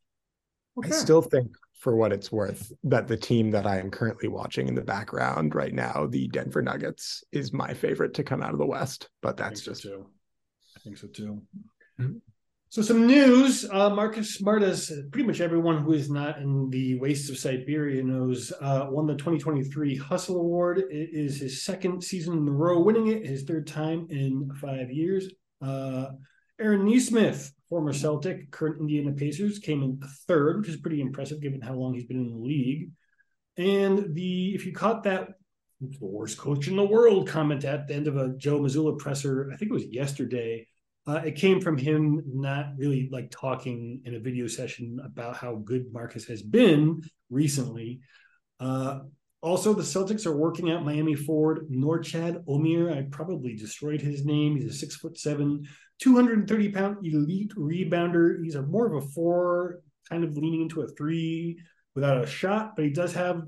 Okay. 0.77 0.89
I 0.89 0.91
still 0.91 1.21
think, 1.21 1.55
for 1.79 1.95
what 1.95 2.13
it's 2.13 2.31
worth, 2.31 2.71
that 2.83 3.07
the 3.07 3.17
team 3.17 3.51
that 3.51 3.67
I 3.67 3.79
am 3.79 3.91
currently 3.91 4.27
watching 4.27 4.67
in 4.67 4.75
the 4.75 4.81
background 4.81 5.53
right 5.53 5.73
now, 5.73 6.07
the 6.09 6.27
Denver 6.29 6.61
Nuggets, 6.61 7.23
is 7.31 7.53
my 7.53 7.73
favorite 7.73 8.13
to 8.15 8.23
come 8.23 8.41
out 8.41 8.53
of 8.53 8.59
the 8.59 8.65
West. 8.65 9.09
But 9.21 9.37
that's 9.37 9.61
just. 9.61 9.83
So 9.83 10.07
I 10.75 10.79
think 10.79 10.97
so 10.97 11.07
too. 11.07 11.41
Mm-hmm. 11.99 12.17
So 12.73 12.81
some 12.81 13.05
news: 13.05 13.69
uh, 13.69 13.91
Marcus 13.91 14.41
as 14.47 14.91
pretty 15.11 15.27
much 15.27 15.41
everyone 15.41 15.83
who 15.83 15.93
is 15.93 16.09
not 16.09 16.39
in 16.39 16.71
the 16.71 16.95
wastes 16.95 17.29
of 17.29 17.37
Siberia 17.37 18.01
knows, 18.01 18.51
uh, 18.61 18.87
won 18.89 19.05
the 19.05 19.13
2023 19.13 19.95
Hustle 19.95 20.37
Award. 20.37 20.79
It 20.79 21.09
is 21.13 21.39
his 21.39 21.63
second 21.63 22.03
season 22.03 22.35
in 22.35 22.47
a 22.47 22.51
row 22.51 22.81
winning 22.81 23.09
it, 23.09 23.27
his 23.27 23.43
third 23.43 23.67
time 23.67 24.07
in 24.09 24.49
five 24.59 24.89
years. 24.89 25.27
Uh, 25.61 26.13
Aaron 26.59 26.87
Nesmith, 26.87 27.53
former 27.69 27.93
Celtic, 27.93 28.49
current 28.49 28.79
Indiana 28.79 29.11
Pacers, 29.11 29.59
came 29.59 29.83
in 29.83 30.01
third, 30.27 30.57
which 30.57 30.69
is 30.69 30.77
pretty 30.77 30.99
impressive 30.99 31.43
given 31.43 31.61
how 31.61 31.75
long 31.75 31.93
he's 31.93 32.05
been 32.05 32.25
in 32.25 32.31
the 32.31 32.43
league. 32.43 32.89
And 33.55 34.15
the 34.15 34.55
if 34.55 34.65
you 34.65 34.73
caught 34.73 35.03
that 35.03 35.27
the 35.79 35.97
worst 35.99 36.39
coach 36.39 36.67
in 36.67 36.75
the 36.75 36.83
world 36.83 37.27
comment 37.27 37.65
at 37.65 37.87
the 37.87 37.93
end 37.93 38.07
of 38.07 38.17
a 38.17 38.35
Joe 38.35 38.59
Mazzulla 38.59 38.97
presser, 38.97 39.51
I 39.53 39.57
think 39.57 39.69
it 39.69 39.75
was 39.75 39.85
yesterday 39.85 40.65
uh, 41.05 41.21
it 41.25 41.35
came 41.35 41.59
from 41.59 41.77
him 41.77 42.21
not 42.25 42.67
really 42.77 43.09
like 43.11 43.29
talking 43.29 44.01
in 44.05 44.15
a 44.15 44.19
video 44.19 44.47
session 44.47 44.99
about 45.03 45.35
how 45.35 45.55
good 45.55 45.91
Marcus 45.91 46.25
has 46.25 46.41
been 46.41 47.01
recently. 47.29 47.99
Uh, 48.59 48.99
also, 49.41 49.73
the 49.73 49.81
Celtics 49.81 50.25
are 50.25 50.37
working 50.37 50.71
out 50.71 50.85
Miami 50.85 51.15
forward 51.15 51.67
Norchad 51.69 52.45
Omier. 52.45 52.97
I 52.97 53.01
probably 53.11 53.55
destroyed 53.55 53.99
his 53.99 54.23
name. 54.23 54.55
He's 54.55 54.71
a 54.71 54.73
six 54.73 54.95
foot 54.95 55.17
seven, 55.17 55.67
230 56.01 56.69
pound 56.69 57.05
elite 57.05 57.51
rebounder. 57.57 58.41
He's 58.41 58.55
a 58.55 58.61
more 58.61 58.87
of 58.87 59.03
a 59.03 59.07
four, 59.07 59.81
kind 60.09 60.23
of 60.23 60.37
leaning 60.37 60.61
into 60.61 60.81
a 60.81 60.87
three 60.87 61.59
without 61.93 62.23
a 62.23 62.27
shot, 62.27 62.77
but 62.77 62.85
he 62.85 62.91
does 62.91 63.13
have 63.13 63.41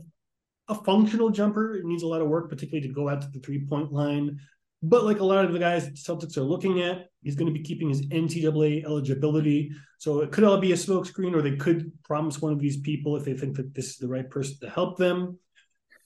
a 0.67 0.75
functional 0.75 1.29
jumper. 1.29 1.75
It 1.75 1.85
needs 1.85 2.03
a 2.03 2.07
lot 2.07 2.21
of 2.21 2.27
work, 2.27 2.49
particularly 2.49 2.87
to 2.87 2.93
go 2.93 3.07
out 3.07 3.21
to 3.21 3.29
the 3.31 3.39
three 3.39 3.65
point 3.65 3.93
line. 3.93 4.39
But 4.83 5.03
like 5.03 5.19
a 5.19 5.25
lot 5.25 5.45
of 5.45 5.53
the 5.53 5.59
guys 5.59 5.89
Celtics 5.91 6.37
are 6.37 6.41
looking 6.41 6.81
at, 6.81 7.07
he's 7.23 7.35
going 7.35 7.51
to 7.51 7.57
be 7.57 7.65
keeping 7.65 7.89
his 7.89 8.05
NCAA 8.07 8.85
eligibility. 8.85 9.71
So 9.97 10.21
it 10.21 10.31
could 10.31 10.43
all 10.43 10.59
be 10.59 10.73
a 10.73 10.75
smokescreen, 10.75 11.33
or 11.33 11.41
they 11.41 11.55
could 11.55 11.91
promise 12.03 12.41
one 12.41 12.53
of 12.53 12.59
these 12.59 12.77
people 12.77 13.15
if 13.15 13.25
they 13.25 13.35
think 13.35 13.55
that 13.57 13.73
this 13.73 13.89
is 13.89 13.97
the 13.97 14.07
right 14.07 14.29
person 14.29 14.57
to 14.61 14.69
help 14.69 14.97
them. 14.97 15.39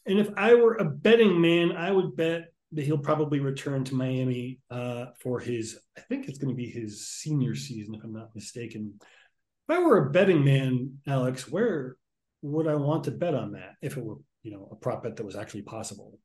And 0.05 0.19
if 0.19 0.29
I 0.37 0.55
were 0.55 0.75
a 0.75 0.85
betting 0.85 1.41
man, 1.41 1.73
I 1.73 1.91
would 1.91 2.15
bet 2.15 2.53
that 2.71 2.85
he'll 2.85 2.97
probably 2.97 3.39
return 3.39 3.83
to 3.85 3.95
Miami 3.95 4.59
uh, 4.69 5.07
for 5.19 5.39
his, 5.39 5.77
I 5.97 6.01
think 6.01 6.27
it's 6.27 6.37
going 6.37 6.49
to 6.49 6.55
be 6.55 6.69
his 6.69 7.07
senior 7.07 7.55
season, 7.55 7.95
if 7.95 8.03
I'm 8.03 8.13
not 8.13 8.35
mistaken. 8.35 8.93
If 9.67 9.77
I 9.77 9.79
were 9.79 10.07
a 10.07 10.11
betting 10.11 10.43
man, 10.43 10.99
Alex, 11.07 11.49
where 11.49 11.97
would 12.41 12.67
I 12.67 12.75
want 12.75 13.05
to 13.05 13.11
bet 13.11 13.35
on 13.35 13.53
that 13.53 13.75
if 13.81 13.97
it 13.97 14.03
were, 14.03 14.17
you 14.43 14.51
know, 14.51 14.69
a 14.71 14.75
prop 14.75 15.03
bet 15.03 15.15
that 15.15 15.25
was 15.25 15.35
actually 15.35 15.63
possible? 15.63 16.17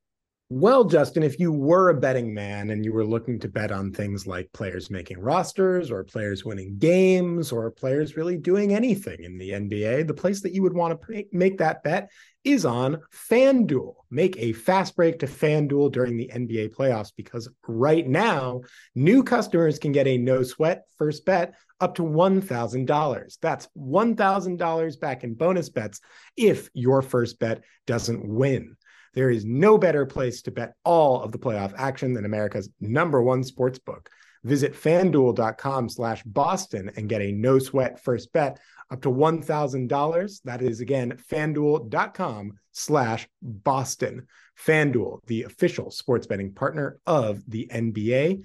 Well, 0.50 0.84
Justin, 0.84 1.22
if 1.22 1.40
you 1.40 1.50
were 1.50 1.88
a 1.88 1.94
betting 1.94 2.34
man 2.34 2.68
and 2.68 2.84
you 2.84 2.92
were 2.92 3.06
looking 3.06 3.38
to 3.40 3.48
bet 3.48 3.72
on 3.72 3.90
things 3.90 4.26
like 4.26 4.52
players 4.52 4.90
making 4.90 5.18
rosters 5.18 5.90
or 5.90 6.04
players 6.04 6.44
winning 6.44 6.76
games 6.76 7.50
or 7.50 7.70
players 7.70 8.14
really 8.14 8.36
doing 8.36 8.74
anything 8.74 9.24
in 9.24 9.38
the 9.38 9.50
NBA, 9.50 10.06
the 10.06 10.12
place 10.12 10.42
that 10.42 10.52
you 10.52 10.62
would 10.62 10.74
want 10.74 11.00
to 11.00 11.24
make 11.32 11.56
that 11.58 11.82
bet 11.82 12.10
is 12.44 12.66
on 12.66 13.00
FanDuel. 13.30 13.94
Make 14.10 14.36
a 14.36 14.52
fast 14.52 14.94
break 14.96 15.18
to 15.20 15.26
FanDuel 15.26 15.90
during 15.92 16.18
the 16.18 16.30
NBA 16.32 16.74
playoffs 16.74 17.12
because 17.16 17.48
right 17.66 18.06
now, 18.06 18.60
new 18.94 19.22
customers 19.22 19.78
can 19.78 19.92
get 19.92 20.06
a 20.06 20.18
no 20.18 20.42
sweat 20.42 20.84
first 20.98 21.24
bet 21.24 21.54
up 21.80 21.94
to 21.94 22.02
$1,000. 22.02 23.38
That's 23.40 23.68
$1,000 23.78 25.00
back 25.00 25.24
in 25.24 25.34
bonus 25.34 25.70
bets 25.70 26.00
if 26.36 26.68
your 26.74 27.00
first 27.00 27.38
bet 27.38 27.62
doesn't 27.86 28.28
win. 28.28 28.76
There 29.14 29.30
is 29.30 29.44
no 29.44 29.78
better 29.78 30.04
place 30.04 30.42
to 30.42 30.50
bet 30.50 30.74
all 30.84 31.22
of 31.22 31.32
the 31.32 31.38
playoff 31.38 31.72
action 31.76 32.12
than 32.12 32.24
America's 32.24 32.68
number 32.80 33.22
one 33.22 33.42
sports 33.44 33.78
book. 33.78 34.10
Visit 34.42 34.74
fanduel.com 34.74 35.88
slash 35.88 36.22
Boston 36.24 36.90
and 36.96 37.08
get 37.08 37.22
a 37.22 37.32
no 37.32 37.58
sweat 37.58 38.02
first 38.02 38.32
bet 38.32 38.58
up 38.90 39.00
to 39.02 39.08
$1,000. 39.08 40.42
That 40.44 40.62
is 40.62 40.80
again, 40.80 41.16
fanduel.com 41.30 42.52
slash 42.72 43.26
Boston. 43.40 44.26
Fanduel, 44.58 45.20
the 45.26 45.44
official 45.44 45.90
sports 45.90 46.26
betting 46.26 46.52
partner 46.52 46.98
of 47.06 47.42
the 47.48 47.68
NBA. 47.72 48.42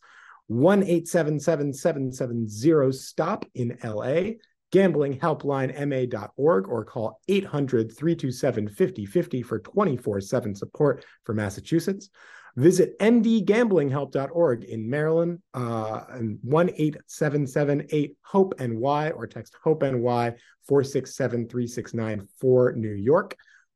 1 0.48 0.82
877 0.82 1.72
770 1.72 2.92
STOP 2.92 3.46
in 3.54 3.78
LA, 3.82 4.32
gamblinghelplinema.org, 4.72 6.68
or 6.68 6.84
call 6.84 7.20
800 7.28 7.96
327 7.96 8.68
5050 8.68 9.42
for 9.42 9.60
24 9.60 10.20
7 10.20 10.54
support 10.54 11.04
for 11.24 11.34
Massachusetts. 11.34 12.10
Visit 12.56 12.98
mdgamblinghelp.org 12.98 14.64
in 14.64 14.90
Maryland 14.90 15.38
uh, 15.54 16.04
and 16.10 16.38
18778 16.44 18.16
HOPE 18.22 18.60
NY 18.60 19.10
or 19.10 19.26
text 19.26 19.56
HOPE 19.64 19.82
NY 19.82 20.34
467 20.68 21.48
369 21.48 22.28
for 22.38 22.72
New 22.72 22.92
York, 22.92 23.34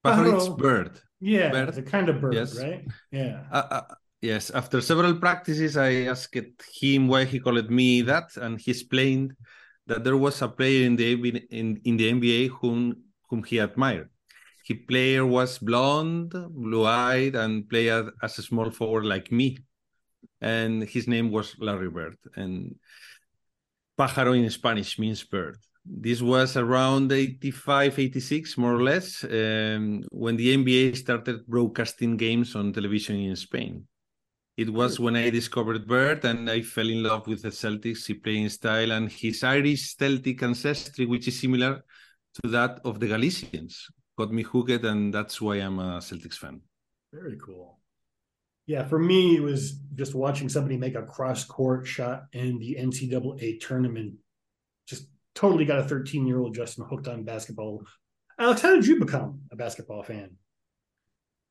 Pájaro, 0.03 0.35
it's 0.35 0.49
bird. 0.49 0.99
Yeah, 1.21 1.51
bird. 1.51 1.69
it's 1.69 1.77
a 1.77 1.83
kind 1.83 2.09
of 2.09 2.19
bird, 2.19 2.33
Yes. 2.33 2.57
right? 2.59 2.85
Yeah. 3.11 3.43
Uh, 3.49 3.63
uh, 3.71 3.81
yes, 4.23 4.49
after 4.49 4.81
several 4.81 5.15
practices, 5.15 5.75
I 5.77 6.05
asked 6.13 6.35
him 6.81 7.07
why 7.07 7.25
he 7.25 7.39
called 7.39 7.69
me 7.69 8.01
that, 8.03 8.35
and 8.37 8.59
he 8.59 8.71
explained 8.71 9.35
that 9.85 10.03
there 10.03 10.17
was 10.17 10.41
a 10.41 10.47
player 10.47 10.85
in 10.85 10.95
the 10.95 11.11
in, 11.51 11.81
in 11.83 11.97
the 11.97 12.11
NBA 12.11 12.49
whom 12.49 12.95
whom 13.29 13.43
he 13.43 13.59
admired. 13.59 14.09
His 14.65 14.77
player 14.87 15.25
was 15.25 15.59
blonde, 15.59 16.31
blue-eyed, 16.31 17.35
and 17.35 17.67
played 17.67 18.05
as 18.21 18.39
a 18.39 18.41
small 18.41 18.71
forward 18.71 19.05
like 19.05 19.29
me. 19.29 19.57
And 20.39 20.83
his 20.83 21.05
name 21.05 21.31
was 21.31 21.55
Larry 21.59 21.89
Bird. 21.89 22.15
And 22.37 22.75
pájaro 23.99 24.37
in 24.37 24.49
Spanish 24.49 24.97
means 24.99 25.23
bird. 25.23 25.57
This 25.85 26.21
was 26.21 26.55
around 26.55 27.11
85, 27.11 27.99
86, 27.99 28.57
more 28.57 28.75
or 28.75 28.83
less, 28.83 29.25
um, 29.25 30.03
when 30.11 30.37
the 30.37 30.55
NBA 30.55 30.95
started 30.95 31.45
broadcasting 31.45 32.15
games 32.15 32.55
on 32.55 32.71
television 32.71 33.17
in 33.17 33.35
Spain. 33.35 33.85
It 34.55 34.69
was 34.69 34.99
when 34.99 35.15
I 35.15 35.31
discovered 35.31 35.87
Bird 35.87 36.25
and 36.25 36.47
I 36.47 36.61
fell 36.61 36.87
in 36.87 37.01
love 37.01 37.25
with 37.25 37.41
the 37.41 37.49
Celtics, 37.49 38.05
his 38.05 38.17
playing 38.23 38.49
style, 38.49 38.91
and 38.91 39.11
his 39.11 39.43
Irish 39.43 39.95
Celtic 39.95 40.43
ancestry, 40.43 41.07
which 41.07 41.27
is 41.27 41.39
similar 41.39 41.83
to 42.35 42.49
that 42.49 42.79
of 42.85 42.99
the 42.99 43.07
Galicians. 43.07 43.87
Got 44.15 44.31
me 44.31 44.43
hooked, 44.43 44.83
and 44.85 45.11
that's 45.11 45.41
why 45.41 45.55
I'm 45.55 45.79
a 45.79 45.97
Celtics 45.97 46.37
fan. 46.37 46.61
Very 47.11 47.37
cool. 47.43 47.79
Yeah, 48.67 48.87
for 48.87 48.99
me, 48.99 49.37
it 49.37 49.41
was 49.41 49.73
just 49.95 50.13
watching 50.13 50.49
somebody 50.49 50.77
make 50.77 50.95
a 50.95 51.01
cross 51.01 51.43
court 51.43 51.87
shot 51.87 52.25
in 52.31 52.59
the 52.59 52.77
NCAA 52.79 53.59
tournament. 53.59 54.13
Just 54.87 55.07
totally 55.33 55.65
got 55.65 55.79
a 55.79 55.83
13 55.83 56.27
year 56.27 56.39
old 56.39 56.53
Justin 56.53 56.85
hooked 56.87 57.07
on 57.07 57.23
basketball. 57.23 57.83
Alex, 58.37 58.61
how 58.61 58.75
did 58.75 58.85
you 58.85 58.99
become 58.99 59.41
a 59.51 59.55
basketball 59.55 60.03
fan? 60.03 60.37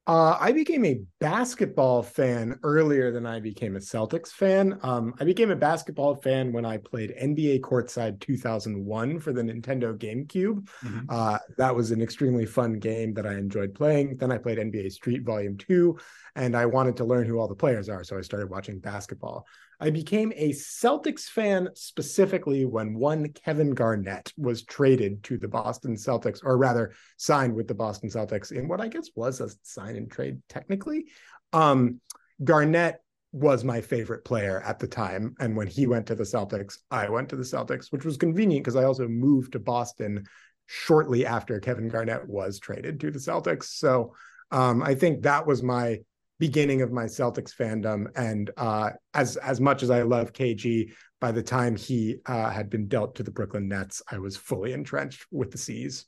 Uh, 0.04 0.36
I 0.40 0.50
became 0.50 0.84
a 0.84 1.00
basketball 1.20 2.02
fan 2.02 2.58
earlier 2.64 3.12
than 3.12 3.24
I 3.24 3.38
became 3.38 3.76
a 3.76 3.78
Celtics 3.78 4.30
fan. 4.30 4.76
Um, 4.82 5.14
I 5.20 5.24
became 5.24 5.52
a 5.52 5.56
basketball 5.56 6.16
fan 6.16 6.52
when 6.52 6.64
I 6.64 6.78
played 6.78 7.14
NBA 7.16 7.60
Courtside 7.60 8.18
2001 8.18 9.20
for 9.20 9.32
the 9.32 9.42
Nintendo 9.42 9.96
GameCube. 9.96 10.68
Mhm. 10.84 11.04
Uh, 11.08 11.38
that 11.56 11.76
was 11.76 11.92
an 11.92 12.02
extremely 12.02 12.46
fun 12.46 12.80
game 12.80 13.14
that 13.14 13.26
I 13.28 13.34
enjoyed 13.34 13.74
playing. 13.74 14.16
Then 14.16 14.32
I 14.32 14.38
played 14.38 14.58
NBA 14.58 14.90
Street 14.90 15.22
Volume 15.22 15.56
2, 15.56 15.96
and 16.34 16.56
I 16.56 16.66
wanted 16.66 16.96
to 16.96 17.04
learn 17.04 17.26
who 17.26 17.38
all 17.38 17.46
the 17.46 17.54
players 17.54 17.88
are, 17.88 18.02
so 18.02 18.18
I 18.18 18.22
started 18.22 18.50
watching 18.50 18.80
basketball. 18.80 19.46
I 19.82 19.90
became 19.90 20.32
a 20.36 20.50
Celtics 20.50 21.24
fan 21.24 21.68
specifically 21.74 22.64
when 22.64 22.94
one 22.94 23.32
Kevin 23.32 23.74
Garnett 23.74 24.32
was 24.36 24.62
traded 24.62 25.24
to 25.24 25.36
the 25.36 25.48
Boston 25.48 25.96
Celtics, 25.96 26.38
or 26.44 26.56
rather 26.56 26.92
signed 27.16 27.56
with 27.56 27.66
the 27.66 27.74
Boston 27.74 28.08
Celtics 28.08 28.52
in 28.52 28.68
what 28.68 28.80
I 28.80 28.86
guess 28.86 29.10
was 29.16 29.40
a 29.40 29.50
sign 29.64 29.96
and 29.96 30.08
trade 30.08 30.40
technically. 30.48 31.06
Um, 31.52 32.00
Garnett 32.44 33.00
was 33.32 33.64
my 33.64 33.80
favorite 33.80 34.24
player 34.24 34.62
at 34.64 34.78
the 34.78 34.86
time. 34.86 35.34
And 35.40 35.56
when 35.56 35.66
he 35.66 35.88
went 35.88 36.06
to 36.06 36.14
the 36.14 36.22
Celtics, 36.22 36.78
I 36.92 37.08
went 37.08 37.28
to 37.30 37.36
the 37.36 37.42
Celtics, 37.42 37.90
which 37.90 38.04
was 38.04 38.16
convenient 38.16 38.62
because 38.62 38.76
I 38.76 38.84
also 38.84 39.08
moved 39.08 39.54
to 39.54 39.58
Boston 39.58 40.26
shortly 40.66 41.26
after 41.26 41.58
Kevin 41.58 41.88
Garnett 41.88 42.28
was 42.28 42.60
traded 42.60 43.00
to 43.00 43.10
the 43.10 43.18
Celtics. 43.18 43.64
So 43.64 44.14
um, 44.52 44.80
I 44.80 44.94
think 44.94 45.22
that 45.22 45.44
was 45.44 45.60
my 45.60 45.98
beginning 46.38 46.82
of 46.82 46.92
my 46.92 47.04
Celtics 47.04 47.54
fandom. 47.54 48.06
And 48.16 48.50
uh, 48.56 48.90
as 49.14 49.36
as 49.36 49.60
much 49.60 49.82
as 49.82 49.90
I 49.90 50.02
love 50.02 50.32
KG, 50.32 50.92
by 51.20 51.32
the 51.32 51.42
time 51.42 51.76
he 51.76 52.16
uh, 52.26 52.50
had 52.50 52.68
been 52.68 52.88
dealt 52.88 53.14
to 53.16 53.22
the 53.22 53.30
Brooklyn 53.30 53.68
Nets, 53.68 54.02
I 54.10 54.18
was 54.18 54.36
fully 54.36 54.72
entrenched 54.72 55.26
with 55.30 55.50
the 55.50 55.58
C's. 55.58 56.06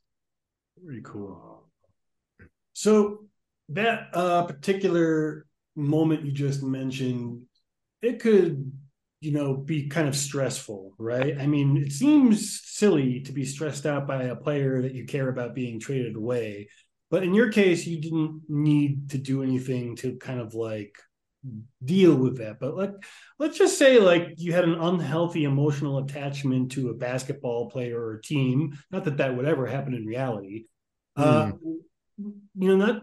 Very 0.83 1.03
cool. 1.03 1.69
So 2.73 3.27
that 3.71 4.09
uh, 4.13 4.45
particular 4.45 5.47
moment 5.77 6.25
you 6.25 6.33
just 6.33 6.63
mentioned, 6.63 7.43
it 8.03 8.21
could, 8.21 8.73
you 9.21 9.33
know, 9.33 9.55
be 9.55 9.89
kind 9.89 10.09
of 10.09 10.17
stressful, 10.17 10.95
right? 10.99 11.39
I 11.41 11.47
mean, 11.47 11.77
it 11.77 11.93
seems 11.93 12.61
silly 12.65 13.21
to 13.21 13.33
be 13.33 13.45
stressed 13.45 13.87
out 13.87 14.07
by 14.07 14.25
a 14.25 14.37
player 14.37 14.83
that 14.83 14.95
you 14.95 15.05
care 15.07 15.29
about 15.29 15.55
being 15.55 15.81
traded 15.81 16.17
away. 16.17 16.69
But 17.15 17.23
in 17.23 17.33
your 17.33 17.53
case, 17.53 17.87
you 17.87 18.01
didn't 18.01 18.43
need 18.49 19.11
to 19.11 19.19
do 19.19 19.45
anything 19.45 19.95
to 19.99 20.17
kind 20.17 20.41
of 20.41 20.55
like 20.55 20.97
deal 21.85 22.13
with 22.17 22.39
that. 22.39 22.59
But 22.59 22.77
like, 22.77 22.91
let's 23.39 23.57
just 23.57 23.79
say 23.79 24.01
like 24.01 24.31
you 24.37 24.53
had 24.53 24.65
an 24.65 24.75
unhealthy 24.75 25.45
emotional 25.45 25.99
attachment 25.99 26.73
to 26.73 26.89
a 26.89 26.95
basketball 26.95 27.71
player 27.71 28.05
or 28.05 28.19
team. 28.19 28.77
Not 28.91 29.05
that 29.05 29.19
that 29.19 29.37
would 29.37 29.47
ever 29.47 29.65
happen 29.65 29.95
in 29.95 30.05
reality. 30.05 30.65
Mm. 31.17 31.53
Uh, 31.53 31.53
you 32.19 32.43
know, 32.57 32.85
not 32.85 33.03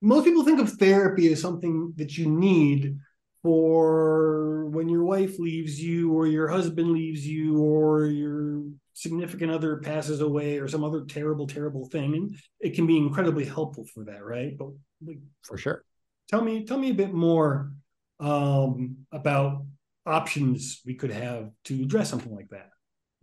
most 0.00 0.24
people 0.24 0.46
think 0.46 0.58
of 0.58 0.72
therapy 0.72 1.30
as 1.30 1.42
something 1.42 1.92
that 1.96 2.16
you 2.16 2.30
need 2.30 2.96
for 3.42 4.64
when 4.70 4.88
your 4.88 5.04
wife 5.04 5.38
leaves 5.38 5.78
you 5.78 6.10
or 6.10 6.26
your 6.26 6.48
husband 6.48 6.90
leaves 6.90 7.26
you 7.26 7.58
or 7.58 8.06
your 8.06 8.62
significant 8.94 9.50
other 9.50 9.78
passes 9.78 10.20
away 10.20 10.58
or 10.58 10.68
some 10.68 10.84
other 10.84 11.04
terrible 11.04 11.46
terrible 11.46 11.86
thing. 11.86 12.14
And 12.14 12.36
it 12.60 12.74
can 12.74 12.86
be 12.86 12.96
incredibly 12.96 13.44
helpful 13.44 13.84
for 13.84 14.04
that 14.04 14.24
right? 14.24 14.56
But 14.56 14.68
like, 15.04 15.18
for 15.42 15.56
sure. 15.56 15.84
tell 16.28 16.42
me 16.42 16.64
tell 16.64 16.78
me 16.78 16.90
a 16.90 16.94
bit 16.94 17.12
more 17.12 17.72
um, 18.20 18.96
about 19.10 19.64
options 20.06 20.80
we 20.84 20.94
could 20.94 21.12
have 21.12 21.50
to 21.64 21.82
address 21.82 22.10
something 22.10 22.34
like 22.34 22.48
that. 22.50 22.70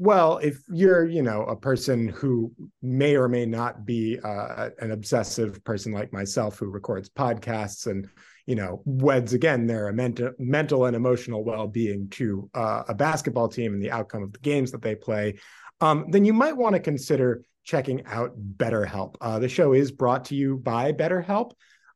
Well, 0.01 0.37
if 0.37 0.61
you're, 0.69 1.05
you 1.05 1.21
know, 1.21 1.43
a 1.43 1.57
person 1.57 2.07
who 2.07 2.53
may 2.81 3.17
or 3.17 3.27
may 3.27 3.45
not 3.45 3.85
be 3.85 4.17
uh, 4.23 4.69
an 4.79 4.91
obsessive 4.91 5.61
person 5.65 5.91
like 5.91 6.13
myself 6.13 6.57
who 6.57 6.69
records 6.69 7.09
podcasts 7.09 7.85
and, 7.85 8.07
you 8.49 8.55
know, 8.55 8.81
weds 8.83 9.33
again 9.33 9.67
their 9.67 9.93
mental, 9.93 10.31
mental 10.39 10.85
and 10.85 10.95
emotional 10.95 11.43
well-being 11.43 12.09
to 12.09 12.49
uh, 12.55 12.81
a 12.87 12.95
basketball 12.95 13.47
team 13.47 13.75
and 13.75 13.83
the 13.83 13.91
outcome 13.91 14.23
of 14.23 14.33
the 14.33 14.39
games 14.39 14.71
that 14.71 14.81
they 14.81 14.95
play, 14.95 15.35
um, 15.81 16.07
then 16.09 16.25
you 16.25 16.33
might 16.33 16.57
want 16.57 16.73
to 16.73 16.79
consider 16.79 17.43
checking 17.63 18.03
out 18.07 18.31
BetterHelp. 18.57 19.13
Uh, 19.21 19.37
the 19.37 19.47
show 19.47 19.73
is 19.73 19.91
brought 19.91 20.25
to 20.25 20.35
you 20.35 20.57
by 20.57 20.91
BetterHelp, 20.91 21.51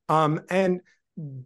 um, 0.10 0.42
and 0.52 0.80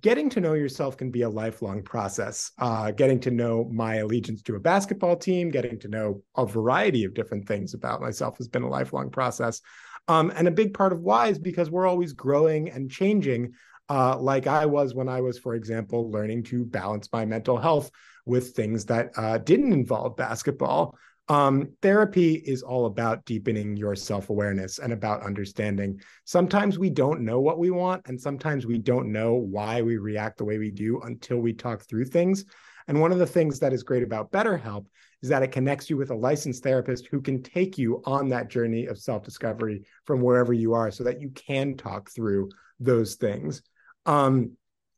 getting 0.02 0.30
to 0.30 0.42
know 0.42 0.56
yourself 0.56 0.98
can 0.98 1.10
be 1.10 1.22
a 1.22 1.30
lifelong 1.30 1.84
process. 1.84 2.52
Uh, 2.60 2.92
getting 2.92 3.22
to 3.22 3.32
know 3.32 3.64
my 3.72 3.96
allegiance 3.96 4.42
to 4.42 4.56
a 4.56 4.60
basketball 4.60 5.16
team, 5.16 5.50
getting 5.50 5.80
to 5.80 5.88
know 5.88 6.22
a 6.36 6.46
variety 6.46 7.06
of 7.06 7.14
different 7.14 7.48
things 7.48 7.74
about 7.74 8.02
myself 8.02 8.38
has 8.40 8.50
been 8.50 8.64
a 8.64 8.70
lifelong 8.70 9.10
process. 9.10 9.62
Um, 10.10 10.34
and 10.36 10.50
a 10.50 10.52
big 10.52 10.74
part 10.74 10.92
of 10.92 11.00
why 11.00 11.28
is 11.28 11.40
because 11.40 11.72
we're 11.72 11.88
always 11.88 12.12
growing 12.12 12.70
and 12.72 12.92
changing, 12.92 13.54
uh, 13.90 14.18
like 14.18 14.48
I 14.48 14.66
was 14.66 14.94
when 14.94 15.10
I 15.10 15.22
was, 15.22 15.38
for 15.38 15.56
example, 15.56 16.12
learning 16.12 16.44
to 16.46 16.66
balance 16.66 17.10
my 17.12 17.26
mental 17.26 17.58
health 17.58 17.90
with 18.26 18.52
things 18.56 18.86
that 18.86 19.12
uh, 19.16 19.38
didn't 19.38 19.74
involve 19.74 20.18
basketball. 20.18 20.98
Um, 21.30 21.74
therapy 21.82 22.36
is 22.36 22.64
all 22.64 22.86
about 22.86 23.26
deepening 23.26 23.76
your 23.76 23.96
self 23.96 24.30
awareness 24.30 24.80
and 24.80 24.94
about 24.94 25.24
understanding. 25.24 26.00
Sometimes 26.26 26.80
we 26.80 26.90
don't 26.90 27.22
know 27.22 27.40
what 27.42 27.60
we 27.60 27.70
want, 27.70 28.08
and 28.08 28.20
sometimes 28.20 28.66
we 28.66 28.78
don't 28.78 29.12
know 29.12 29.34
why 29.34 29.82
we 29.82 29.98
react 29.98 30.38
the 30.38 30.46
way 30.46 30.58
we 30.58 30.72
do 30.72 31.02
until 31.02 31.40
we 31.40 31.54
talk 31.54 31.84
through 31.84 32.06
things. 32.06 32.46
And 32.88 33.02
one 33.02 33.12
of 33.12 33.20
the 33.20 33.28
things 33.28 33.60
that 33.60 33.74
is 33.74 33.84
great 33.84 34.04
about 34.04 34.32
BetterHelp 34.32 34.86
is 35.22 35.30
that 35.30 35.44
it 35.44 35.52
connects 35.52 35.90
you 35.90 35.98
with 35.98 36.12
a 36.12 36.16
licensed 36.16 36.64
therapist 36.64 37.08
who 37.08 37.20
can 37.20 37.44
take 37.44 37.78
you 37.78 38.02
on 38.06 38.30
that 38.30 38.50
journey 38.50 38.86
of 38.86 38.98
self 38.98 39.24
discovery 39.24 39.84
from 40.06 40.22
wherever 40.22 40.54
you 40.54 40.74
are 40.74 40.92
so 40.92 41.04
that 41.04 41.20
you 41.20 41.30
can 41.32 41.76
talk 41.76 42.10
through 42.10 42.50
those 42.80 43.16
things. 43.16 43.64
Um, 44.08 44.58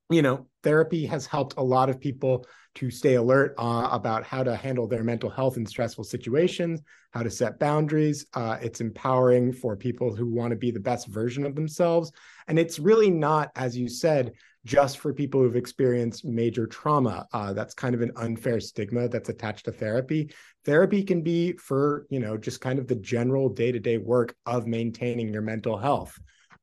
you 0.10 0.22
know, 0.22 0.48
therapy 0.64 1.06
has 1.06 1.26
helped 1.26 1.56
a 1.58 1.64
lot 1.64 1.90
of 1.90 2.00
people 2.00 2.46
to 2.76 2.90
stay 2.90 3.16
alert 3.16 3.54
uh, 3.58 3.90
about 3.92 4.24
how 4.24 4.44
to 4.44 4.56
handle 4.56 4.88
their 4.88 5.04
mental 5.04 5.30
health 5.30 5.58
in 5.58 5.66
stressful 5.66 6.04
situations, 6.04 6.82
how 7.12 7.24
to 7.24 7.30
set 7.30 7.60
boundaries. 7.60 8.26
Uh, 8.34 8.58
it's 8.62 8.82
empowering 8.82 9.52
for 9.52 9.76
people 9.76 10.16
who 10.16 10.28
want 10.28 10.52
to 10.52 10.56
be 10.56 10.72
the 10.72 10.80
best 10.80 11.08
version 11.08 11.46
of 11.46 11.56
themselves. 11.56 12.12
And 12.48 12.58
it's 12.58 12.80
really 12.80 13.10
not, 13.10 13.52
as 13.56 13.78
you 13.78 13.90
said, 13.90 14.34
just 14.66 15.00
for 15.00 15.14
people 15.14 15.42
who've 15.42 15.56
experienced 15.56 16.26
major 16.26 16.68
trauma. 16.68 17.28
Uh, 17.34 17.54
that's 17.54 17.74
kind 17.74 17.96
of 17.96 18.02
an 18.02 18.12
unfair 18.16 18.60
stigma 18.60 19.08
that's 19.08 19.30
attached 19.30 19.66
to 19.66 19.72
therapy. 19.72 20.32
Therapy 20.66 21.04
can 21.04 21.22
be 21.22 21.54
for, 21.54 22.06
you 22.10 22.20
know, 22.20 22.38
just 22.38 22.62
kind 22.62 22.80
of 22.80 22.88
the 22.88 22.96
general 22.96 23.50
day 23.50 23.72
to 23.72 23.80
day 23.80 23.98
work 23.98 24.36
of 24.46 24.68
maintaining 24.68 25.34
your 25.34 25.42
mental 25.42 25.78
health. 25.78 26.18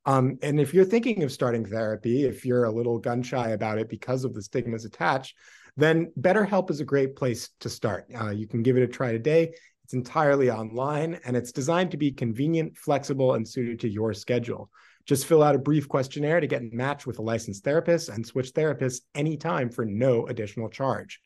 Um, 0.07 0.39
and 0.41 0.57
if 0.57 0.73
you're 0.73 0.85
thinking 0.85 1.21
of 1.23 1.33
starting 1.33 1.65
therapy, 1.65 2.23
if 2.23 2.45
you're 2.45 2.63
a 2.63 2.71
little 2.71 2.97
gun 2.97 3.21
shy 3.21 3.49
about 3.49 3.77
it 3.77 3.89
because 3.89 4.23
of 4.23 4.33
the 4.33 4.41
stigmas 4.41 4.85
attached, 4.85 5.35
then 5.75 6.11
BetterHelp 6.19 6.71
is 6.71 6.79
a 6.79 6.85
great 6.85 7.15
place 7.17 7.49
to 7.59 7.69
start. 7.69 8.07
Uh, 8.19 8.29
you 8.29 8.47
can 8.47 8.63
give 8.63 8.77
it 8.77 8.83
a 8.83 8.87
try 8.87 9.11
today. 9.11 9.51
It's 9.83 9.93
entirely 9.93 10.49
online 10.49 11.19
and 11.25 11.35
it's 11.35 11.51
designed 11.51 11.91
to 11.91 11.97
be 11.97 12.11
convenient, 12.11 12.77
flexible, 12.77 13.33
and 13.33 13.47
suited 13.47 13.81
to 13.81 13.89
your 13.89 14.13
schedule. 14.13 14.71
Just 15.05 15.25
fill 15.25 15.43
out 15.43 15.55
a 15.55 15.59
brief 15.59 15.89
questionnaire 15.89 16.39
to 16.39 16.47
get 16.47 16.73
matched 16.73 17.05
with 17.05 17.19
a 17.19 17.21
licensed 17.21 17.65
therapist 17.65 18.07
and 18.07 18.25
switch 18.25 18.53
therapists 18.53 19.01
anytime 19.13 19.69
for 19.69 19.85
no 19.85 20.25
additional 20.27 20.69
charge. 20.69 21.21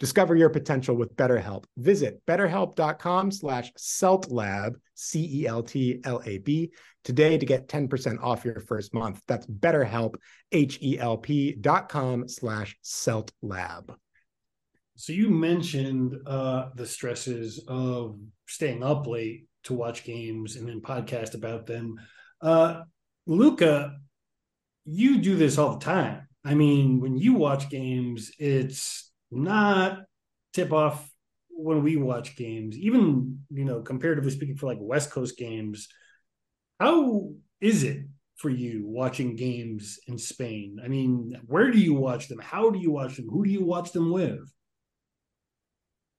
Discover 0.00 0.34
your 0.34 0.50
potential 0.50 0.96
with 0.96 1.14
BetterHelp. 1.16 1.64
Visit 1.76 2.20
betterhelp.com 2.26 3.30
slash 3.30 3.72
celtlab, 3.74 4.74
C-E-L-T-L-A-B, 4.94 6.72
today 7.04 7.38
to 7.38 7.46
get 7.46 7.68
10% 7.68 8.22
off 8.22 8.44
your 8.44 8.60
first 8.60 8.92
month. 8.92 9.20
That's 9.28 9.46
betterhelp, 9.46 10.16
H-E-L-P 10.50 11.56
dot 11.60 11.88
com 11.88 12.28
slash 12.28 12.76
celtlab. 12.82 13.94
So 14.96 15.12
you 15.12 15.28
mentioned 15.30 16.16
uh, 16.26 16.70
the 16.74 16.86
stresses 16.86 17.64
of 17.68 18.18
staying 18.46 18.82
up 18.82 19.06
late 19.06 19.46
to 19.64 19.74
watch 19.74 20.04
games 20.04 20.56
and 20.56 20.68
then 20.68 20.80
podcast 20.80 21.34
about 21.34 21.66
them. 21.66 21.96
Uh, 22.40 22.82
Luca, 23.26 23.96
you 24.84 25.18
do 25.18 25.36
this 25.36 25.56
all 25.56 25.76
the 25.78 25.84
time. 25.84 26.28
I 26.44 26.54
mean, 26.54 27.00
when 27.00 27.16
you 27.16 27.34
watch 27.34 27.70
games, 27.70 28.32
it's 28.38 29.10
not 29.34 30.04
tip 30.52 30.72
off 30.72 31.10
when 31.50 31.82
we 31.82 31.96
watch 31.96 32.36
games, 32.36 32.76
even 32.76 33.40
you 33.50 33.64
know, 33.64 33.80
comparatively 33.80 34.30
speaking, 34.30 34.56
for 34.56 34.66
like 34.66 34.78
West 34.80 35.10
Coast 35.10 35.36
games. 35.36 35.88
How 36.80 37.30
is 37.60 37.84
it 37.84 38.06
for 38.36 38.50
you 38.50 38.82
watching 38.86 39.36
games 39.36 39.98
in 40.06 40.18
Spain? 40.18 40.78
I 40.84 40.88
mean, 40.88 41.40
where 41.46 41.70
do 41.70 41.78
you 41.78 41.94
watch 41.94 42.28
them? 42.28 42.40
How 42.40 42.70
do 42.70 42.78
you 42.78 42.90
watch 42.90 43.16
them? 43.16 43.28
Who 43.30 43.44
do 43.44 43.50
you 43.50 43.64
watch 43.64 43.92
them 43.92 44.10
with? 44.10 44.40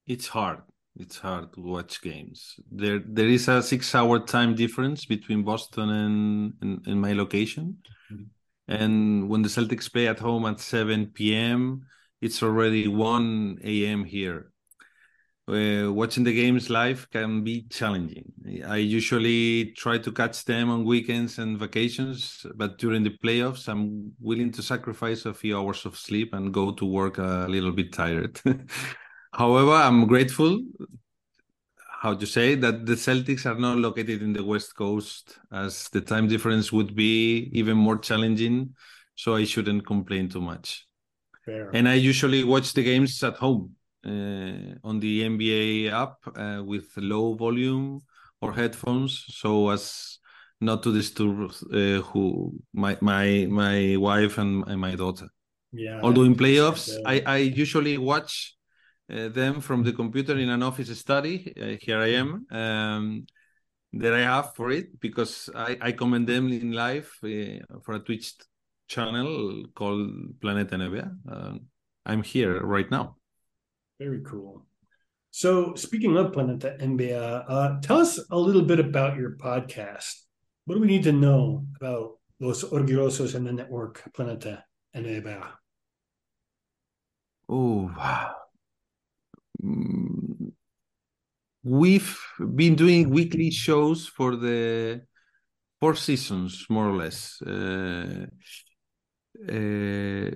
It's 0.07 0.27
hard. 0.27 0.61
It's 0.97 1.17
hard 1.17 1.51
to 1.53 1.61
watch 1.61 2.01
games. 2.01 2.55
There, 2.71 3.01
there 3.05 3.27
is 3.27 3.49
a 3.49 3.61
six-hour 3.61 4.25
time 4.25 4.55
difference 4.55 5.03
between 5.05 5.43
Boston 5.43 5.89
and, 5.89 6.53
and, 6.61 6.87
and 6.87 7.01
my 7.01 7.11
location. 7.11 7.77
Mm-hmm. 8.11 8.23
And 8.67 9.29
when 9.29 9.41
the 9.41 9.49
Celtics 9.49 9.91
play 9.91 10.07
at 10.07 10.19
home 10.19 10.45
at 10.45 10.61
7 10.61 11.07
p.m., 11.07 11.85
it's 12.21 12.41
already 12.41 12.87
1 12.87 13.59
a.m. 13.63 14.03
here. 14.03 14.51
Uh, 15.47 15.93
watching 15.93 16.23
the 16.23 16.33
games 16.33 16.71
live 16.71 17.07
can 17.11 17.43
be 17.43 17.67
challenging. 17.69 18.25
I 18.67 18.77
usually 18.77 19.73
try 19.77 19.99
to 19.99 20.11
catch 20.11 20.43
them 20.43 20.71
on 20.71 20.85
weekends 20.85 21.37
and 21.37 21.59
vacations, 21.59 22.43
but 22.55 22.79
during 22.79 23.03
the 23.03 23.15
playoffs, 23.23 23.67
I'm 23.67 24.13
willing 24.19 24.51
to 24.53 24.63
sacrifice 24.63 25.25
a 25.27 25.35
few 25.35 25.55
hours 25.55 25.85
of 25.85 25.97
sleep 25.97 26.33
and 26.33 26.51
go 26.51 26.71
to 26.71 26.85
work 26.85 27.19
a 27.19 27.45
little 27.47 27.71
bit 27.71 27.93
tired. 27.93 28.41
However, 29.33 29.73
I'm 29.73 30.07
grateful, 30.07 30.63
how 32.01 32.15
to 32.15 32.25
say, 32.25 32.55
that 32.55 32.87
the 32.87 32.93
Celtics 32.93 33.45
are 33.45 33.59
not 33.59 33.77
located 33.77 34.23
in 34.23 34.33
the 34.33 34.43
West 34.43 34.75
Coast, 34.75 35.37
as 35.51 35.89
the 35.89 36.01
time 36.01 36.27
difference 36.27 36.71
would 36.71 36.95
be 36.95 37.51
even 37.53 37.77
more 37.77 37.99
challenging. 37.99 38.73
So 39.13 39.35
I 39.35 39.43
shouldn't 39.43 39.85
complain 39.85 40.27
too 40.27 40.41
much. 40.41 40.84
Fair. 41.45 41.69
And 41.73 41.87
I 41.87 41.93
usually 41.93 42.43
watch 42.43 42.73
the 42.73 42.83
games 42.83 43.23
at 43.23 43.35
home 43.35 43.75
uh, 44.05 44.75
on 44.83 44.99
the 44.99 45.23
NBA 45.23 45.91
app 45.91 46.15
uh, 46.35 46.63
with 46.63 46.85
low 46.97 47.35
volume 47.35 48.01
or 48.41 48.53
headphones, 48.53 49.25
so 49.29 49.69
as 49.69 50.19
not 50.61 50.83
to 50.83 50.93
disturb 50.93 51.51
uh, 51.51 52.01
who 52.01 52.53
my 52.73 52.97
my 53.01 53.47
my 53.49 53.95
wife 53.97 54.37
and, 54.37 54.63
and 54.67 54.79
my 54.79 54.95
daughter. 54.95 55.27
Yeah. 55.71 55.99
Although 56.01 56.23
in 56.23 56.35
playoffs, 56.35 56.89
I 57.05 57.21
I 57.25 57.37
usually 57.37 57.97
watch 57.97 58.55
uh, 59.11 59.29
them 59.29 59.61
from 59.61 59.83
the 59.83 59.93
computer 59.93 60.37
in 60.37 60.49
an 60.49 60.63
office 60.63 60.97
study. 60.99 61.53
Uh, 61.59 61.77
here 61.79 61.99
I 61.99 62.13
am. 62.13 62.45
Um, 62.51 63.25
that 63.97 64.13
I 64.13 64.21
have 64.21 64.53
for 64.55 64.71
it 64.71 64.99
because 64.99 65.49
I, 65.55 65.77
I 65.81 65.91
comment 65.93 66.27
them 66.27 66.49
in 66.49 66.73
live 66.73 67.09
uh, 67.23 67.79
for 67.83 67.95
a 67.95 67.99
Twitch 67.99 68.33
channel 68.87 69.65
called 69.75 70.39
Planeta 70.39 70.75
NBA. 70.75 71.11
Uh, 71.29 71.57
I'm 72.05 72.23
here 72.23 72.61
right 72.61 72.89
now. 72.89 73.17
Very 73.99 74.21
cool. 74.21 74.65
So, 75.31 75.75
speaking 75.75 76.15
of 76.17 76.31
Planeta 76.31 76.79
NBA, 76.79 77.45
uh, 77.47 77.81
tell 77.81 77.99
us 77.99 78.19
a 78.31 78.37
little 78.37 78.61
bit 78.61 78.79
about 78.79 79.17
your 79.17 79.31
podcast. 79.31 80.21
What 80.65 80.75
do 80.75 80.81
we 80.81 80.87
need 80.87 81.03
to 81.03 81.11
know 81.11 81.65
about 81.75 82.17
Los 82.39 82.63
Orgullosos 82.63 83.35
and 83.35 83.45
the 83.45 83.51
network 83.51 84.01
Planeta 84.13 84.63
NBA? 84.95 85.43
Oh, 87.49 87.91
mm, 89.63 90.51
we've 91.63 92.17
been 92.55 92.75
doing 92.75 93.09
weekly 93.09 93.51
shows 93.51 94.07
for 94.07 94.35
the 94.35 95.01
four 95.79 95.95
seasons, 95.95 96.65
more 96.69 96.87
or 96.89 96.95
less. 96.95 97.41
Uh, 97.41 98.25
uh, 99.49 100.31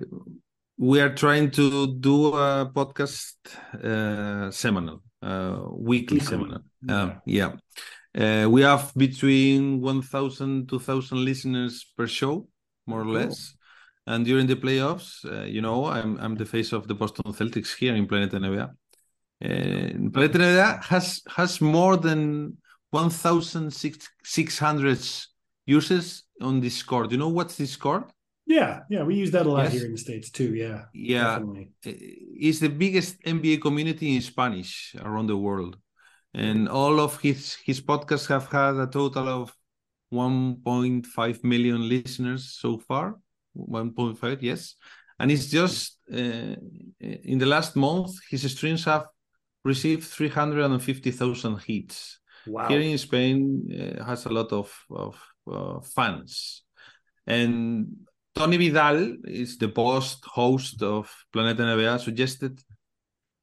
we 0.78 1.00
are 1.00 1.14
trying 1.14 1.50
to 1.52 1.94
do 1.98 2.34
a 2.34 2.70
podcast 2.74 3.36
uh, 3.84 4.50
seminal, 4.50 5.02
uh, 5.22 5.60
weekly 5.72 6.20
seminal. 6.20 6.60
Uh, 6.88 7.10
yeah. 7.26 7.52
Uh, 8.16 8.48
we 8.50 8.62
have 8.62 8.92
between 8.96 9.80
1,000, 9.80 10.68
2,000 10.68 11.24
listeners 11.24 11.86
per 11.96 12.06
show, 12.06 12.48
more 12.86 13.02
or 13.02 13.06
less. 13.06 13.54
And 14.06 14.24
during 14.24 14.46
the 14.46 14.56
playoffs, 14.56 15.24
uh, 15.24 15.44
you 15.44 15.60
know, 15.60 15.84
I'm 15.84 16.16
I'm 16.18 16.34
the 16.34 16.46
face 16.46 16.72
of 16.72 16.88
the 16.88 16.94
Boston 16.94 17.32
Celtics 17.32 17.76
here 17.76 17.94
in 17.94 18.06
Planet 18.06 18.32
NBA. 18.32 18.62
Uh, 18.62 18.68
Planeta 20.10 20.38
NBA 20.38 20.84
has 20.84 21.22
has 21.28 21.60
more 21.60 21.96
than 21.96 22.56
1,600 22.90 24.98
users 25.66 26.24
on 26.40 26.60
Discord. 26.60 27.12
You 27.12 27.18
know 27.18 27.28
what's 27.28 27.56
Discord? 27.56 28.04
Yeah, 28.50 28.80
yeah, 28.90 29.04
we 29.04 29.14
use 29.14 29.30
that 29.30 29.46
a 29.46 29.48
lot 29.48 29.62
yes. 29.62 29.72
here 29.74 29.84
in 29.86 29.92
the 29.92 29.98
states 29.98 30.28
too. 30.28 30.52
Yeah, 30.56 30.86
yeah, 30.92 31.38
definitely. 31.38 31.70
it's 31.84 32.58
the 32.58 32.68
biggest 32.68 33.22
NBA 33.22 33.62
community 33.62 34.16
in 34.16 34.20
Spanish 34.22 34.96
around 35.00 35.28
the 35.28 35.36
world, 35.36 35.78
and 36.34 36.68
all 36.68 36.98
of 36.98 37.20
his 37.20 37.54
his 37.64 37.80
podcasts 37.80 38.26
have 38.26 38.48
had 38.50 38.74
a 38.74 38.88
total 38.88 39.28
of 39.28 39.54
1.5 40.12 41.44
million 41.44 41.88
listeners 41.88 42.58
so 42.58 42.78
far. 42.78 43.20
1.5, 43.56 44.42
yes, 44.42 44.74
and 45.20 45.30
it's 45.30 45.46
just 45.46 46.00
uh, 46.12 46.56
in 47.32 47.38
the 47.38 47.46
last 47.46 47.76
month 47.76 48.10
his 48.30 48.42
streams 48.50 48.84
have 48.84 49.06
received 49.64 50.02
350,000 50.02 51.62
hits. 51.62 52.18
Wow. 52.48 52.66
Here 52.66 52.80
in 52.80 52.98
Spain 52.98 53.62
uh, 53.70 54.04
has 54.04 54.26
a 54.26 54.30
lot 54.30 54.50
of 54.50 54.68
of 54.90 55.14
uh, 55.46 55.78
fans, 55.82 56.64
and 57.28 58.09
Tony 58.34 58.56
Vidal 58.56 59.16
is 59.24 59.58
the 59.58 59.68
post 59.68 60.24
host 60.24 60.82
of 60.82 61.10
Planeta 61.32 61.60
NBA 61.60 62.00
suggested 62.00 62.60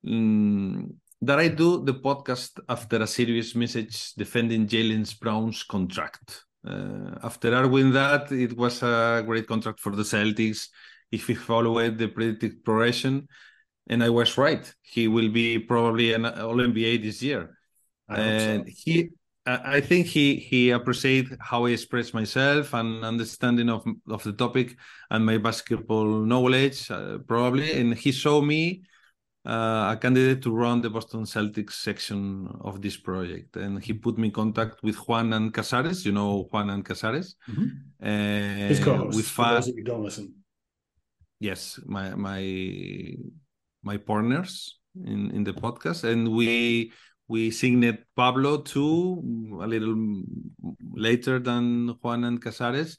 um, 0.08 0.94
that 1.22 1.40
I 1.40 1.50
do 1.50 1.84
the 1.84 1.94
podcast 1.94 2.60
after 2.70 3.02
a 3.02 3.08
serious 3.08 3.56
message 3.56 4.14
defending 4.14 4.68
Jaylen 4.68 5.20
Brown's 5.20 5.64
contract. 5.64 6.44
Uh, 6.66 7.16
after 7.24 7.56
arguing 7.56 7.92
that 7.92 8.32
it 8.32 8.58
was 8.58 8.84
a 8.84 9.24
great 9.26 9.48
contract 9.48 9.80
for 9.80 9.96
the 9.96 10.04
Celtics 10.04 10.68
if 11.12 11.28
he 11.28 11.36
followed 11.36 11.98
the 11.98 12.08
predicted 12.08 12.64
progression, 12.64 13.28
and 13.90 14.04
I 14.04 14.10
was 14.10 14.38
right. 14.38 14.74
He 14.82 15.08
will 15.08 15.30
be 15.30 15.60
probably 15.60 16.14
an 16.14 16.26
All 16.26 16.58
NBA 16.58 17.02
this 17.04 17.22
year. 17.22 17.58
And 18.10 18.66
so. 18.66 18.74
he 18.76 19.10
I 19.48 19.80
think 19.80 20.08
he 20.08 20.36
he 20.36 20.72
appreciated 20.72 21.38
how 21.40 21.66
I 21.66 21.70
express 21.70 22.14
myself 22.14 22.74
and 22.74 23.04
understanding 23.06 23.70
of 23.70 23.86
of 24.10 24.22
the 24.24 24.34
topic 24.34 24.76
and 25.10 25.26
my 25.26 25.38
basketball 25.38 26.06
knowledge 26.06 26.92
uh, 26.92 27.20
probably, 27.20 27.72
and 27.80 27.94
he 27.94 28.12
saw 28.12 28.42
me 28.42 28.84
uh, 29.46 29.94
a 29.94 29.98
candidate 30.02 30.42
to 30.42 30.52
run 30.52 30.82
the 30.82 30.90
Boston 30.90 31.24
Celtics 31.24 31.74
section 31.74 32.48
of 32.60 32.82
this 32.82 32.98
project, 32.98 33.56
and 33.56 33.82
he 33.82 33.94
put 33.94 34.18
me 34.18 34.28
in 34.28 34.34
contact 34.34 34.84
with 34.84 34.98
Juan 35.08 35.32
and 35.32 35.54
Casares. 35.54 36.04
You 36.04 36.12
know 36.12 36.50
Juan 36.52 36.70
and 36.70 36.84
Casares, 36.84 37.36
mm-hmm. 37.50 37.68
uh, 38.04 38.68
his 38.68 38.84
co-host. 38.84 39.16
With 39.16 39.28
for 39.28 39.62
you 39.66 39.84
don't 39.84 40.04
listen. 40.04 40.34
Yes, 41.40 41.80
my 41.86 42.16
my 42.16 43.16
my 43.82 43.96
partners 43.96 44.78
in 45.06 45.32
in 45.32 45.46
the 45.46 45.54
podcast, 45.54 46.04
and 46.04 46.28
we 46.36 46.92
we 47.28 47.52
signed 47.52 47.98
Pablo 48.16 48.62
too, 48.62 49.60
a 49.62 49.68
little 49.68 50.24
later 50.94 51.40
than 51.40 51.90
Juan 52.02 52.24
and 52.24 52.42
Casares. 52.42 52.98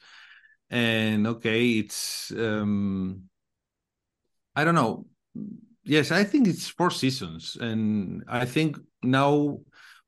And 0.70 1.26
okay, 1.26 1.78
it's 1.78 2.30
um 2.32 3.22
I 4.54 4.64
don't 4.64 4.74
know. 4.74 5.06
Yes, 5.84 6.10
I 6.10 6.24
think 6.24 6.48
it's 6.48 6.68
four 6.68 6.90
seasons, 6.90 7.56
and 7.60 8.22
I 8.28 8.44
think 8.44 8.76
now 9.02 9.60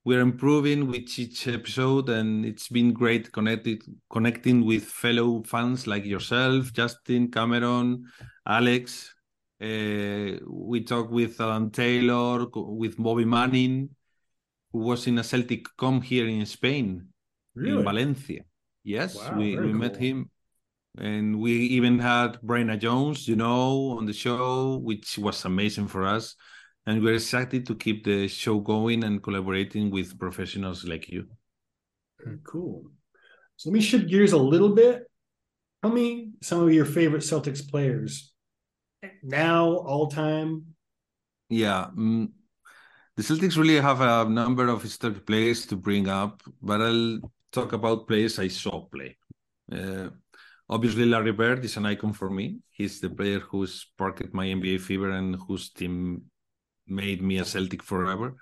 we're 0.04 0.20
improving 0.20 0.88
with 0.88 1.18
each 1.18 1.46
episode, 1.48 2.08
and 2.08 2.44
it's 2.44 2.68
been 2.68 2.92
great 2.92 3.32
connected 3.32 3.82
connecting 4.10 4.64
with 4.64 4.84
fellow 4.84 5.42
fans 5.44 5.86
like 5.86 6.04
yourself, 6.04 6.72
Justin, 6.72 7.30
Cameron, 7.30 8.04
Alex. 8.46 9.14
Uh, 9.62 10.40
we 10.46 10.82
talk 10.84 11.10
with 11.10 11.40
Alan 11.40 11.70
Taylor, 11.70 12.46
with 12.54 12.96
Bobby 12.96 13.24
Manning, 13.24 13.90
who 14.72 14.78
was 14.78 15.06
in 15.06 15.18
a 15.18 15.24
Celtic 15.24 15.66
com 15.76 16.00
here 16.00 16.26
in 16.26 16.46
Spain, 16.46 17.08
really? 17.54 17.78
in 17.78 17.84
Valencia. 17.84 18.44
Yes, 18.84 19.16
wow, 19.16 19.36
we, 19.36 19.56
we 19.56 19.70
cool. 19.70 19.74
met 19.74 19.96
him. 19.96 20.30
And 20.98 21.38
we 21.38 21.52
even 21.52 21.98
had 21.98 22.40
Bryna 22.40 22.78
Jones, 22.78 23.28
you 23.28 23.36
know, 23.36 23.96
on 23.98 24.06
the 24.06 24.12
show, 24.12 24.78
which 24.78 25.18
was 25.18 25.44
amazing 25.44 25.86
for 25.86 26.04
us. 26.04 26.34
And 26.86 27.02
we're 27.02 27.14
excited 27.14 27.66
to 27.66 27.74
keep 27.76 28.04
the 28.04 28.26
show 28.26 28.58
going 28.58 29.04
and 29.04 29.22
collaborating 29.22 29.90
with 29.90 30.18
professionals 30.18 30.84
like 30.84 31.08
you. 31.08 31.26
Cool. 32.42 32.84
So 33.56 33.70
let 33.70 33.74
me 33.74 33.80
shift 33.80 34.08
gears 34.08 34.32
a 34.32 34.38
little 34.38 34.70
bit. 34.70 35.04
Tell 35.82 35.92
me 35.92 36.30
some 36.42 36.62
of 36.62 36.72
your 36.72 36.84
favorite 36.84 37.22
Celtics 37.22 37.66
players 37.68 38.32
now, 39.22 39.76
all 39.76 40.08
time. 40.08 40.74
Yeah. 41.48 41.84
Um, 41.96 42.32
the 43.20 43.34
Celtics 43.34 43.58
really 43.58 43.78
have 43.78 44.00
a 44.00 44.24
number 44.24 44.68
of 44.68 44.82
historic 44.82 45.26
players 45.26 45.66
to 45.66 45.76
bring 45.76 46.08
up, 46.08 46.42
but 46.62 46.80
I'll 46.80 47.18
talk 47.52 47.74
about 47.74 48.08
players 48.08 48.38
I 48.38 48.48
saw 48.48 48.86
play. 48.86 49.18
Uh, 49.70 50.08
obviously, 50.70 51.04
Larry 51.04 51.32
Bird 51.32 51.62
is 51.62 51.76
an 51.76 51.84
icon 51.84 52.14
for 52.14 52.30
me. 52.30 52.60
He's 52.70 52.98
the 52.98 53.10
player 53.10 53.40
who 53.40 53.66
sparked 53.66 54.32
my 54.32 54.46
NBA 54.46 54.80
fever 54.80 55.10
and 55.10 55.36
whose 55.46 55.68
team 55.68 56.22
made 56.86 57.20
me 57.20 57.36
a 57.36 57.44
Celtic 57.44 57.82
forever. 57.82 58.36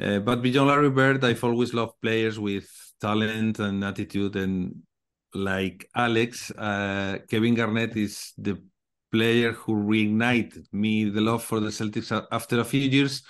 Uh, 0.00 0.20
but 0.20 0.42
beyond 0.42 0.68
Larry 0.68 0.90
Bird, 0.90 1.24
I've 1.24 1.42
always 1.42 1.74
loved 1.74 2.00
players 2.00 2.38
with 2.38 2.70
talent 3.00 3.58
and 3.58 3.82
attitude. 3.82 4.36
And 4.36 4.76
like 5.34 5.88
Alex, 5.96 6.52
uh, 6.52 7.18
Kevin 7.28 7.56
Garnett 7.56 7.96
is 7.96 8.32
the 8.38 8.62
player 9.10 9.50
who 9.50 9.74
reignited 9.74 10.72
me 10.72 11.10
the 11.10 11.20
love 11.20 11.42
for 11.42 11.58
the 11.58 11.70
Celtics 11.70 12.12
after 12.30 12.60
a 12.60 12.64
few 12.64 12.80
years 12.80 13.24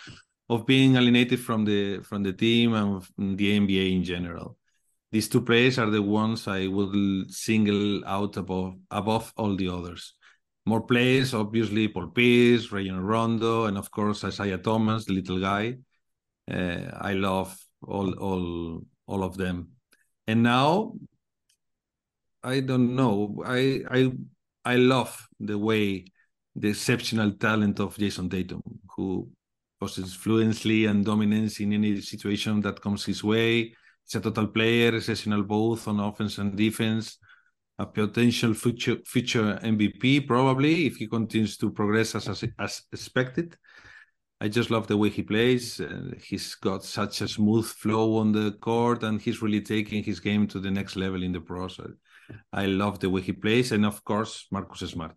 of 0.52 0.66
being 0.66 0.96
alienated 0.96 1.40
from 1.40 1.64
the 1.64 2.00
from 2.00 2.22
the 2.22 2.32
team 2.32 2.74
and 2.74 3.02
the 3.38 3.58
NBA 3.60 3.96
in 3.96 4.04
general. 4.04 4.58
These 5.10 5.28
two 5.28 5.40
players 5.40 5.78
are 5.78 5.90
the 5.90 6.02
ones 6.02 6.46
I 6.46 6.66
will 6.66 7.24
single 7.28 8.04
out 8.04 8.36
above 8.36 8.76
above 8.90 9.32
all 9.36 9.56
the 9.56 9.68
others. 9.68 10.14
More 10.66 10.82
players, 10.82 11.34
obviously, 11.34 11.88
Paul 11.88 12.08
Pierce, 12.08 12.70
Rajon 12.70 13.00
Rondo, 13.00 13.64
and 13.64 13.78
of 13.78 13.90
course 13.90 14.24
Isaiah 14.24 14.58
Thomas, 14.58 15.06
the 15.06 15.14
little 15.14 15.40
guy. 15.40 15.78
Uh, 16.50 16.84
I 17.10 17.14
love 17.14 17.56
all 17.86 18.12
all 18.18 18.84
all 19.06 19.22
of 19.24 19.36
them. 19.36 19.72
And 20.26 20.42
now, 20.42 20.94
I 22.44 22.60
don't 22.60 22.94
know. 22.94 23.42
I 23.46 23.82
I 23.90 24.12
I 24.64 24.76
love 24.76 25.12
the 25.40 25.58
way 25.58 26.04
the 26.54 26.68
exceptional 26.68 27.32
talent 27.32 27.80
of 27.80 27.96
Jayson 27.96 28.28
Tatum, 28.28 28.62
who 28.96 29.30
possesses 29.82 30.14
fluency 30.14 30.86
and 30.86 31.04
dominance 31.04 31.58
in 31.58 31.72
any 31.72 32.00
situation 32.00 32.60
that 32.60 32.80
comes 32.80 33.04
his 33.04 33.24
way. 33.24 33.74
He's 34.04 34.14
a 34.14 34.20
total 34.20 34.46
player, 34.46 34.94
exceptional 34.94 35.42
both 35.42 35.88
on 35.88 35.98
offense 35.98 36.38
and 36.38 36.56
defense. 36.56 37.18
A 37.78 37.86
potential 37.86 38.54
future 38.54 38.98
future 39.04 39.58
MVP 39.62 40.26
probably 40.26 40.86
if 40.86 40.96
he 40.96 41.06
continues 41.08 41.56
to 41.56 41.70
progress 41.70 42.14
as 42.14 42.28
as, 42.28 42.44
as 42.58 42.82
expected. 42.92 43.56
I 44.40 44.48
just 44.48 44.70
love 44.70 44.86
the 44.86 44.96
way 44.96 45.08
he 45.08 45.22
plays. 45.22 45.80
Uh, 45.80 46.10
he's 46.28 46.54
got 46.56 46.84
such 46.84 47.20
a 47.22 47.28
smooth 47.28 47.66
flow 47.82 48.18
on 48.18 48.32
the 48.32 48.52
court, 48.68 49.02
and 49.04 49.20
he's 49.20 49.42
really 49.42 49.60
taking 49.60 50.02
his 50.04 50.20
game 50.20 50.46
to 50.48 50.58
the 50.60 50.70
next 50.70 50.96
level 50.96 51.22
in 51.22 51.32
the 51.32 51.40
process. 51.40 51.92
I 52.52 52.66
love 52.66 52.98
the 52.98 53.10
way 53.10 53.22
he 53.22 53.32
plays, 53.32 53.72
and 53.72 53.84
of 53.86 54.04
course, 54.04 54.46
Marcus 54.50 54.90
Smart 54.90 55.16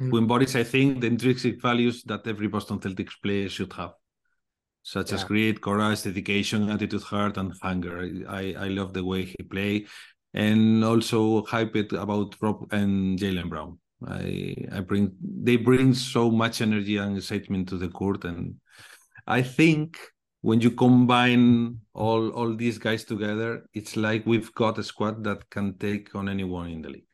mm. 0.00 0.10
who 0.10 0.18
embodies, 0.18 0.56
I 0.56 0.64
think, 0.64 1.00
the 1.00 1.06
intrinsic 1.06 1.60
values 1.60 2.02
that 2.04 2.26
every 2.26 2.48
Boston 2.48 2.78
Celtics 2.78 3.20
player 3.22 3.48
should 3.48 3.72
have, 3.74 3.92
such 4.82 5.10
yeah. 5.10 5.16
as 5.16 5.24
great 5.24 5.60
courage, 5.60 6.02
dedication, 6.02 6.70
attitude, 6.70 7.02
heart, 7.02 7.36
and 7.36 7.52
hunger. 7.62 8.08
I, 8.28 8.54
I 8.58 8.68
love 8.68 8.92
the 8.92 9.04
way 9.04 9.24
he 9.24 9.42
play, 9.42 9.86
and 10.34 10.84
also 10.84 11.44
hype 11.44 11.76
it 11.76 11.92
about 11.92 12.36
Rob 12.40 12.72
and 12.72 13.18
Jaylen 13.18 13.48
Brown. 13.48 13.78
I 14.06 14.56
I 14.72 14.80
bring 14.80 15.12
they 15.20 15.56
bring 15.56 15.94
so 15.94 16.30
much 16.30 16.60
energy 16.60 16.96
and 16.96 17.16
excitement 17.16 17.68
to 17.68 17.76
the 17.76 17.88
court, 17.88 18.24
and 18.24 18.56
I 19.26 19.42
think 19.42 19.98
when 20.40 20.60
you 20.60 20.72
combine 20.72 21.78
all 21.94 22.30
all 22.30 22.56
these 22.56 22.78
guys 22.78 23.04
together, 23.04 23.64
it's 23.74 23.96
like 23.96 24.26
we've 24.26 24.52
got 24.54 24.78
a 24.78 24.82
squad 24.82 25.22
that 25.24 25.48
can 25.50 25.78
take 25.78 26.14
on 26.16 26.28
anyone 26.28 26.70
in 26.70 26.82
the 26.82 26.88
league. 26.88 27.06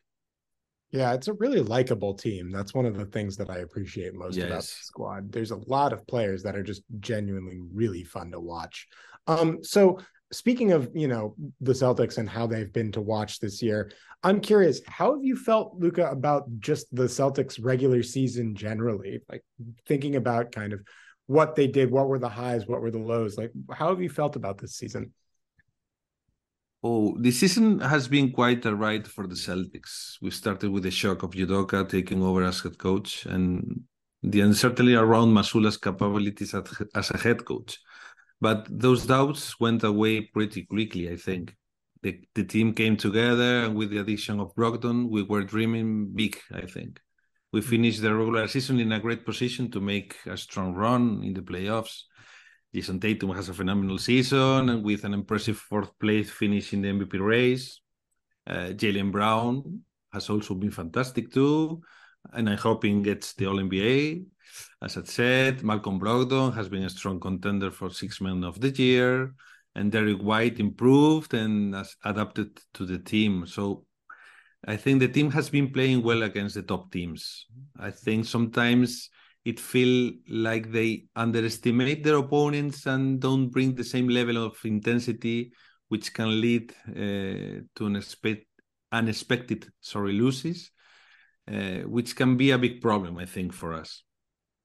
Yeah, 0.90 1.12
it's 1.12 1.28
a 1.28 1.34
really 1.34 1.60
likable 1.60 2.14
team. 2.14 2.50
That's 2.50 2.72
one 2.72 2.86
of 2.86 2.96
the 2.96 3.04
things 3.04 3.36
that 3.36 3.50
I 3.50 3.58
appreciate 3.58 4.14
most 4.14 4.36
yes. 4.36 4.46
about 4.46 4.62
the 4.62 4.66
squad. 4.66 5.32
There's 5.32 5.50
a 5.50 5.60
lot 5.66 5.92
of 5.92 6.06
players 6.06 6.42
that 6.44 6.56
are 6.56 6.62
just 6.62 6.82
genuinely 6.98 7.60
really 7.72 8.04
fun 8.04 8.30
to 8.30 8.40
watch. 8.40 8.88
Um, 9.26 9.62
so 9.62 9.98
speaking 10.32 10.72
of, 10.72 10.90
you 10.94 11.08
know, 11.08 11.34
the 11.60 11.72
Celtics 11.72 12.16
and 12.16 12.28
how 12.28 12.46
they've 12.46 12.72
been 12.72 12.90
to 12.92 13.02
watch 13.02 13.38
this 13.38 13.62
year, 13.62 13.90
I'm 14.22 14.40
curious, 14.40 14.80
how 14.86 15.14
have 15.14 15.24
you 15.24 15.36
felt, 15.36 15.78
Luca, 15.78 16.08
about 16.08 16.44
just 16.58 16.86
the 16.94 17.04
Celtics 17.04 17.62
regular 17.62 18.02
season 18.02 18.54
generally? 18.54 19.20
Like 19.28 19.44
thinking 19.86 20.16
about 20.16 20.52
kind 20.52 20.72
of 20.72 20.80
what 21.26 21.54
they 21.54 21.66
did, 21.66 21.90
what 21.90 22.08
were 22.08 22.18
the 22.18 22.28
highs, 22.28 22.66
what 22.66 22.80
were 22.80 22.90
the 22.90 22.98
lows? 22.98 23.36
Like, 23.36 23.52
how 23.70 23.90
have 23.90 24.00
you 24.00 24.08
felt 24.08 24.36
about 24.36 24.56
this 24.56 24.76
season? 24.76 25.12
Oh, 26.82 27.16
the 27.18 27.32
season 27.32 27.80
has 27.80 28.06
been 28.06 28.30
quite 28.30 28.64
a 28.64 28.74
ride 28.74 29.08
for 29.08 29.26
the 29.26 29.34
Celtics. 29.34 30.16
We 30.22 30.30
started 30.30 30.70
with 30.70 30.84
the 30.84 30.92
shock 30.92 31.24
of 31.24 31.32
Udoka 31.32 31.88
taking 31.88 32.22
over 32.22 32.44
as 32.44 32.60
head 32.60 32.78
coach 32.78 33.26
and 33.26 33.82
the 34.22 34.40
uncertainty 34.40 34.94
around 34.94 35.34
Mazzulla's 35.34 35.76
capabilities 35.76 36.54
as 36.94 37.10
a 37.10 37.18
head 37.18 37.44
coach. 37.44 37.78
But 38.40 38.68
those 38.70 39.06
doubts 39.06 39.58
went 39.58 39.82
away 39.82 40.20
pretty 40.20 40.66
quickly, 40.66 41.10
I 41.10 41.16
think. 41.16 41.56
The, 42.02 42.20
the 42.36 42.44
team 42.44 42.72
came 42.74 42.96
together, 42.96 43.64
and 43.64 43.74
with 43.74 43.90
the 43.90 43.98
addition 43.98 44.38
of 44.38 44.54
Brogdon, 44.54 45.08
we 45.08 45.24
were 45.24 45.42
dreaming 45.42 46.12
big, 46.14 46.38
I 46.52 46.66
think. 46.66 47.00
We 47.52 47.60
hmm. 47.60 47.66
finished 47.66 48.02
the 48.02 48.14
regular 48.14 48.46
season 48.46 48.78
in 48.78 48.92
a 48.92 49.00
great 49.00 49.26
position 49.26 49.68
to 49.72 49.80
make 49.80 50.14
a 50.26 50.36
strong 50.36 50.74
run 50.74 51.22
in 51.24 51.34
the 51.34 51.42
playoffs. 51.42 52.02
Jayson 52.74 53.00
Tatum 53.00 53.30
has 53.30 53.48
a 53.48 53.54
phenomenal 53.54 53.98
season 53.98 54.68
and 54.68 54.84
with 54.84 55.04
an 55.04 55.14
impressive 55.14 55.56
fourth 55.56 55.98
place 55.98 56.30
finish 56.30 56.72
in 56.72 56.82
the 56.82 56.88
MVP 56.88 57.18
race. 57.18 57.80
Uh, 58.46 58.72
Jaylen 58.72 59.10
Brown 59.10 59.80
has 60.12 60.28
also 60.30 60.54
been 60.54 60.70
fantastic 60.70 61.32
too, 61.32 61.80
and 62.32 62.48
I'm 62.48 62.58
hoping 62.58 63.02
gets 63.02 63.34
the 63.34 63.46
All 63.46 63.56
NBA. 63.56 64.24
As 64.82 64.96
I 64.96 65.02
said, 65.04 65.62
Malcolm 65.62 66.00
Brogdon 66.00 66.54
has 66.54 66.68
been 66.68 66.84
a 66.84 66.90
strong 66.90 67.20
contender 67.20 67.70
for 67.70 67.90
six 67.90 68.20
men 68.20 68.44
of 68.44 68.60
the 68.60 68.70
year, 68.70 69.34
and 69.74 69.92
Derrick 69.92 70.20
White 70.20 70.60
improved 70.60 71.34
and 71.34 71.74
has 71.74 71.96
adapted 72.04 72.58
to 72.74 72.86
the 72.86 72.98
team. 72.98 73.46
So 73.46 73.84
I 74.66 74.76
think 74.76 75.00
the 75.00 75.08
team 75.08 75.30
has 75.30 75.50
been 75.50 75.70
playing 75.72 76.02
well 76.02 76.22
against 76.22 76.54
the 76.54 76.62
top 76.62 76.90
teams. 76.90 77.46
I 77.78 77.90
think 77.90 78.24
sometimes 78.24 79.10
it 79.48 79.58
feel 79.58 80.12
like 80.28 80.70
they 80.70 81.06
underestimate 81.16 82.04
their 82.04 82.16
opponents 82.16 82.84
and 82.84 83.18
don't 83.18 83.48
bring 83.48 83.74
the 83.74 83.82
same 83.82 84.06
level 84.06 84.36
of 84.44 84.58
intensity, 84.64 85.50
which 85.88 86.12
can 86.12 86.38
lead 86.38 86.70
uh, 86.90 87.64
to 87.74 87.86
unexpected, 87.86 88.46
unexpected 88.92 89.66
sorry 89.80 90.12
losses, 90.12 90.70
uh, 91.50 91.80
which 91.94 92.14
can 92.14 92.36
be 92.36 92.50
a 92.50 92.58
big 92.58 92.82
problem, 92.82 93.16
I 93.16 93.24
think, 93.24 93.54
for 93.54 93.72
us. 93.72 94.02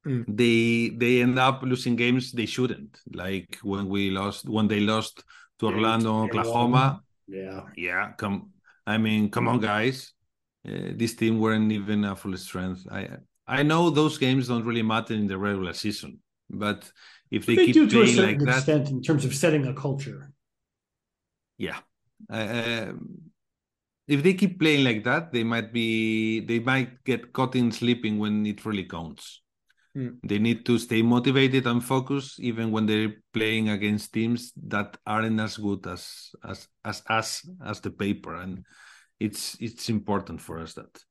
Mm. 0.05 0.25
They 0.27 0.89
they 0.97 1.21
end 1.21 1.39
up 1.39 1.63
losing 1.63 1.95
games 1.95 2.33
they 2.33 2.45
shouldn't, 2.45 2.99
like 3.13 3.57
when 3.63 3.87
we 3.87 4.11
lost 4.11 4.49
when 4.49 4.67
they 4.67 4.81
lost 4.81 5.23
to 5.59 5.67
Orlando, 5.67 6.23
Oklahoma. 6.25 7.03
Yeah, 7.25 7.61
yeah. 7.77 8.11
Come, 8.17 8.51
I 8.85 8.97
mean, 8.97 9.29
come 9.29 9.47
on, 9.47 9.61
guys. 9.61 10.11
Uh, 10.67 10.91
this 10.99 11.15
team 11.15 11.39
weren't 11.39 11.71
even 11.71 12.03
a 12.03 12.17
full 12.17 12.35
strength. 12.35 12.85
I 12.91 13.07
I 13.47 13.63
know 13.63 13.89
those 13.89 14.17
games 14.17 14.47
don't 14.47 14.65
really 14.65 14.83
matter 14.83 15.13
in 15.13 15.27
the 15.27 15.37
regular 15.37 15.73
season, 15.73 16.19
but 16.49 16.89
if 17.29 17.45
they, 17.45 17.55
they 17.55 17.65
keep 17.67 17.75
do 17.75 17.89
playing 17.89 18.17
like 18.17 18.39
that, 18.39 18.57
extent 18.57 18.89
in 18.89 19.01
terms 19.01 19.25
of 19.25 19.35
setting 19.35 19.65
a 19.67 19.73
culture, 19.73 20.31
yeah. 21.57 21.79
Uh, 22.29 22.93
if 24.07 24.23
they 24.23 24.33
keep 24.33 24.59
playing 24.59 24.83
like 24.83 25.03
that, 25.03 25.31
they 25.31 25.43
might 25.43 25.71
be 25.71 26.41
they 26.41 26.59
might 26.59 27.03
get 27.03 27.33
caught 27.33 27.55
in 27.55 27.71
sleeping 27.71 28.19
when 28.19 28.45
it 28.45 28.65
really 28.65 28.83
counts. 28.83 29.41
Mm. 29.95 30.17
They 30.23 30.39
need 30.39 30.65
to 30.65 30.79
stay 30.79 31.01
motivated 31.01 31.67
and 31.67 31.83
focused 31.83 32.39
even 32.39 32.71
when 32.71 32.85
they're 32.85 33.15
playing 33.33 33.69
against 33.69 34.13
teams 34.13 34.51
that 34.67 34.97
aren't 35.05 35.39
as 35.39 35.57
good 35.57 35.85
as 35.87 36.31
as 36.43 36.67
as 36.83 37.03
us 37.09 37.47
as 37.63 37.79
the 37.79 37.91
paper, 37.91 38.35
and 38.35 38.65
it's 39.19 39.55
it's 39.59 39.89
important 39.89 40.41
for 40.41 40.59
us 40.59 40.73
that. 40.73 41.03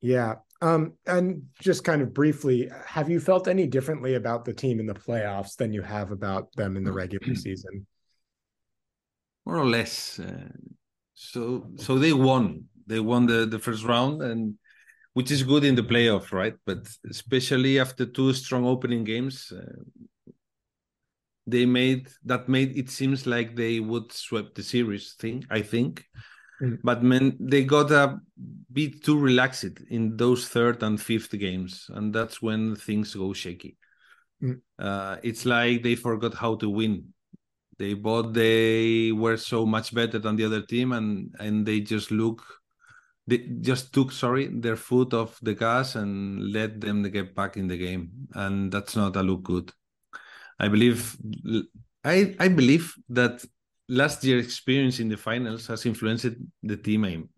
Yeah. 0.00 0.36
Um, 0.62 0.92
and 1.08 1.42
just 1.60 1.82
kind 1.82 2.00
of 2.02 2.14
briefly, 2.14 2.70
have 2.86 3.10
you 3.10 3.18
felt 3.18 3.48
any 3.48 3.66
differently 3.66 4.14
about 4.14 4.44
the 4.44 4.54
team 4.54 4.78
in 4.78 4.86
the 4.86 4.94
playoffs 4.94 5.56
than 5.56 5.72
you 5.72 5.82
have 5.82 6.12
about 6.12 6.52
them 6.54 6.76
in 6.76 6.84
the 6.84 6.92
regular 6.92 7.34
season? 7.34 7.84
More 9.44 9.58
or 9.58 9.66
less. 9.66 10.20
Uh, 10.20 10.48
so 11.14 11.66
so 11.76 11.98
they 11.98 12.12
won. 12.12 12.66
They 12.86 13.00
won 13.00 13.26
the, 13.26 13.44
the 13.44 13.58
first 13.58 13.84
round 13.84 14.22
and 14.22 14.54
which 15.14 15.32
is 15.32 15.42
good 15.42 15.64
in 15.64 15.74
the 15.74 15.82
playoff, 15.82 16.32
right? 16.32 16.54
But 16.64 16.88
especially 17.10 17.80
after 17.80 18.06
two 18.06 18.32
strong 18.32 18.64
opening 18.64 19.02
games, 19.02 19.52
uh, 19.52 19.82
they 21.44 21.66
made 21.66 22.08
that 22.24 22.48
made 22.48 22.76
it 22.76 22.88
seems 22.88 23.26
like 23.26 23.56
they 23.56 23.80
would 23.80 24.12
sweep 24.12 24.54
the 24.54 24.62
series 24.62 25.14
thing, 25.14 25.44
I 25.50 25.62
think. 25.62 26.04
Mm. 26.62 26.78
But 26.84 27.02
man, 27.02 27.36
they 27.40 27.64
got 27.64 27.90
a 27.90 28.20
bit 28.72 29.02
too 29.02 29.18
relaxed 29.18 29.80
in 29.90 30.16
those 30.16 30.48
third 30.48 30.82
and 30.82 31.00
fifth 31.00 31.32
games, 31.38 31.90
and 31.92 32.14
that's 32.14 32.40
when 32.40 32.76
things 32.76 33.14
go 33.14 33.32
shaky. 33.32 33.76
Mm. 34.42 34.60
Uh, 34.78 35.16
it's 35.22 35.44
like 35.44 35.82
they 35.82 35.96
forgot 35.96 36.34
how 36.34 36.54
to 36.56 36.70
win. 36.70 37.12
They 37.78 37.94
thought 37.94 38.32
they 38.32 39.10
were 39.10 39.36
so 39.36 39.66
much 39.66 39.92
better 39.92 40.18
than 40.18 40.36
the 40.36 40.44
other 40.44 40.62
team, 40.62 40.92
and 40.92 41.34
and 41.40 41.66
they 41.66 41.80
just 41.80 42.12
look, 42.12 42.44
they 43.26 43.38
just 43.60 43.92
took 43.92 44.12
sorry 44.12 44.46
their 44.46 44.76
foot 44.76 45.14
off 45.14 45.40
the 45.42 45.54
gas 45.54 45.96
and 45.96 46.52
let 46.52 46.80
them 46.80 47.02
get 47.02 47.34
back 47.34 47.56
in 47.56 47.66
the 47.66 47.78
game, 47.78 48.28
and 48.34 48.70
that's 48.70 48.94
not 48.94 49.16
a 49.16 49.22
look 49.22 49.42
good. 49.42 49.72
I 50.60 50.68
believe, 50.68 51.16
I 52.04 52.36
I 52.38 52.46
believe 52.48 52.94
that 53.08 53.44
last 53.92 54.24
year's 54.24 54.46
experience 54.46 55.00
in 55.00 55.08
the 55.08 55.16
finals 55.16 55.66
has 55.66 55.84
influenced 55.84 56.34
the 56.62 56.76
team 56.76 57.04
aim. 57.04 57.28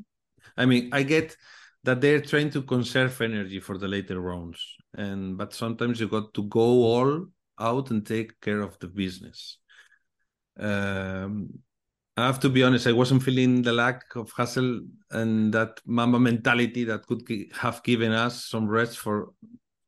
I 0.57 0.67
mean, 0.67 0.91
I 0.93 1.03
get 1.03 1.37
that 1.83 2.01
they're 2.01 2.21
trying 2.21 2.51
to 2.51 2.63
conserve 2.63 3.21
energy 3.21 3.61
for 3.61 3.77
the 3.77 3.89
later 3.89 4.21
rounds, 4.21 4.61
and 4.95 5.37
but 5.37 5.53
sometimes 5.53 6.01
you 6.01 6.09
got 6.09 6.33
to 6.35 6.45
go 6.45 6.61
all 6.61 7.27
out 7.59 7.91
and 7.91 8.07
take 8.07 8.41
care 8.41 8.61
of 8.61 8.79
the 8.79 8.87
business. 8.87 9.59
Um, 10.59 11.51
I 12.17 12.27
have 12.27 12.39
to 12.41 12.49
be 12.49 12.63
honest, 12.63 12.87
I 12.87 12.93
wasn't 12.93 13.25
feeling 13.25 13.63
the 13.63 13.73
lack 13.73 14.03
of 14.15 14.31
hustle 14.31 14.81
and 15.11 15.53
that 15.53 15.81
Mamba 15.85 16.21
mentality 16.21 16.85
that 16.85 17.07
could 17.07 17.23
have 17.55 17.83
given 17.83 18.13
us 18.13 18.47
some 18.47 18.69
rest 18.69 18.99
for 18.99 19.33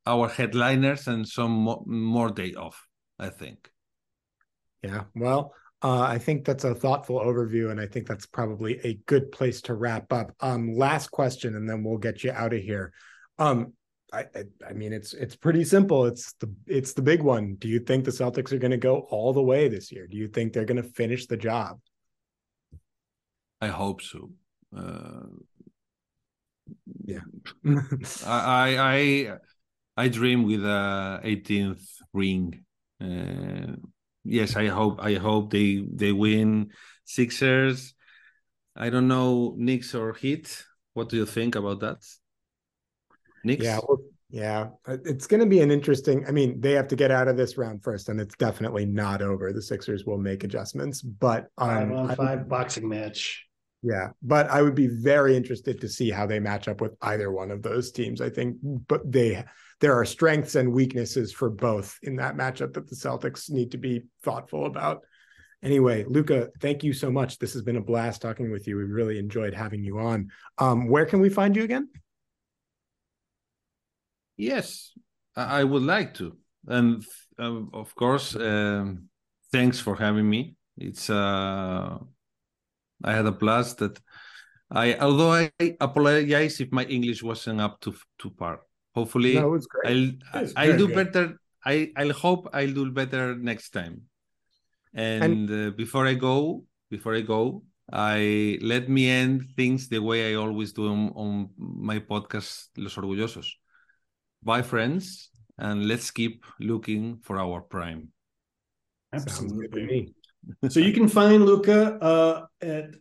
our 0.05 0.29
headliners 0.29 1.07
and 1.07 1.27
some 1.27 1.53
more 1.87 2.31
day 2.31 2.55
off, 2.55 2.85
I 3.19 3.29
think. 3.29 3.71
Yeah, 4.83 5.05
well, 5.15 5.53
uh, 5.83 6.01
I 6.01 6.19
think 6.19 6.45
that's 6.45 6.65
a 6.65 6.75
thoughtful 6.75 7.21
overview, 7.21 7.71
and 7.71 7.81
I 7.81 7.87
think 7.87 8.07
that's 8.07 8.27
probably 8.27 8.81
a 8.83 8.95
good 9.07 9.31
place 9.31 9.61
to 9.63 9.75
wrap 9.75 10.13
up. 10.13 10.33
Um, 10.41 10.75
last 10.75 11.11
question, 11.11 11.55
and 11.55 11.69
then 11.69 11.85
we'll 11.85 11.99
get 11.99 12.25
you 12.25 12.33
out 12.33 12.55
of 12.55 12.63
here. 12.63 12.93
Um, 13.39 13.75
I, 14.13 14.21
I, 14.35 14.45
I 14.71 14.73
mean, 14.73 14.93
it's 14.93 15.13
it's 15.13 15.37
pretty 15.37 15.65
simple. 15.65 16.07
It's 16.07 16.33
the 16.35 16.53
it's 16.67 16.95
the 16.95 17.03
big 17.03 17.23
one. 17.23 17.57
Do 17.57 17.69
you 17.69 17.81
think 17.81 18.05
the 18.05 18.11
Celtics 18.11 18.53
are 18.53 18.59
going 18.59 18.71
to 18.71 18.79
go 18.79 19.01
all 19.11 19.33
the 19.33 19.43
way 19.43 19.69
this 19.69 19.93
year? 19.93 20.07
Do 20.07 20.17
you 20.17 20.29
think 20.29 20.53
they're 20.53 20.65
going 20.65 20.83
to 20.83 20.89
finish 20.91 21.27
the 21.27 21.37
job? 21.37 21.79
I 23.61 23.69
hope 23.69 24.01
so. 24.01 24.31
Uh, 24.75 25.27
yeah, 27.05 27.21
I 28.25 28.79
I 28.79 29.37
I 29.97 30.09
dream 30.09 30.45
with 30.45 30.65
a 30.65 31.21
18th 31.23 31.85
ring. 32.15 32.65
Uh, 33.01 33.77
yes, 34.27 34.57
I 34.57 34.67
hope 34.67 34.99
I 35.01 35.15
hope 35.15 35.51
they 35.51 35.85
they 35.93 36.13
win 36.13 36.73
Sixers. 37.05 37.95
I 38.75 38.91
don't 38.91 39.09
know 39.09 39.55
Knicks 39.57 39.95
or 39.95 40.13
Heat. 40.13 40.65
What 40.95 41.09
do 41.09 41.17
you 41.17 41.27
think 41.27 41.55
about 41.55 41.81
that? 41.81 42.05
Knicks. 43.45 43.65
Yeah, 43.65 43.81
well, 43.87 44.01
yeah, 44.29 44.69
it's 44.87 45.27
going 45.27 45.41
to 45.41 45.47
be 45.47 45.61
an 45.61 45.71
interesting. 45.71 46.27
I 46.27 46.33
mean, 46.33 46.61
they 46.61 46.73
have 46.73 46.89
to 46.89 46.97
get 46.97 47.11
out 47.11 47.29
of 47.29 47.37
this 47.37 47.57
round 47.57 47.83
first, 47.83 48.09
and 48.09 48.21
it's 48.21 48.35
definitely 48.37 48.85
not 48.85 49.23
over. 49.23 49.53
The 49.53 49.63
Sixers 49.63 50.05
will 50.05 50.19
make 50.19 50.43
adjustments, 50.43 51.01
but 51.01 51.47
um, 51.59 51.69
five 51.69 51.93
on 51.93 52.17
five 52.17 52.39
I, 52.41 52.43
boxing 52.43 52.89
match. 52.89 53.47
Yeah, 53.83 54.09
but 54.23 54.51
I 54.51 54.63
would 54.63 54.75
be 54.75 54.89
very 54.89 55.37
interested 55.37 55.81
to 55.81 55.89
see 55.89 56.11
how 56.11 56.27
they 56.27 56.41
match 56.41 56.67
up 56.67 56.81
with 56.81 56.97
either 57.03 57.31
one 57.31 57.53
of 57.53 57.63
those 57.63 57.93
teams. 57.93 58.21
I 58.21 58.31
think, 58.31 58.57
but 58.63 59.11
they 59.11 59.45
there 59.81 59.95
are 59.95 60.05
strengths 60.05 60.55
and 60.55 60.73
weaknesses 60.73 61.33
for 61.33 61.51
both 61.51 61.99
in 62.03 62.17
that 62.17 62.37
matchup 62.37 62.73
that 62.75 62.89
the 62.89 62.97
Celtics 62.97 63.51
need 63.51 63.73
to 63.73 63.79
be 63.79 64.05
thoughtful 64.23 64.67
about. 64.67 65.03
Anyway, 65.63 66.05
Luca, 66.05 66.51
thank 66.61 66.85
you 66.85 66.93
so 66.93 67.11
much. 67.11 67.39
This 67.39 67.53
has 67.55 67.63
been 67.63 67.77
a 67.77 67.81
blast 67.81 68.23
talking 68.23 68.51
with 68.51 68.67
you. 68.67 68.77
We 68.77 68.85
really 68.85 69.19
enjoyed 69.19 69.55
having 69.55 69.83
you 69.83 69.99
on. 69.99 70.31
Um, 70.59 70.89
where 70.89 71.07
can 71.07 71.21
we 71.21 71.29
find 71.29 71.57
you 71.57 71.65
again? 71.65 71.89
Yes, 74.37 74.93
I 75.35 75.65
would 75.65 75.83
like 75.83 76.15
to. 76.15 76.37
and 76.69 77.05
uh, 77.39 77.63
of 77.73 77.95
course, 77.95 78.37
um, 78.37 79.09
thanks 79.53 79.79
for 79.81 79.97
having 79.97 80.29
me. 80.29 80.57
It's 80.77 81.09
uh, 81.09 81.99
I 83.05 83.13
had 83.13 83.27
a 83.27 83.33
blast. 83.33 83.79
That 83.79 83.99
I, 84.71 84.97
although 84.97 85.33
I 85.33 85.51
apologize 85.81 86.61
if 86.61 86.73
my 86.73 86.85
English 86.85 87.23
wasn't 87.23 87.61
up 87.61 87.81
to 87.81 87.95
to 88.19 88.31
par. 88.31 88.61
Hopefully, 88.97 89.35
No, 89.35 89.49
it 89.49 89.51
was 89.51 89.67
great. 89.67 89.91
I'll 90.33 90.43
It's 90.43 90.53
I'll 90.57 90.77
do 90.79 90.87
good. 90.89 91.13
better. 91.13 91.39
I 91.65 91.93
I'll 91.97 92.13
hope 92.13 92.49
I'll 92.53 92.73
do 92.73 92.91
better 92.91 93.37
next 93.37 93.71
time. 93.71 94.03
And, 94.95 95.51
uh, 95.51 95.71
before 95.77 96.07
I 96.07 96.15
go, 96.15 96.65
before 96.91 97.15
I 97.15 97.21
go, 97.21 97.63
I 97.93 98.59
let 98.63 98.89
me 98.89 99.11
end 99.11 99.53
things 99.55 99.89
the 99.89 99.99
way 99.99 100.33
I 100.33 100.35
always 100.37 100.73
do 100.73 100.89
on, 100.89 101.13
on 101.15 101.51
my 101.59 101.99
podcast, 101.99 102.69
Los 102.77 102.97
Orgullosos. 102.97 103.47
Bye, 104.43 104.63
friends, 104.63 105.31
and 105.59 105.87
let's 105.87 106.11
keep 106.11 106.45
looking 106.59 107.19
for 107.23 107.39
our 107.39 107.61
prime. 107.61 108.09
Sounds 109.15 109.53
good 109.53 109.73
to 109.73 109.81
Absolutely. 109.81 110.15
so 110.69 110.81
you 110.81 110.93
can 110.93 111.09
find 111.09 111.45
Luca 111.45 111.99
uh, 112.01 112.47
at 112.63 112.95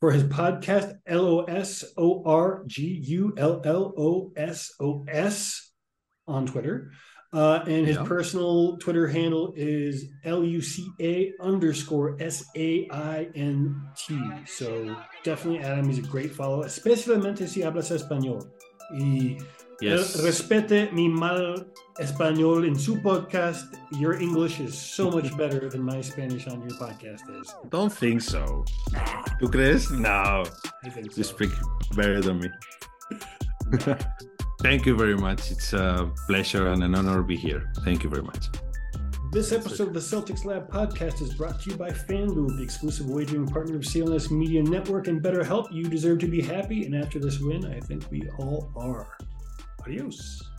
for 0.00 0.10
his 0.10 0.24
podcast 0.24 0.96
L 1.06 1.24
O 1.26 1.40
S 1.44 1.84
O 1.96 2.22
R 2.24 2.64
G 2.66 2.84
U 3.06 3.34
L 3.36 3.60
L 3.64 3.92
O 3.96 4.32
S 4.36 4.72
O 4.80 5.04
S 5.08 5.70
on 6.26 6.46
Twitter. 6.46 6.90
Uh, 7.32 7.62
and 7.68 7.86
his 7.86 7.94
Yeah. 7.96 8.02
personal 8.04 8.76
Twitter 8.78 9.06
handle 9.06 9.52
is 9.56 10.06
L 10.24 10.42
U 10.42 10.60
C 10.60 10.88
A 11.00 11.32
underscore 11.40 12.16
S 12.20 12.44
A 12.56 12.88
I 12.90 13.28
N 13.36 13.80
T. 13.96 14.18
So 14.46 14.96
definitely 15.22 15.60
Adam. 15.62 15.88
He's 15.88 15.98
a 15.98 16.08
great 16.08 16.32
follow, 16.34 16.64
especialmente 16.64 17.46
si 17.46 17.60
hablas 17.60 17.92
español. 17.92 18.50
Y 18.92 19.38
Yes. 19.80 20.20
Respete 20.22 20.92
mi 20.92 21.08
mal 21.08 21.66
español 21.98 22.66
in 22.66 22.74
su 22.78 22.96
podcast. 22.96 23.64
Your 23.98 24.14
English 24.20 24.60
is 24.60 24.76
so 24.76 25.10
much 25.10 25.34
better 25.36 25.68
than 25.70 25.82
my 25.82 26.02
Spanish 26.02 26.46
on 26.46 26.60
your 26.60 26.76
podcast 26.78 27.22
is. 27.40 27.54
Don't 27.70 27.92
think 27.92 28.20
so. 28.20 28.64
¿Tú 29.40 29.50
crees? 29.50 29.90
No. 29.90 30.44
I 30.84 30.90
think 30.90 31.16
You 31.16 31.22
so. 31.24 31.34
speak 31.34 31.50
better 31.96 32.20
than 32.20 32.40
me. 32.40 32.50
Thank 34.62 34.84
you 34.84 34.94
very 34.96 35.16
much. 35.16 35.50
It's 35.50 35.72
a 35.72 36.10
pleasure 36.26 36.66
and 36.68 36.82
an 36.84 36.94
honor 36.94 37.16
to 37.18 37.22
be 37.22 37.36
here. 37.36 37.72
Thank 37.84 38.04
you 38.04 38.10
very 38.10 38.22
much. 38.22 38.48
This 39.32 39.52
episode 39.52 39.88
of 39.88 39.94
the 39.94 40.00
Celtics 40.00 40.44
Lab 40.44 40.68
podcast 40.70 41.22
is 41.22 41.32
brought 41.34 41.60
to 41.62 41.70
you 41.70 41.76
by 41.76 41.90
FanDuel, 41.90 42.56
the 42.56 42.62
exclusive 42.62 43.06
wagering 43.08 43.46
partner 43.46 43.76
of 43.76 43.82
CLNS 43.82 44.30
Media 44.32 44.62
Network 44.62 45.06
and 45.06 45.22
BetterHelp. 45.22 45.72
You 45.72 45.84
deserve 45.84 46.18
to 46.18 46.26
be 46.26 46.42
happy, 46.42 46.84
and 46.84 46.94
after 46.96 47.18
this 47.20 47.38
win, 47.38 47.64
I 47.64 47.78
think 47.80 48.04
we 48.10 48.28
all 48.38 48.70
are. 48.76 49.16
Adios. 49.84 50.49